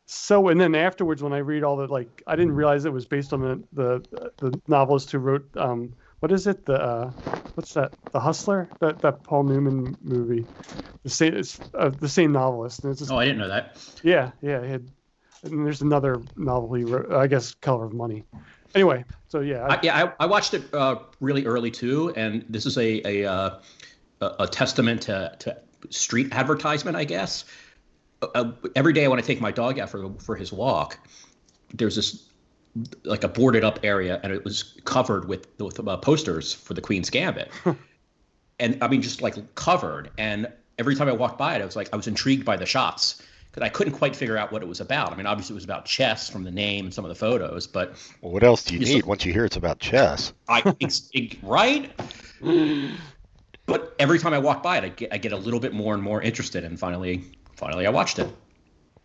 so. 0.05 0.47
And 0.47 0.57
then 0.61 0.73
afterwards, 0.73 1.21
when 1.21 1.33
I 1.33 1.39
read 1.39 1.65
all 1.65 1.75
the 1.75 1.85
like, 1.87 2.23
I 2.25 2.37
didn't 2.37 2.53
realize 2.53 2.85
it 2.85 2.93
was 2.93 3.05
based 3.05 3.33
on 3.33 3.41
the 3.41 3.61
the, 3.73 4.31
the 4.37 4.61
novelist 4.69 5.11
who 5.11 5.17
wrote. 5.17 5.45
Um, 5.57 5.91
what 6.21 6.31
is 6.31 6.47
it? 6.47 6.65
The 6.65 6.81
uh, 6.81 7.09
what's 7.55 7.73
that? 7.73 7.91
The 8.13 8.21
Hustler? 8.21 8.69
That 8.79 9.01
that 9.01 9.23
Paul 9.23 9.43
Newman 9.43 9.97
movie. 10.01 10.45
The 11.03 11.09
same. 11.09 11.33
It's 11.33 11.59
uh, 11.73 11.89
the 11.89 12.07
same 12.07 12.31
novelist. 12.31 12.83
Just, 12.83 13.11
oh, 13.11 13.17
I 13.17 13.25
didn't 13.25 13.39
know 13.39 13.49
that. 13.49 13.75
Yeah, 14.03 14.31
yeah. 14.41 14.63
Had, 14.63 14.89
and 15.43 15.65
there's 15.65 15.81
another 15.81 16.21
novel 16.37 16.73
he 16.73 16.85
wrote. 16.85 17.11
I 17.11 17.27
guess 17.27 17.53
Color 17.53 17.83
of 17.83 17.93
Money. 17.93 18.23
Anyway, 18.75 19.03
so 19.27 19.41
yeah. 19.41 19.65
I, 19.65 19.79
yeah, 19.83 20.05
I, 20.05 20.23
I 20.23 20.25
watched 20.25 20.53
it 20.53 20.73
uh, 20.73 20.99
really 21.19 21.45
early 21.45 21.69
too, 21.69 22.13
and 22.15 22.45
this 22.47 22.65
is 22.65 22.77
a 22.77 23.01
a 23.05 23.29
uh, 23.29 23.59
a 24.21 24.47
testament 24.47 25.01
to 25.03 25.36
to 25.39 25.58
street 25.89 26.30
advertisement, 26.32 26.97
I 26.97 27.03
guess. 27.03 27.45
Uh, 28.21 28.51
every 28.75 28.93
day 28.93 29.06
I 29.06 29.08
want 29.08 29.21
to 29.21 29.27
take 29.27 29.41
my 29.41 29.51
dog 29.51 29.80
out 29.80 29.89
for 29.89 30.12
for 30.19 30.36
his 30.36 30.51
walk. 30.51 30.99
There's 31.73 31.95
this 31.95 32.25
like 33.03 33.23
a 33.23 33.27
boarded 33.27 33.63
up 33.63 33.80
area, 33.84 34.19
and 34.23 34.34
it 34.34 34.43
was 34.43 34.75
covered 34.86 35.27
with 35.27 35.47
with 35.60 35.86
uh, 35.86 35.97
posters 35.97 36.53
for 36.53 36.73
the 36.73 36.82
Queen's 36.82 37.10
Gambit, 37.10 37.51
and 38.60 38.77
I 38.82 38.88
mean 38.88 39.01
just 39.01 39.21
like 39.21 39.56
covered. 39.56 40.12
And 40.17 40.51
every 40.80 40.95
time 40.95 41.08
I 41.08 41.13
walked 41.13 41.38
by 41.38 41.56
it, 41.56 41.62
I 41.62 41.65
was 41.65 41.75
like 41.75 41.89
I 41.93 41.95
was 41.95 42.08
intrigued 42.08 42.45
by 42.45 42.58
the 42.58 42.65
shots 42.65 43.21
because 43.51 43.63
I 43.63 43.69
couldn't 43.69 43.93
quite 43.93 44.15
figure 44.15 44.38
out 44.38 44.51
what 44.51 44.62
it 44.62 44.67
was 44.67 44.82
about. 44.82 45.12
I 45.13 45.15
mean, 45.15 45.25
obviously 45.25 45.53
it 45.53 45.56
was 45.56 45.63
about 45.63 45.86
chess 45.86 46.30
from 46.30 46.43
the 46.43 46.51
name 46.51 46.86
and 46.86 46.93
some 46.93 47.06
of 47.06 47.10
the 47.10 47.15
photos, 47.15 47.67
but 47.67 47.95
well, 48.21 48.32
what 48.32 48.43
else 48.43 48.63
do 48.63 48.75
you 48.75 48.80
need 48.80 49.06
once 49.06 49.25
you 49.25 49.34
hear 49.34 49.45
it's 49.45 49.58
about 49.58 49.80
chess? 49.80 50.34
I 50.47 50.75
it, 50.80 51.38
right. 51.43 51.91
but 53.67 53.93
every 53.99 54.17
time 54.17 54.34
I 54.34 54.39
walk 54.39 54.63
by 54.63 54.77
it, 54.80 54.84
I 54.84 54.89
get 54.89 55.13
I 55.13 55.17
get 55.17 55.34
a 55.34 55.38
little 55.38 55.60
bit 55.60 55.73
more 55.73 55.93
and 55.93 56.01
more 56.01 56.21
interested, 56.21 56.63
and 56.63 56.80
finally, 56.80 57.23
finally, 57.56 57.86
I 57.86 57.91
watched 57.91 58.17
it. 58.17 58.27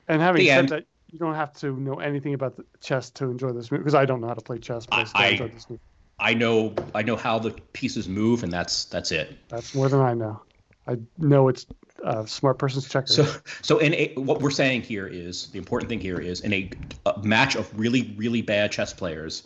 And 0.09 0.22
having 0.22 0.40
the 0.40 0.48
said 0.48 0.59
end, 0.59 0.68
that, 0.70 0.85
you 1.11 1.18
don't 1.18 1.35
have 1.35 1.53
to 1.55 1.77
know 1.79 1.96
anything 1.96 2.33
about 2.33 2.59
chess 2.81 3.11
to 3.11 3.27
enjoy 3.27 3.53
this 3.53 3.70
movie 3.70 3.83
because 3.83 3.94
I 3.94 4.07
don't 4.07 4.20
know 4.20 4.29
how 4.29 4.35
to 4.35 4.40
play 4.40 4.59
chess, 4.59 4.87
but 4.87 5.11
I, 5.14 5.27
I, 5.27 5.29
enjoy 5.29 5.48
this 5.48 5.68
movie. 5.68 5.83
I 6.18 6.35
know 6.35 6.75
I 6.94 7.03
know 7.03 7.16
how 7.16 7.38
the 7.38 7.51
pieces 7.72 8.09
move, 8.09 8.44
and 8.44 8.53
that's 8.53 8.87
that's 8.87 9.11
it. 9.11 9.37
That's 9.48 9.75
more 9.75 9.88
than 9.88 10.01
I 10.01 10.14
know. 10.14 10.40
I 10.87 10.96
know 11.18 11.48
it's 11.48 11.66
uh, 12.05 12.25
smart 12.25 12.59
person's 12.59 12.88
checker. 12.88 13.07
So, 13.07 13.27
so 13.62 13.79
in 13.79 13.94
a, 13.94 14.12
what 14.14 14.40
we're 14.40 14.51
saying 14.51 14.83
here 14.83 15.07
is 15.07 15.48
the 15.48 15.59
important 15.59 15.88
thing 15.88 16.01
here 16.01 16.20
is 16.20 16.40
in 16.40 16.53
a, 16.53 16.70
a 17.07 17.22
match 17.22 17.57
of 17.57 17.68
really 17.79 18.14
really 18.16 18.42
bad 18.42 18.70
chess 18.70 18.92
players, 18.92 19.42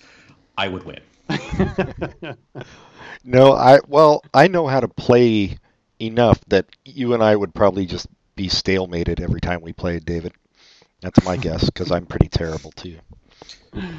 I 0.58 0.68
would 0.68 0.84
win. 0.84 1.00
no, 3.24 3.52
I 3.52 3.80
well 3.88 4.22
I 4.32 4.48
know 4.48 4.66
how 4.66 4.80
to 4.80 4.88
play 4.88 5.58
enough 5.98 6.40
that 6.48 6.66
you 6.84 7.14
and 7.14 7.22
I 7.22 7.34
would 7.34 7.54
probably 7.54 7.86
just 7.86 8.06
be 8.36 8.48
stalemated 8.48 9.20
every 9.20 9.40
time 9.40 9.60
we 9.62 9.72
played, 9.72 10.04
David. 10.04 10.32
That's 11.00 11.24
my 11.24 11.36
guess 11.36 11.64
because 11.64 11.90
I'm 11.90 12.06
pretty 12.06 12.28
terrible 12.28 12.72
too. 12.72 12.98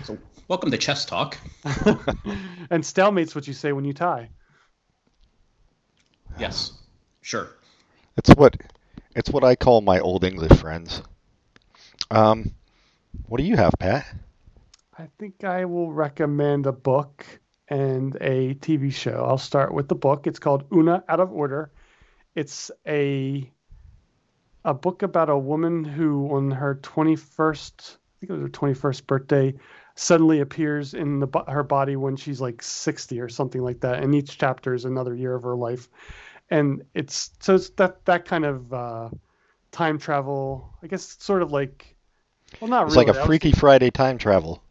So, 0.03 0.17
welcome 0.47 0.71
to 0.71 0.77
Chess 0.77 1.05
Talk. 1.05 1.37
and 1.65 2.83
stalemate's 2.83 3.35
what 3.35 3.47
you 3.47 3.53
say 3.53 3.71
when 3.71 3.85
you 3.85 3.93
tie. 3.93 4.29
Yes, 6.39 6.73
sure. 7.21 7.49
It's 8.17 8.29
what 8.31 8.57
it's 9.15 9.29
what 9.29 9.43
I 9.43 9.55
call 9.55 9.81
my 9.81 9.99
old 9.99 10.23
English 10.23 10.57
friends. 10.59 11.01
Um, 12.11 12.53
what 13.27 13.39
do 13.39 13.43
you 13.43 13.55
have, 13.55 13.73
Pat? 13.79 14.05
I 14.99 15.07
think 15.19 15.43
I 15.43 15.65
will 15.65 15.91
recommend 15.91 16.65
a 16.65 16.71
book 16.71 17.25
and 17.67 18.15
a 18.15 18.55
TV 18.55 18.91
show. 18.91 19.25
I'll 19.27 19.37
start 19.37 19.73
with 19.73 19.87
the 19.87 19.95
book. 19.95 20.25
It's 20.25 20.39
called 20.39 20.63
Oona 20.71 21.03
Out 21.07 21.19
of 21.19 21.31
Order. 21.31 21.71
It's 22.35 22.71
a 22.87 23.51
a 24.65 24.73
book 24.73 25.03
about 25.03 25.29
a 25.29 25.37
woman 25.37 25.83
who, 25.83 26.27
on 26.35 26.51
her 26.51 26.75
21st, 26.75 27.73
I 27.79 28.19
think 28.19 28.29
it 28.29 28.33
was 28.33 28.41
her 28.41 28.49
21st 28.49 29.07
birthday, 29.07 29.53
suddenly 29.95 30.41
appears 30.41 30.93
in 30.93 31.19
the, 31.19 31.27
her 31.47 31.63
body 31.63 31.95
when 31.95 32.17
she's 32.17 32.41
like 32.41 32.61
60 32.61 33.21
or 33.21 33.29
something 33.29 33.61
like 33.61 33.79
that. 33.79 34.03
And 34.03 34.13
each 34.13 34.37
chapter 34.37 34.73
is 34.73 34.83
another 34.83 35.15
year 35.15 35.35
of 35.35 35.43
her 35.43 35.55
life. 35.55 35.89
And 36.49 36.83
it's 36.93 37.31
so 37.39 37.55
it's 37.55 37.69
that 37.71 38.03
that 38.05 38.25
kind 38.25 38.45
of 38.45 38.73
uh, 38.73 39.09
time 39.71 39.99
travel. 39.99 40.73
I 40.81 40.87
guess 40.87 41.17
sort 41.19 41.43
of 41.43 41.51
like, 41.51 41.95
well, 42.59 42.69
not 42.69 42.87
it's 42.87 42.95
really. 42.95 43.07
like 43.07 43.15
a 43.15 43.25
Freaky 43.25 43.49
was, 43.51 43.59
Friday 43.59 43.91
time 43.91 44.17
travel. 44.17 44.63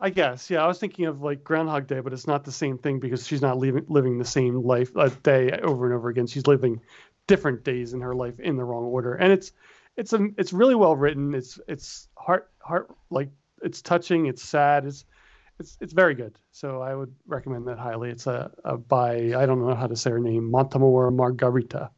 I 0.00 0.10
guess, 0.10 0.48
yeah. 0.48 0.62
I 0.62 0.68
was 0.68 0.78
thinking 0.78 1.06
of 1.06 1.22
like 1.22 1.42
Groundhog 1.42 1.86
Day, 1.86 2.00
but 2.00 2.12
it's 2.12 2.26
not 2.26 2.44
the 2.44 2.52
same 2.52 2.78
thing 2.78 3.00
because 3.00 3.26
she's 3.26 3.42
not 3.42 3.58
living 3.58 3.84
living 3.88 4.18
the 4.18 4.24
same 4.24 4.62
life 4.62 4.94
a 4.94 5.10
day 5.10 5.50
over 5.62 5.86
and 5.86 5.94
over 5.94 6.08
again. 6.08 6.26
She's 6.26 6.46
living 6.46 6.80
different 7.26 7.64
days 7.64 7.94
in 7.94 8.00
her 8.00 8.14
life 8.14 8.38
in 8.38 8.56
the 8.56 8.64
wrong 8.64 8.84
order, 8.84 9.14
and 9.14 9.32
it's 9.32 9.52
it's 9.96 10.12
a 10.12 10.28
it's 10.36 10.52
really 10.52 10.76
well 10.76 10.94
written. 10.94 11.34
It's 11.34 11.58
it's 11.66 12.08
heart 12.16 12.50
heart 12.60 12.94
like 13.10 13.30
it's 13.62 13.82
touching. 13.82 14.26
It's 14.26 14.42
sad. 14.42 14.86
It's 14.86 15.04
it's 15.58 15.76
it's 15.80 15.92
very 15.92 16.14
good. 16.14 16.38
So 16.52 16.80
I 16.80 16.94
would 16.94 17.12
recommend 17.26 17.66
that 17.66 17.78
highly. 17.78 18.10
It's 18.10 18.28
a, 18.28 18.52
a 18.64 18.76
by 18.76 19.34
I 19.34 19.46
don't 19.46 19.60
know 19.60 19.74
how 19.74 19.88
to 19.88 19.96
say 19.96 20.10
her 20.10 20.20
name, 20.20 20.50
Montimore 20.50 21.10
Margarita. 21.10 21.90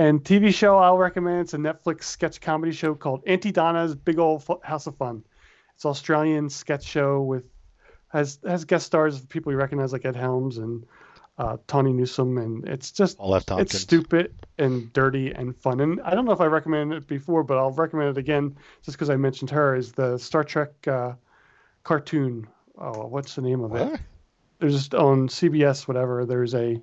And 0.00 0.24
TV 0.24 0.52
show 0.52 0.76
I'll 0.78 0.98
recommend. 0.98 1.42
It's 1.42 1.54
a 1.54 1.58
Netflix 1.58 2.04
sketch 2.04 2.40
comedy 2.40 2.72
show 2.72 2.96
called 2.96 3.22
Aunty 3.26 3.52
Donna's 3.52 3.94
Big 3.94 4.18
Old 4.18 4.44
House 4.64 4.88
of 4.88 4.96
Fun. 4.96 5.22
It's 5.74 5.84
Australian 5.84 6.48
sketch 6.48 6.84
show 6.84 7.22
with 7.22 7.44
has 8.08 8.38
has 8.46 8.64
guest 8.64 8.86
stars 8.86 9.16
of 9.16 9.28
people 9.28 9.52
you 9.52 9.58
recognize 9.58 9.92
like 9.92 10.04
Ed 10.04 10.16
Helms 10.16 10.58
and 10.58 10.86
uh, 11.36 11.56
Tawny 11.66 11.92
Newsome, 11.92 12.38
and 12.38 12.66
it's 12.68 12.92
just 12.92 13.16
it's 13.58 13.78
stupid 13.78 14.32
and 14.58 14.92
dirty 14.92 15.32
and 15.32 15.56
fun. 15.56 15.80
And 15.80 16.00
I 16.02 16.14
don't 16.14 16.24
know 16.24 16.32
if 16.32 16.40
I 16.40 16.46
recommended 16.46 17.02
it 17.02 17.08
before, 17.08 17.42
but 17.42 17.58
I'll 17.58 17.72
recommend 17.72 18.10
it 18.10 18.18
again 18.18 18.56
just 18.82 18.96
because 18.96 19.10
I 19.10 19.16
mentioned 19.16 19.50
her. 19.50 19.74
Is 19.74 19.92
the 19.92 20.16
Star 20.18 20.44
Trek 20.44 20.70
uh, 20.86 21.14
cartoon? 21.82 22.46
Oh, 22.78 23.06
what's 23.06 23.34
the 23.34 23.42
name 23.42 23.62
of 23.62 23.72
what? 23.72 23.94
it? 23.94 24.00
There's 24.60 24.94
on 24.94 25.28
CBS, 25.28 25.88
whatever. 25.88 26.24
There's 26.24 26.54
a 26.54 26.80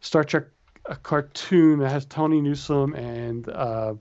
Star 0.00 0.22
Trek 0.22 0.44
a 0.86 0.96
cartoon 0.96 1.78
that 1.78 1.90
has 1.90 2.04
Tawny 2.06 2.40
Newsome 2.40 2.94
and 2.94 3.48
uh, 3.48 3.94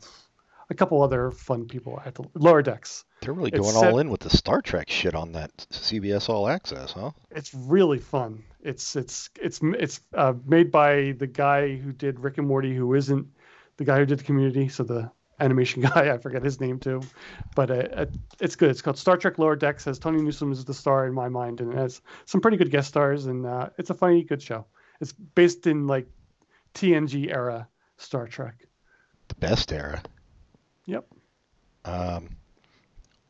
a 0.72 0.74
couple 0.74 1.04
other 1.04 1.32
fun 1.32 1.68
people 1.68 2.02
at 2.06 2.16
the 2.16 2.24
lower 2.34 2.62
decks. 2.62 3.04
They're 3.22 3.34
really 3.34 3.52
going 3.52 3.76
all 3.76 4.00
in 4.00 4.10
with 4.10 4.22
the 4.22 4.30
Star 4.30 4.62
Trek 4.62 4.90
shit 4.90 5.14
on 5.14 5.34
that 5.34 5.56
CBS 5.70 6.30
All 6.30 6.48
Access, 6.48 6.94
huh? 6.94 7.12
It's 7.30 7.54
really 7.54 8.00
fun. 8.00 8.44
It's 8.62 8.96
it's 8.96 9.30
it's 9.40 9.60
it's 9.62 10.00
uh, 10.16 10.34
made 10.46 10.72
by 10.72 11.14
the 11.18 11.28
guy 11.28 11.76
who 11.76 11.92
did 11.92 12.22
Rick 12.22 12.38
and 12.38 12.48
Morty, 12.48 12.74
who 12.74 12.94
isn't 12.94 13.28
the 13.78 13.84
guy 13.84 14.00
who 14.00 14.06
did 14.06 14.20
the 14.20 14.24
Community. 14.24 14.70
So 14.70 14.84
the 14.84 15.12
animation 15.42 15.82
guy, 15.94 16.14
I 16.14 16.18
forget 16.18 16.42
his 16.42 16.62
name 16.62 16.80
too, 16.80 17.02
but 17.54 17.70
uh, 17.70 18.06
it's 18.40 18.56
good. 18.56 18.72
It's 18.72 18.82
called 18.82 18.98
Star 18.98 19.18
Trek 19.18 19.38
Lower 19.38 19.58
Decks. 19.58 19.84
Has 19.86 20.00
Tawny 20.00 20.22
Newsome 20.22 20.54
as 20.54 20.64
the 20.64 20.74
star 20.74 21.06
in 21.06 21.14
my 21.14 21.28
mind, 21.28 21.60
and 21.60 21.74
it 21.74 21.78
has 21.78 22.02
some 22.26 22.40
pretty 22.40 22.56
good 22.56 22.72
guest 22.72 22.88
stars, 22.88 23.26
and 23.26 23.46
uh, 23.46 23.70
it's 23.78 23.90
a 23.90 23.94
funny, 23.94 24.24
good 24.24 24.42
show. 24.42 24.66
It's 25.02 25.12
based 25.12 25.68
in 25.68 25.86
like 25.86 26.08
TNG 26.76 27.30
era 27.30 27.68
Star 27.98 28.26
Trek. 28.26 28.56
The 29.28 29.36
best 29.36 29.74
era. 29.74 30.02
Yep. 30.86 31.06
Um, 31.86 32.30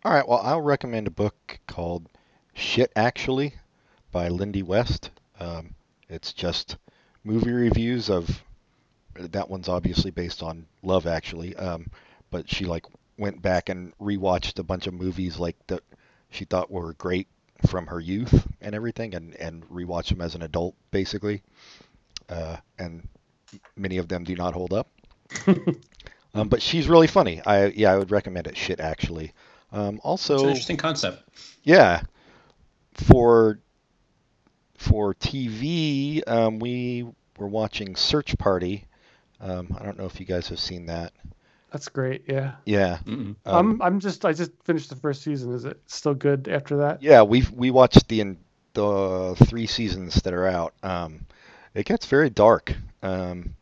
all 0.04 0.14
right. 0.14 0.28
Well, 0.28 0.42
I'll 0.44 0.62
recommend 0.62 1.08
a 1.08 1.12
book 1.12 1.60
called 1.68 2.08
Shit 2.54 2.92
Actually 2.96 3.56
by 4.12 4.30
Lindy 4.30 4.64
West. 4.64 5.10
Um, 5.40 5.76
it's 6.10 6.34
just 6.34 6.78
movie 7.24 7.52
reviews 7.52 8.10
of 8.10 8.44
that 9.16 9.50
one's 9.50 9.70
obviously 9.70 10.12
based 10.12 10.42
on 10.42 10.66
Love 10.84 11.06
Actually, 11.06 11.56
um, 11.56 11.88
but 12.30 12.50
she 12.50 12.66
like 12.66 12.86
went 13.18 13.42
back 13.42 13.70
and 13.70 13.98
rewatched 14.00 14.58
a 14.60 14.64
bunch 14.64 14.88
of 14.88 14.94
movies 14.94 15.38
like 15.38 15.56
that 15.68 15.84
she 16.30 16.46
thought 16.46 16.72
were 16.72 16.94
great 16.94 17.28
from 17.68 17.88
her 17.88 18.00
youth 18.00 18.48
and 18.62 18.74
everything, 18.74 19.14
and 19.14 19.36
and 19.36 19.68
rewatched 19.70 20.10
them 20.10 20.22
as 20.22 20.36
an 20.36 20.42
adult 20.42 20.76
basically, 20.92 21.44
uh, 22.30 22.58
and 22.80 23.08
many 23.76 23.98
of 23.98 24.08
them 24.08 24.24
do 24.24 24.36
not 24.36 24.54
hold 24.54 24.74
up. 24.74 24.90
um, 26.34 26.48
but 26.48 26.62
she's 26.62 26.88
really 26.88 27.08
funny. 27.08 27.42
I 27.46 27.68
yeah, 27.68 27.92
I 27.92 27.98
would 27.98 28.12
recommend 28.12 28.48
it. 28.48 28.58
Shit 28.58 28.80
Actually. 28.80 29.34
Um, 29.72 30.02
also, 30.04 30.34
it's 30.36 30.44
an 30.44 30.50
interesting 30.50 30.78
concept. 30.78 31.24
Yeah, 31.64 32.02
for 32.94 33.60
for 34.78 35.14
TV, 35.14 36.22
um, 36.28 36.60
we 36.60 37.06
were 37.38 37.48
watching 37.48 37.96
Search 37.96 38.38
Party. 38.38 38.86
Um, 39.40 39.76
I 39.80 39.84
don't 39.84 39.98
know 39.98 40.06
if 40.06 40.20
you 40.20 40.26
guys 40.26 40.50
have 40.50 40.60
seen 40.60 40.88
that. 40.88 41.14
That's 41.72 41.88
great. 41.88 42.24
Yeah. 42.28 42.56
Yeah. 42.66 43.00
Um, 43.08 43.38
I'm 43.46 43.82
I'm 43.82 44.00
just 44.00 44.26
I 44.26 44.34
just 44.34 44.52
finished 44.64 44.90
the 44.90 44.98
first 44.98 45.24
season. 45.24 45.54
Is 45.54 45.64
it 45.66 45.80
still 45.88 46.14
good 46.14 46.48
after 46.50 46.78
that? 46.78 47.02
yeah, 47.02 47.22
we 47.24 47.44
we 47.54 47.72
watched 47.72 48.08
the 48.10 48.22
en- 48.22 48.38
the 48.74 49.36
three 49.48 49.68
seasons 49.68 50.16
that 50.16 50.34
are 50.34 50.48
out. 50.48 50.74
Um, 50.84 51.26
it 51.74 51.86
gets 51.86 52.06
very 52.06 52.30
dark. 52.30 52.76
Um, 53.02 53.56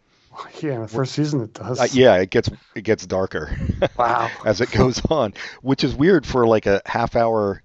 Yeah, 0.61 0.73
in 0.75 0.81
the 0.81 0.87
first 0.87 1.13
season 1.13 1.41
it 1.41 1.53
does. 1.53 1.79
uh, 1.79 1.87
yeah, 1.91 2.15
it 2.17 2.29
gets 2.29 2.49
it 2.75 2.81
gets 2.83 3.05
darker. 3.05 3.55
Wow. 3.97 4.29
as 4.45 4.61
it 4.61 4.71
goes 4.71 5.01
on, 5.09 5.33
which 5.61 5.83
is 5.83 5.95
weird 5.95 6.25
for 6.25 6.45
like 6.47 6.65
a 6.65 6.81
half 6.85 7.15
hour 7.15 7.61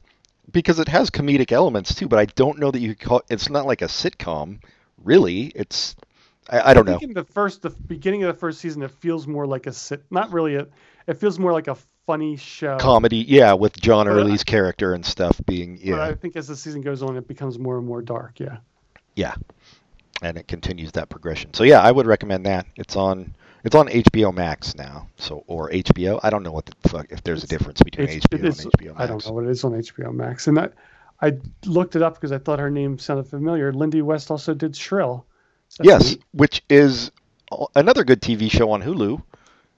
because 0.51 0.79
it 0.79 0.89
has 0.89 1.11
comedic 1.11 1.51
elements 1.53 1.95
too, 1.95 2.07
but 2.09 2.19
I 2.19 2.27
don't 2.27 2.59
know 2.59 2.71
that 2.71 2.81
you 2.81 2.95
call 2.95 3.23
it's 3.29 3.51
not 3.51 3.67
like 3.67 3.83
a 3.83 3.87
sitcom, 3.87 4.61
really. 5.03 5.47
It's 5.55 5.97
I, 6.49 6.71
I 6.71 6.75
don't 6.75 6.89
I 6.89 6.93
know. 6.93 6.99
in 7.01 7.15
the 7.15 7.25
first, 7.25 7.63
the 7.63 7.71
beginning 7.71 8.23
of 8.23 8.35
the 8.35 8.39
first 8.39 8.61
season, 8.61 8.83
it 8.83 8.91
feels 8.91 9.27
more 9.27 9.47
like 9.47 9.67
a 9.67 9.73
sit. 9.73 10.05
Not 10.11 10.33
really 10.33 10.57
a. 10.57 10.67
It 11.07 11.15
feels 11.15 11.39
more 11.39 11.53
like 11.53 11.69
a 11.69 11.77
funny 12.07 12.37
show. 12.37 12.77
Comedy, 12.79 13.25
yeah, 13.27 13.55
with 13.55 13.81
John 13.81 14.07
But 14.07 14.13
I- 14.13 14.21
Early's 14.21 14.45
character 14.45 14.95
and 14.95 15.05
stuff 15.05 15.41
being 15.47 15.79
yeah. 15.81 15.97
But 15.97 16.01
I 16.03 16.15
think 16.15 16.37
as 16.37 16.49
the 16.49 16.57
season 16.57 16.83
goes 16.83 17.03
on, 17.03 17.17
it 17.17 17.27
becomes 17.27 17.59
more 17.59 17.79
and 17.79 17.87
more 17.87 18.03
dark. 18.03 18.41
Yeah. 18.41 18.59
yeah. 19.15 19.35
And 20.23 20.39
it 20.39 20.47
continues 20.49 20.93
that 20.93 21.09
progression. 21.09 21.53
So 21.55 21.65
yeah, 21.65 21.81
I 21.81 21.91
would 21.93 22.07
recommend 22.07 22.47
that. 22.47 22.67
It's 22.77 22.97
on 22.97 23.35
it's 23.65 23.75
on 23.75 23.89
HBO 23.89 24.33
Max 24.35 24.75
now. 24.77 25.09
So 25.17 25.45
or 25.47 25.71
HBO. 25.71 26.21
I 26.23 26.31
don't 26.31 26.43
know 26.43 26.53
what 26.53 26.67
the 26.67 26.89
fuck 26.89 27.07
if 27.11 27.23
there's 27.25 27.43
a 27.45 27.47
difference 27.47 27.83
between 27.83 28.09
It's- 28.09 28.25
HBO 28.31 28.45
is- 28.49 28.61
and 28.65 28.73
HBO 28.73 28.87
Max. 28.95 29.01
I 29.01 29.07
don't 29.07 29.27
know 29.27 29.33
what 29.33 29.45
it 29.45 29.51
is 29.51 29.65
on 29.65 29.73
HBO 29.73 30.13
Max, 30.15 30.47
and 30.47 30.59
I, 30.59 30.69
I 31.21 31.33
looked 31.67 31.97
it 31.97 32.03
up 32.03 32.15
because 32.15 32.33
I 32.33 32.39
thought 32.39 32.59
her 32.59 32.71
name 32.71 32.99
sounded 32.99 33.27
familiar. 33.27 33.73
Lindy 33.73 34.03
West 34.03 34.31
also 34.31 34.55
did 34.55 34.77
Shrill. 34.77 35.25
So 35.69 35.83
Yes, 35.85 36.11
neat. 36.11 36.23
which 36.33 36.63
is 36.71 37.11
another 37.75 38.05
good 38.05 38.21
TV 38.21 38.51
show 38.51 38.71
on 38.71 38.83
Hulu. 38.83 39.23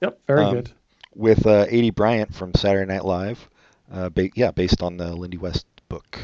Yep. 0.01 0.19
Very 0.27 0.43
Um, 0.43 0.53
good. 0.55 0.71
with 1.15 1.45
uh, 1.47 1.65
Aidy 1.67 1.93
Bryant 1.93 2.33
from 2.35 2.53
Saturday 2.53 2.85
Night 2.91 3.05
Live. 3.05 3.49
Uh, 3.91 4.09
ba- 4.09 4.29
yeah, 4.35 4.51
based 4.51 4.83
on 4.83 4.97
the 4.97 5.15
Lindy 5.15 5.37
West 5.37 5.65
book. 5.89 6.19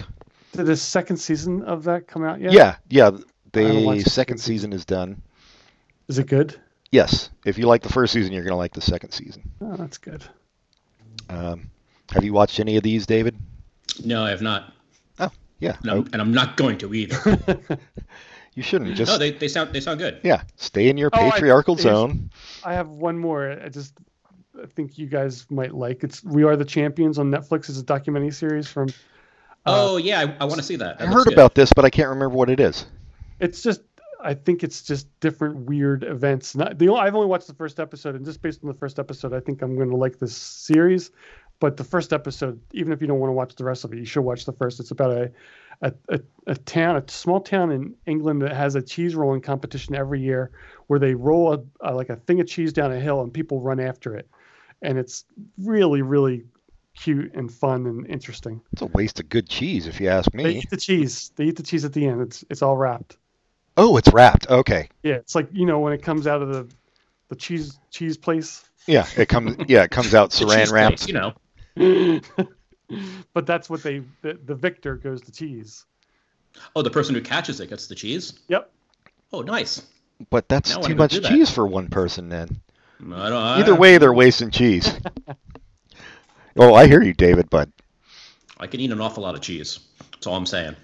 Did 0.52 0.66
the 0.68 0.76
second 0.76 1.18
season 1.18 1.64
of 1.64 1.86
that 1.86 2.08
come 2.08 2.24
out 2.24 2.40
yet? 2.42 2.52
Yeah, 2.52 2.76
yeah. 2.90 3.12
Haven't 3.62 3.84
the 3.86 4.00
second 4.00 4.10
second 4.12 4.38
season. 4.40 4.54
season 4.54 4.74
is 4.74 4.86
done. 4.86 5.22
Is 6.08 6.18
it 6.20 6.28
good? 6.28 6.60
Yes, 6.92 7.30
if 7.46 7.58
you 7.58 7.66
like 7.68 7.82
the 7.82 7.90
first 7.92 8.14
season, 8.14 8.34
you're 8.34 8.44
gonna 8.44 8.58
like 8.58 8.74
the 8.74 8.82
second 8.82 9.12
season. 9.12 9.50
Oh, 9.62 9.76
that's 9.76 9.98
good. 9.98 10.24
Um, 11.30 11.70
have 12.12 12.24
you 12.24 12.34
watched 12.34 12.60
any 12.60 12.76
of 12.78 12.84
these, 12.84 13.06
David? 13.06 13.36
No, 14.04 14.24
I 14.24 14.30
have 14.32 14.42
not, 14.42 14.74
Oh, 15.20 15.32
Yeah, 15.60 15.76
and 15.82 15.92
I'm, 15.92 15.98
and 16.14 16.22
I'm 16.22 16.34
not 16.34 16.58
going 16.58 16.78
to 16.80 16.94
either. 16.94 17.40
you 18.56 18.64
shouldn't. 18.64 18.96
Just 18.96 19.12
no, 19.12 19.18
they, 19.18 19.32
they 19.32 19.48
sound 19.48 19.74
they 19.74 19.80
sound 19.80 20.00
good. 20.00 20.20
yeah, 20.24 20.44
stay 20.58 20.90
in 20.90 20.98
your 20.98 21.10
Oh, 21.14 21.32
patriarchal 21.32 21.76
it's- 21.76 21.84
zone. 21.84 22.30
I 22.64 22.74
have 22.74 22.90
one 22.90 23.18
more. 23.18 23.50
I 23.52 23.70
just 23.70 23.94
I 24.62 24.66
think 24.68 24.98
you 24.98 25.08
guys 25.08 25.46
might 25.50 25.74
like. 25.74 26.04
It's 26.04 26.24
We 26.24 26.44
Are 26.44 26.56
the 26.56 26.66
Champions 26.66 27.18
on 27.18 27.32
Netflix. 27.32 27.70
It's 27.70 27.80
a 27.80 27.84
documentary 27.84 28.32
series 28.32 28.68
from. 28.68 28.90
uh, 29.66 29.94
oh 29.94 29.98
yeah, 29.98 30.20
I, 30.20 30.44
I 30.44 30.46
want 30.46 30.58
to 30.58 30.64
see 30.64 30.76
that. 30.76 30.98
I 31.02 31.06
that 31.06 31.12
looks 31.12 31.14
heard 31.16 31.26
good. 31.26 31.34
about 31.34 31.56
this, 31.56 31.72
but 31.74 31.86
I 31.86 31.90
can't 31.90 32.10
remember 32.10 32.36
what 32.36 32.50
it 32.50 32.60
is. 32.60 32.86
It's 33.40 33.62
just. 33.62 33.82
I 34.26 34.34
think 34.34 34.64
it's 34.64 34.84
just 34.84 35.08
different 35.20 35.66
weird 35.66 36.06
events. 36.06 36.56
Not 36.56 36.78
the. 36.78 36.94
I've 36.94 37.14
only 37.14 37.28
watched 37.28 37.48
the 37.48 37.54
first 37.54 37.80
episode, 37.80 38.16
and 38.16 38.24
just 38.24 38.42
based 38.42 38.64
on 38.64 38.70
the 38.70 38.74
first 38.74 38.98
episode, 38.98 39.34
I 39.34 39.42
think 39.42 39.62
I'm 39.62 39.76
going 39.76 39.90
to 39.90 39.98
like 39.98 40.18
this 40.18 40.36
series. 40.36 41.12
But 41.60 41.78
the 41.78 41.84
first 41.84 42.14
episode, 42.14 42.60
even 42.74 42.92
if 42.92 43.02
you 43.02 43.08
don't 43.08 43.20
want 43.20 43.30
to 43.30 43.34
watch 43.34 43.56
the 43.56 43.64
rest 43.64 43.84
of 43.84 43.94
it, 43.94 44.00
you 44.00 44.06
should 44.06 44.22
watch 44.22 44.46
the 44.46 44.52
first. 44.52 44.80
It's 44.80 44.92
about 44.92 45.12
a, 45.12 45.32
a, 45.82 45.94
a, 46.10 46.20
a 46.48 46.56
town, 46.56 46.98
a 46.98 47.04
small 47.10 47.40
town 47.42 47.72
in 47.72 47.96
England 48.06 48.42
that 48.42 48.54
has 48.54 48.76
a 48.76 48.82
cheese 48.82 49.16
rolling 49.16 49.42
competition 49.42 49.96
every 49.96 50.22
year, 50.22 50.52
where 50.88 51.00
they 51.00 51.16
roll 51.16 51.54
a, 51.54 51.64
a 51.82 51.94
like 51.94 52.10
a 52.10 52.16
thing 52.16 52.40
of 52.40 52.48
cheese 52.48 52.74
down 52.74 52.92
a 52.92 53.00
hill 53.00 53.22
and 53.22 53.34
people 53.34 53.62
run 53.62 53.80
after 53.80 54.16
it, 54.16 54.30
and 54.82 54.98
it's 54.98 55.26
really 55.58 56.02
really 56.02 56.44
cute 56.96 57.34
and 57.34 57.52
fun 57.52 57.86
and 57.88 58.08
interesting. 58.08 58.62
It's 58.74 58.82
a 58.82 58.88
waste 58.88 59.20
of 59.20 59.30
good 59.30 59.50
cheese, 59.50 59.88
if 59.88 60.00
you 60.00 60.10
ask 60.10 60.34
me. 60.34 60.44
They 60.44 60.56
eat 60.58 60.70
the 60.70 60.78
cheese. 60.78 61.32
They 61.36 61.46
eat 61.46 61.56
the 61.56 61.64
cheese 61.64 61.86
at 61.86 61.94
the 61.94 62.06
end. 62.06 62.22
It's 62.22 62.44
it's 62.50 62.62
all 62.62 62.78
wrapped. 62.78 63.18
Oh, 63.76 63.98
it's 63.98 64.12
wrapped. 64.14 64.50
Okay. 64.50 64.90
Yeah, 65.02 65.16
it's 65.16 65.36
like 65.36 65.48
you 65.52 65.66
know 65.66 65.80
when 65.80 65.94
it 65.94 66.04
comes 66.04 66.28
out 66.28 66.42
of 66.42 66.50
the 66.50 66.68
the 67.30 67.36
cheese 67.36 67.80
cheese 67.90 68.18
place. 68.18 68.64
Yeah, 68.88 69.08
it 69.18 69.30
comes. 69.30 69.56
Yeah, 69.68 69.84
it 69.84 69.92
comes 69.92 70.14
out 70.14 70.30
saran 70.32 70.60
cheese 70.60 70.72
wrapped. 70.72 70.98
place, 70.98 71.08
you 71.08 71.14
know. 71.14 72.22
but 73.34 73.46
that's 73.46 73.70
what 73.70 73.82
they 73.84 74.04
the, 74.22 74.40
the 74.46 74.56
victor 74.56 74.96
goes 74.96 75.22
to 75.22 75.32
cheese. 75.32 75.86
Oh, 76.76 76.82
the 76.82 76.90
person 76.92 77.16
who 77.16 77.22
catches 77.22 77.60
it 77.60 77.70
gets 77.70 77.88
the 77.88 77.96
cheese. 77.96 78.40
Yep. 78.48 78.72
Oh, 79.32 79.42
nice. 79.42 79.82
But 80.30 80.48
that's 80.48 80.70
Now 80.70 80.76
too 80.78 80.82
wanna 80.82 80.96
much 80.96 81.12
do 81.14 81.22
that. 81.22 81.30
cheese 81.30 81.50
for 81.50 81.66
one 81.66 81.90
person. 81.90 82.30
Then 82.30 82.62
I 83.12 83.30
don't. 83.30 83.44
I, 83.44 83.60
either 83.60 83.76
way, 83.76 83.98
they're 83.98 84.14
wasting 84.14 84.52
cheese. 84.52 84.92
oh, 86.58 86.74
I 86.76 86.88
hear 86.88 87.02
you, 87.02 87.14
David. 87.14 87.50
But 87.50 87.70
I 88.60 88.68
can 88.68 88.80
eat 88.80 88.92
an 88.92 89.02
awful 89.02 89.24
lot 89.24 89.34
of 89.34 89.42
cheese. 89.42 89.80
That's 90.12 90.28
all 90.28 90.36
I'm 90.36 90.46
saying. 90.46 90.76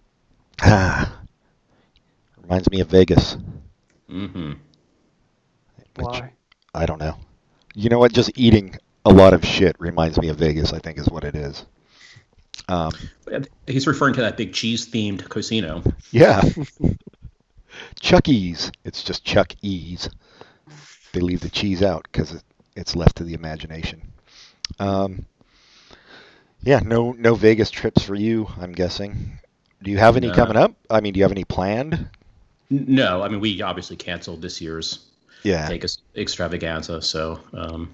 ah, 0.62 1.20
reminds 2.48 2.70
me 2.70 2.80
of 2.80 2.88
Vegas. 2.88 3.36
Mm-hmm. 4.10 4.52
Which 5.96 6.06
Why? 6.06 6.32
I 6.74 6.86
don't 6.86 6.98
know. 6.98 7.16
You 7.74 7.90
know 7.90 7.98
what? 7.98 8.12
Just 8.12 8.30
eating 8.36 8.76
a 9.04 9.10
lot 9.10 9.34
of 9.34 9.44
shit 9.44 9.76
reminds 9.78 10.18
me 10.18 10.28
of 10.28 10.36
Vegas. 10.38 10.72
I 10.72 10.78
think 10.78 10.98
is 10.98 11.08
what 11.10 11.24
it 11.24 11.34
is. 11.34 11.66
Um, 12.68 12.92
He's 13.66 13.86
referring 13.86 14.14
to 14.14 14.20
that 14.22 14.36
big 14.36 14.52
cheese-themed 14.52 15.28
casino. 15.28 15.82
yeah. 16.10 16.42
Chuck 18.00 18.28
E's. 18.28 18.72
It's 18.84 19.02
just 19.02 19.24
Chuck 19.24 19.52
E's. 19.62 20.08
They 21.12 21.20
leave 21.20 21.40
the 21.40 21.50
cheese 21.50 21.82
out 21.82 22.06
because 22.10 22.32
it, 22.34 22.42
it's 22.76 22.96
left 22.96 23.16
to 23.16 23.24
the 23.24 23.34
imagination. 23.34 24.02
Um, 24.78 25.24
yeah, 26.62 26.80
no 26.80 27.12
no 27.12 27.34
Vegas 27.34 27.70
trips 27.70 28.02
for 28.02 28.14
you. 28.14 28.48
I'm 28.60 28.72
guessing. 28.72 29.38
Do 29.82 29.90
you 29.90 29.98
have 29.98 30.16
any 30.16 30.26
No. 30.28 30.34
coming 30.34 30.56
up? 30.56 30.74
I 30.90 31.00
mean, 31.00 31.12
do 31.12 31.18
you 31.18 31.24
have 31.24 31.32
any 31.32 31.44
planned? 31.44 32.10
N- 32.70 32.84
No, 32.88 33.22
I 33.22 33.28
mean 33.28 33.40
we 33.40 33.60
obviously 33.62 33.96
canceled 33.96 34.42
this 34.42 34.60
year's 34.60 35.06
Yeah. 35.42 35.68
Vegas 35.68 35.98
extravaganza. 36.16 37.00
So 37.02 37.40
um, 37.54 37.90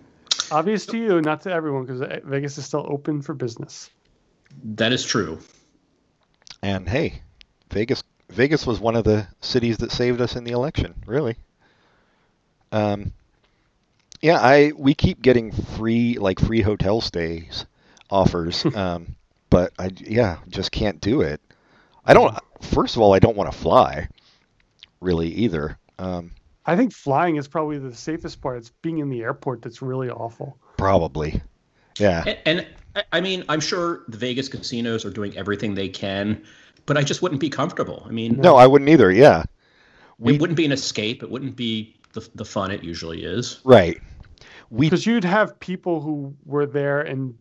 Obvious 0.51 0.87
to 0.87 0.99
you, 0.99 1.20
not 1.20 1.41
to 1.43 1.51
everyone, 1.53 1.85
because 1.87 2.01
Vegas 2.25 2.59
is 2.59 2.64
still 2.66 2.87
open 2.89 3.22
for 3.22 3.35
business. 3.35 3.91
that 4.77 4.93
is 4.93 5.05
true. 5.05 5.39
And 6.62 6.89
hey, 6.89 7.20
Vegas 7.70 8.03
Vegas 8.31 8.66
was 8.66 8.81
one 8.81 8.97
of 8.97 9.05
the 9.05 9.27
cities 9.41 9.77
that 9.79 9.93
saved 9.93 10.20
us 10.20 10.35
in 10.37 10.45
the 10.45 10.53
election, 10.53 10.95
really. 11.07 11.37
Um 12.72 13.12
yeah, 14.22 14.39
I 14.41 14.72
we 14.77 14.95
keep 14.95 15.20
getting 15.22 15.53
free 15.53 16.18
like 16.18 16.41
free 16.41 16.62
hotel 16.62 17.01
stays 17.01 17.66
offers. 18.11 18.64
um 18.75 19.14
but 19.51 19.72
I 19.79 19.91
yeah, 19.99 20.39
just 20.49 20.72
can't 20.72 21.01
do 21.01 21.20
it. 21.20 21.41
I 22.05 22.14
don't 22.14 22.37
first 22.62 22.97
of 22.97 23.03
all, 23.03 23.12
I 23.14 23.18
don't 23.18 23.37
want 23.37 23.51
to 23.53 23.59
fly 23.59 24.09
really 25.05 25.28
either. 25.28 25.78
Um 25.98 26.32
I 26.66 26.76
think 26.76 26.92
flying 26.94 27.36
is 27.36 27.46
probably 27.46 27.78
the 27.78 27.94
safest 27.94 28.40
part. 28.40 28.57
It's 28.59 28.70
being 28.82 28.98
in 28.98 29.11
the 29.11 29.20
airport 29.22 29.61
that's 29.62 29.82
really 29.82 30.09
awful. 30.11 30.57
probably. 30.78 31.42
Yeah. 31.98 32.24
And, 32.26 32.38
and 32.46 32.66
I- 32.96 33.02
I 33.12 33.20
mean, 33.20 33.44
I'm 33.48 33.61
sure 33.61 34.02
the 34.09 34.16
Vegas 34.16 34.48
casinos 34.48 35.05
are 35.05 35.11
doing 35.11 35.36
everything 35.36 35.74
they 35.74 35.88
can, 35.88 36.42
but 36.86 36.96
I 36.96 37.02
just 37.02 37.22
wouldn't 37.22 37.40
be 37.40 37.50
comfortable. 37.50 38.05
I 38.07 38.11
mean, 38.12 38.36
No, 38.38 38.57
I 38.57 38.66
wouldn't 38.66 38.88
either. 38.88 39.11
Yeah. 39.11 39.44
We 40.18 40.34
it 40.36 40.40
wouldn't 40.40 40.57
be 40.57 40.64
an 40.64 40.72
escape. 40.72 41.22
It 41.22 41.30
wouldn't 41.30 41.55
be 41.57 41.96
the, 42.14 42.26
the 42.36 42.44
fun 42.44 42.70
it 42.70 42.82
usually 42.84 43.24
is. 43.24 43.61
right. 43.64 44.00
We 44.70 44.86
Because 44.86 45.05
you'd 45.07 45.24
have 45.24 45.59
people 45.61 46.00
who 46.00 46.34
were 46.46 46.66
there 46.66 47.00
and 47.02 47.34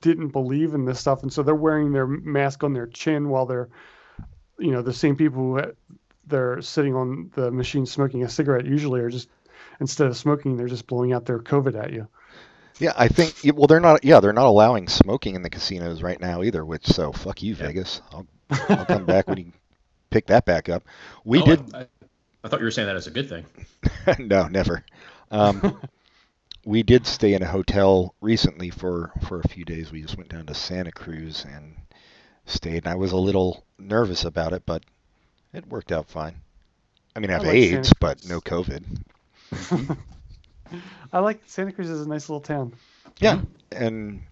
didn't 0.00 0.28
believe 0.28 0.74
in 0.74 0.84
this 0.84 0.98
stuff, 0.98 1.22
and 1.22 1.32
so 1.32 1.42
they're 1.42 1.54
wearing 1.54 1.92
their 1.92 2.06
mask 2.06 2.64
on 2.64 2.72
their 2.72 2.86
chin 2.86 3.28
while 3.28 3.46
they're, 3.46 3.68
you 4.58 4.70
know, 4.72 4.82
the 4.82 4.92
same 4.92 5.16
people 5.16 5.40
who 5.42 5.58
ha- 5.58 5.70
they're 6.28 6.62
sitting 6.62 6.94
on 6.94 7.30
the 7.34 7.50
machine 7.50 7.86
smoking 7.86 8.24
a 8.24 8.28
cigarette 8.28 8.66
usually 8.66 9.00
are 9.00 9.10
just 9.10 9.28
instead 9.80 10.08
of 10.08 10.16
smoking, 10.16 10.56
they're 10.56 10.68
just 10.68 10.86
blowing 10.86 11.12
out 11.12 11.26
their 11.26 11.40
COVID 11.40 11.74
at 11.82 11.92
you. 11.92 12.08
Yeah, 12.78 12.92
I 12.96 13.08
think. 13.08 13.34
Well, 13.56 13.66
they're 13.66 13.80
not. 13.80 14.04
Yeah, 14.04 14.20
they're 14.20 14.32
not 14.32 14.46
allowing 14.46 14.88
smoking 14.88 15.34
in 15.34 15.42
the 15.42 15.50
casinos 15.50 16.02
right 16.02 16.20
now 16.20 16.42
either. 16.42 16.64
Which 16.64 16.86
so 16.86 17.12
fuck 17.12 17.42
you, 17.42 17.54
Vegas. 17.54 18.00
I'll, 18.12 18.26
I'll 18.68 18.86
come 18.86 19.04
back 19.04 19.28
when 19.28 19.38
you 19.38 19.52
pick 20.10 20.26
that 20.26 20.44
back 20.44 20.68
up. 20.68 20.84
We 21.24 21.42
Oh, 21.42 21.44
did. 21.44 21.74
I, 21.74 21.86
I 22.44 22.48
thought 22.48 22.60
you 22.60 22.66
were 22.66 22.70
saying 22.70 22.86
that 22.88 22.96
as 22.96 23.06
a 23.06 23.10
good 23.12 23.28
thing. 23.28 23.46
no, 24.18 24.48
never. 24.48 24.84
Um, 25.30 25.80
we 26.64 26.82
did 26.82 27.06
stay 27.06 27.34
in 27.34 27.42
a 27.42 27.48
hotel 27.48 28.14
recently 28.20 28.70
for 28.70 29.12
for 29.28 29.40
a 29.40 29.48
few 29.48 29.64
days. 29.64 29.90
We 29.92 30.02
just 30.02 30.16
went 30.16 30.30
down 30.30 30.46
to 30.46 30.54
Santa 30.54 30.92
Cruz 30.92 31.44
and 31.48 31.76
stayed. 32.46 32.84
And 32.84 32.88
I 32.88 32.96
was 32.96 33.12
a 33.12 33.16
little 33.18 33.64
nervous 33.78 34.24
about 34.24 34.52
it, 34.52 34.64
but 34.66 34.84
it 35.58 35.68
worked 35.68 35.92
out 35.92 36.08
fine. 36.08 36.36
I 37.14 37.20
mean, 37.20 37.30
I 37.30 37.34
have 37.34 37.42
like 37.42 37.54
AIDS, 37.54 37.92
but 38.00 38.26
no 38.26 38.40
COVID. 38.40 38.84
I 41.12 41.18
like 41.18 41.40
Santa 41.46 41.72
Cruz 41.72 41.90
is 41.90 42.06
a 42.06 42.08
nice 42.08 42.28
little 42.28 42.40
town. 42.40 42.72
Yeah, 43.18 43.40
and 43.72 44.22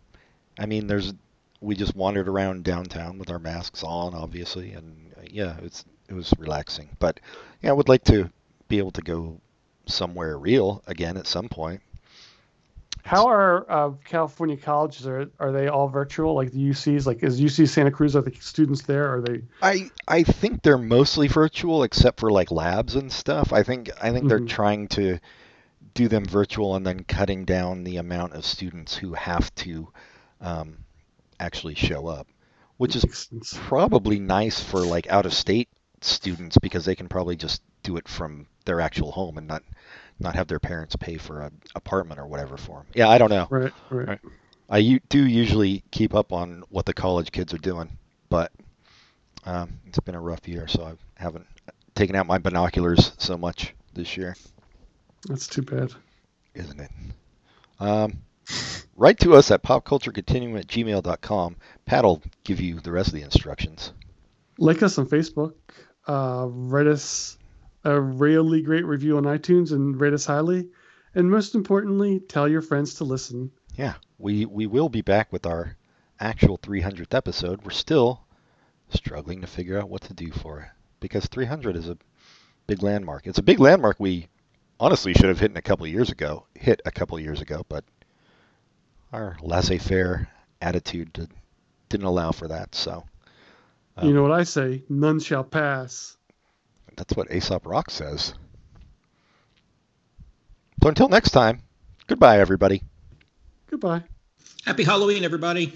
I 0.59 0.67
mean, 0.67 0.87
there's 0.87 1.13
we 1.61 1.75
just 1.75 1.97
wandered 1.97 2.29
around 2.29 2.65
downtown 2.65 3.19
with 3.19 3.31
our 3.31 3.39
masks 3.39 3.83
on, 3.83 4.15
obviously, 4.15 4.73
and 4.73 5.13
yeah, 5.31 5.57
it's 5.63 5.85
it 6.09 6.15
was 6.15 6.33
relaxing. 6.39 6.89
But 6.99 7.21
yeah, 7.63 7.71
I 7.71 7.73
would 7.73 7.89
like 7.89 8.05
to 8.05 8.31
be 8.69 8.79
able 8.79 8.93
to 8.93 9.03
go 9.03 9.41
somewhere 9.87 10.39
real 10.39 10.83
again 10.87 11.17
at 11.17 11.27
some 11.27 11.49
point. 11.49 11.81
How 13.07 13.29
are 13.29 13.71
uh, 13.71 13.91
California 14.05 14.57
colleges? 14.57 15.07
Are 15.07 15.31
are 15.39 15.53
they 15.53 15.69
all 15.69 15.89
virtual? 15.89 16.35
Like 16.35 16.51
the 16.51 16.59
UCs? 16.59 17.07
Like 17.07 17.23
is 17.23 17.41
UC 17.41 17.69
Santa 17.69 17.91
Cruz? 17.93 18.17
Are 18.17 18.23
the 18.23 18.35
students 18.41 18.83
there? 18.83 19.15
Are 19.15 19.21
they? 19.21 19.43
I 19.63 19.91
I 20.09 20.25
think 20.25 20.63
they're 20.63 20.77
mostly 20.77 21.29
virtual, 21.29 21.85
except 21.85 22.19
for 22.19 22.33
like 22.33 22.51
labs 22.51 22.97
and 22.97 23.13
stuff. 23.13 23.53
I 23.53 23.63
think 23.63 23.91
I 24.03 24.11
think 24.11 24.29
they're 24.29 24.41
Mhm. 24.41 24.49
trying 24.49 24.89
to 24.89 25.21
do 25.95 26.09
them 26.09 26.25
virtual 26.25 26.75
and 26.75 26.85
then 26.85 27.05
cutting 27.05 27.45
down 27.45 27.85
the 27.85 27.97
amount 27.99 28.33
of 28.35 28.45
students 28.45 28.97
who 28.97 29.15
have 29.15 29.55
to 29.55 29.89
um, 30.41 30.79
actually 31.41 31.75
show 31.75 32.09
up, 32.09 32.27
which 32.77 32.97
is 32.97 33.31
probably 33.55 34.19
nice 34.19 34.61
for 34.61 34.81
like 34.81 35.07
out 35.09 35.27
of 35.27 35.33
state 35.33 35.69
students 36.01 36.59
because 36.59 36.85
they 36.85 36.95
can 36.95 37.09
probably 37.09 37.37
just 37.37 37.63
do 37.83 37.97
it 37.97 38.09
from 38.09 38.47
their 38.65 38.81
actual 38.81 39.13
home 39.13 39.39
and 39.39 39.47
not 39.47 39.63
not 40.19 40.35
have 40.35 40.47
their 40.49 40.59
parents 40.61 40.97
pay 40.97 41.17
for 41.19 41.43
an 41.43 41.61
apartment 41.75 42.19
or 42.21 42.27
whatever 42.27 42.57
for 42.57 42.79
them. 42.79 42.87
Yeah, 42.95 43.09
I 43.09 43.19
don't 43.19 43.31
know. 43.31 43.47
Right, 43.51 43.73
right. 43.91 44.09
Right. 44.09 44.21
I 44.69 44.79
u- 44.79 45.01
do 45.09 45.25
usually 45.27 45.85
keep 45.91 46.15
up 46.15 46.33
on 46.33 46.65
what 46.71 46.87
the 46.87 46.95
college 46.95 47.31
kids 47.33 47.53
are 47.55 47.59
doing, 47.59 47.97
but 48.29 48.51
um, 49.45 49.79
it's 49.87 50.01
been 50.01 50.15
a 50.17 50.21
rough 50.21 50.49
year, 50.49 50.67
so 50.67 50.85
I 50.85 50.95
haven't 51.23 51.47
taken 51.95 52.17
out 52.17 52.27
my 52.27 52.39
binoculars 52.39 53.13
so 53.19 53.37
much 53.37 53.75
this 53.95 54.17
year, 54.17 54.35
That's 55.29 55.47
too 55.47 55.63
bad. 55.63 55.93
isn't 56.55 56.81
it? 56.81 56.91
Um, 57.79 58.19
write 58.97 59.21
to 59.21 59.35
us 59.35 59.51
at 59.51 59.63
popculturecontinuum 59.63 60.59
at 60.59 60.67
gmail.com. 60.67 61.57
Pat 61.87 62.05
will 62.05 62.23
give 62.45 62.61
you 62.61 62.81
the 62.81 62.91
rest 62.93 63.09
of 63.09 63.15
the 63.15 63.23
instructions. 63.23 63.93
Like 64.59 64.83
us 64.83 64.99
on 64.99 65.07
Facebook. 65.07 65.55
Uh, 66.09 66.47
write 66.49 66.87
us 66.89 67.39
a 67.87 68.01
really 68.01 68.63
great 68.63 68.85
review 68.85 69.17
on 69.17 69.23
iTunes 69.25 69.71
and 69.73 69.99
rate 70.01 70.13
us 70.13 70.27
highly. 70.27 70.69
And 71.15 71.31
most 71.31 71.55
importantly, 71.55 72.21
tell 72.21 72.49
your 72.49 72.61
friends 72.61 72.95
to 72.95 73.05
listen. 73.05 73.53
Yeah, 73.77 73.95
we 74.19 74.45
we 74.45 74.67
will 74.67 74.89
be 74.89 75.03
back 75.03 75.33
with 75.33 75.47
our 75.47 75.77
actual 76.19 76.59
300th 76.59 77.15
episode. 77.15 77.63
We're 77.65 77.71
still 77.71 78.23
struggling 78.91 79.41
to 79.41 79.47
figure 79.47 79.79
out 79.79 79.89
what 79.89 80.03
to 80.03 80.15
do 80.15 80.31
for 80.31 80.61
it 80.61 80.69
because 81.01 81.27
300 81.27 81.77
is 81.77 81.89
a 81.89 81.97
big 82.67 82.83
landmark. 82.83 83.27
It's 83.27 83.39
a 83.39 83.43
big 83.43 83.61
landmark 83.61 84.01
we 84.01 84.29
honestly 84.81 85.15
should 85.15 85.29
have 85.29 85.41
hit 85.41 85.57
a 85.57 85.63
couple 85.63 85.87
of 85.87 85.93
years 85.93 86.11
ago. 86.11 86.47
Hit 86.55 86.83
a 86.85 86.91
couple 86.91 87.17
of 87.17 87.23
years 87.23 87.41
ago, 87.41 87.65
but 87.69 87.85
our 89.13 89.37
laissez-faire 89.43 90.29
attitude 90.61 91.13
did, 91.13 91.31
didn't 91.89 92.07
allow 92.07 92.33
for 92.33 92.49
that. 92.49 92.75
So 92.75 93.05
you 94.03 94.09
Um, 94.09 94.15
know 94.15 94.23
what 94.23 94.33
I 94.33 94.43
say? 94.43 94.83
None 94.89 95.21
shall 95.21 95.45
pass. 95.45 96.16
That's 96.97 97.15
what 97.17 97.31
Aesop 97.31 97.67
Rock 97.67 97.91
says. 97.91 98.35
So 100.83 100.89
until 100.89 101.09
next 101.09 101.31
time, 101.31 101.61
goodbye, 102.07 102.39
everybody. 102.39 102.83
Goodbye. 103.71 104.03
Happy 104.65 104.85
Halloween, 104.85 105.25
everybody. 105.25 105.73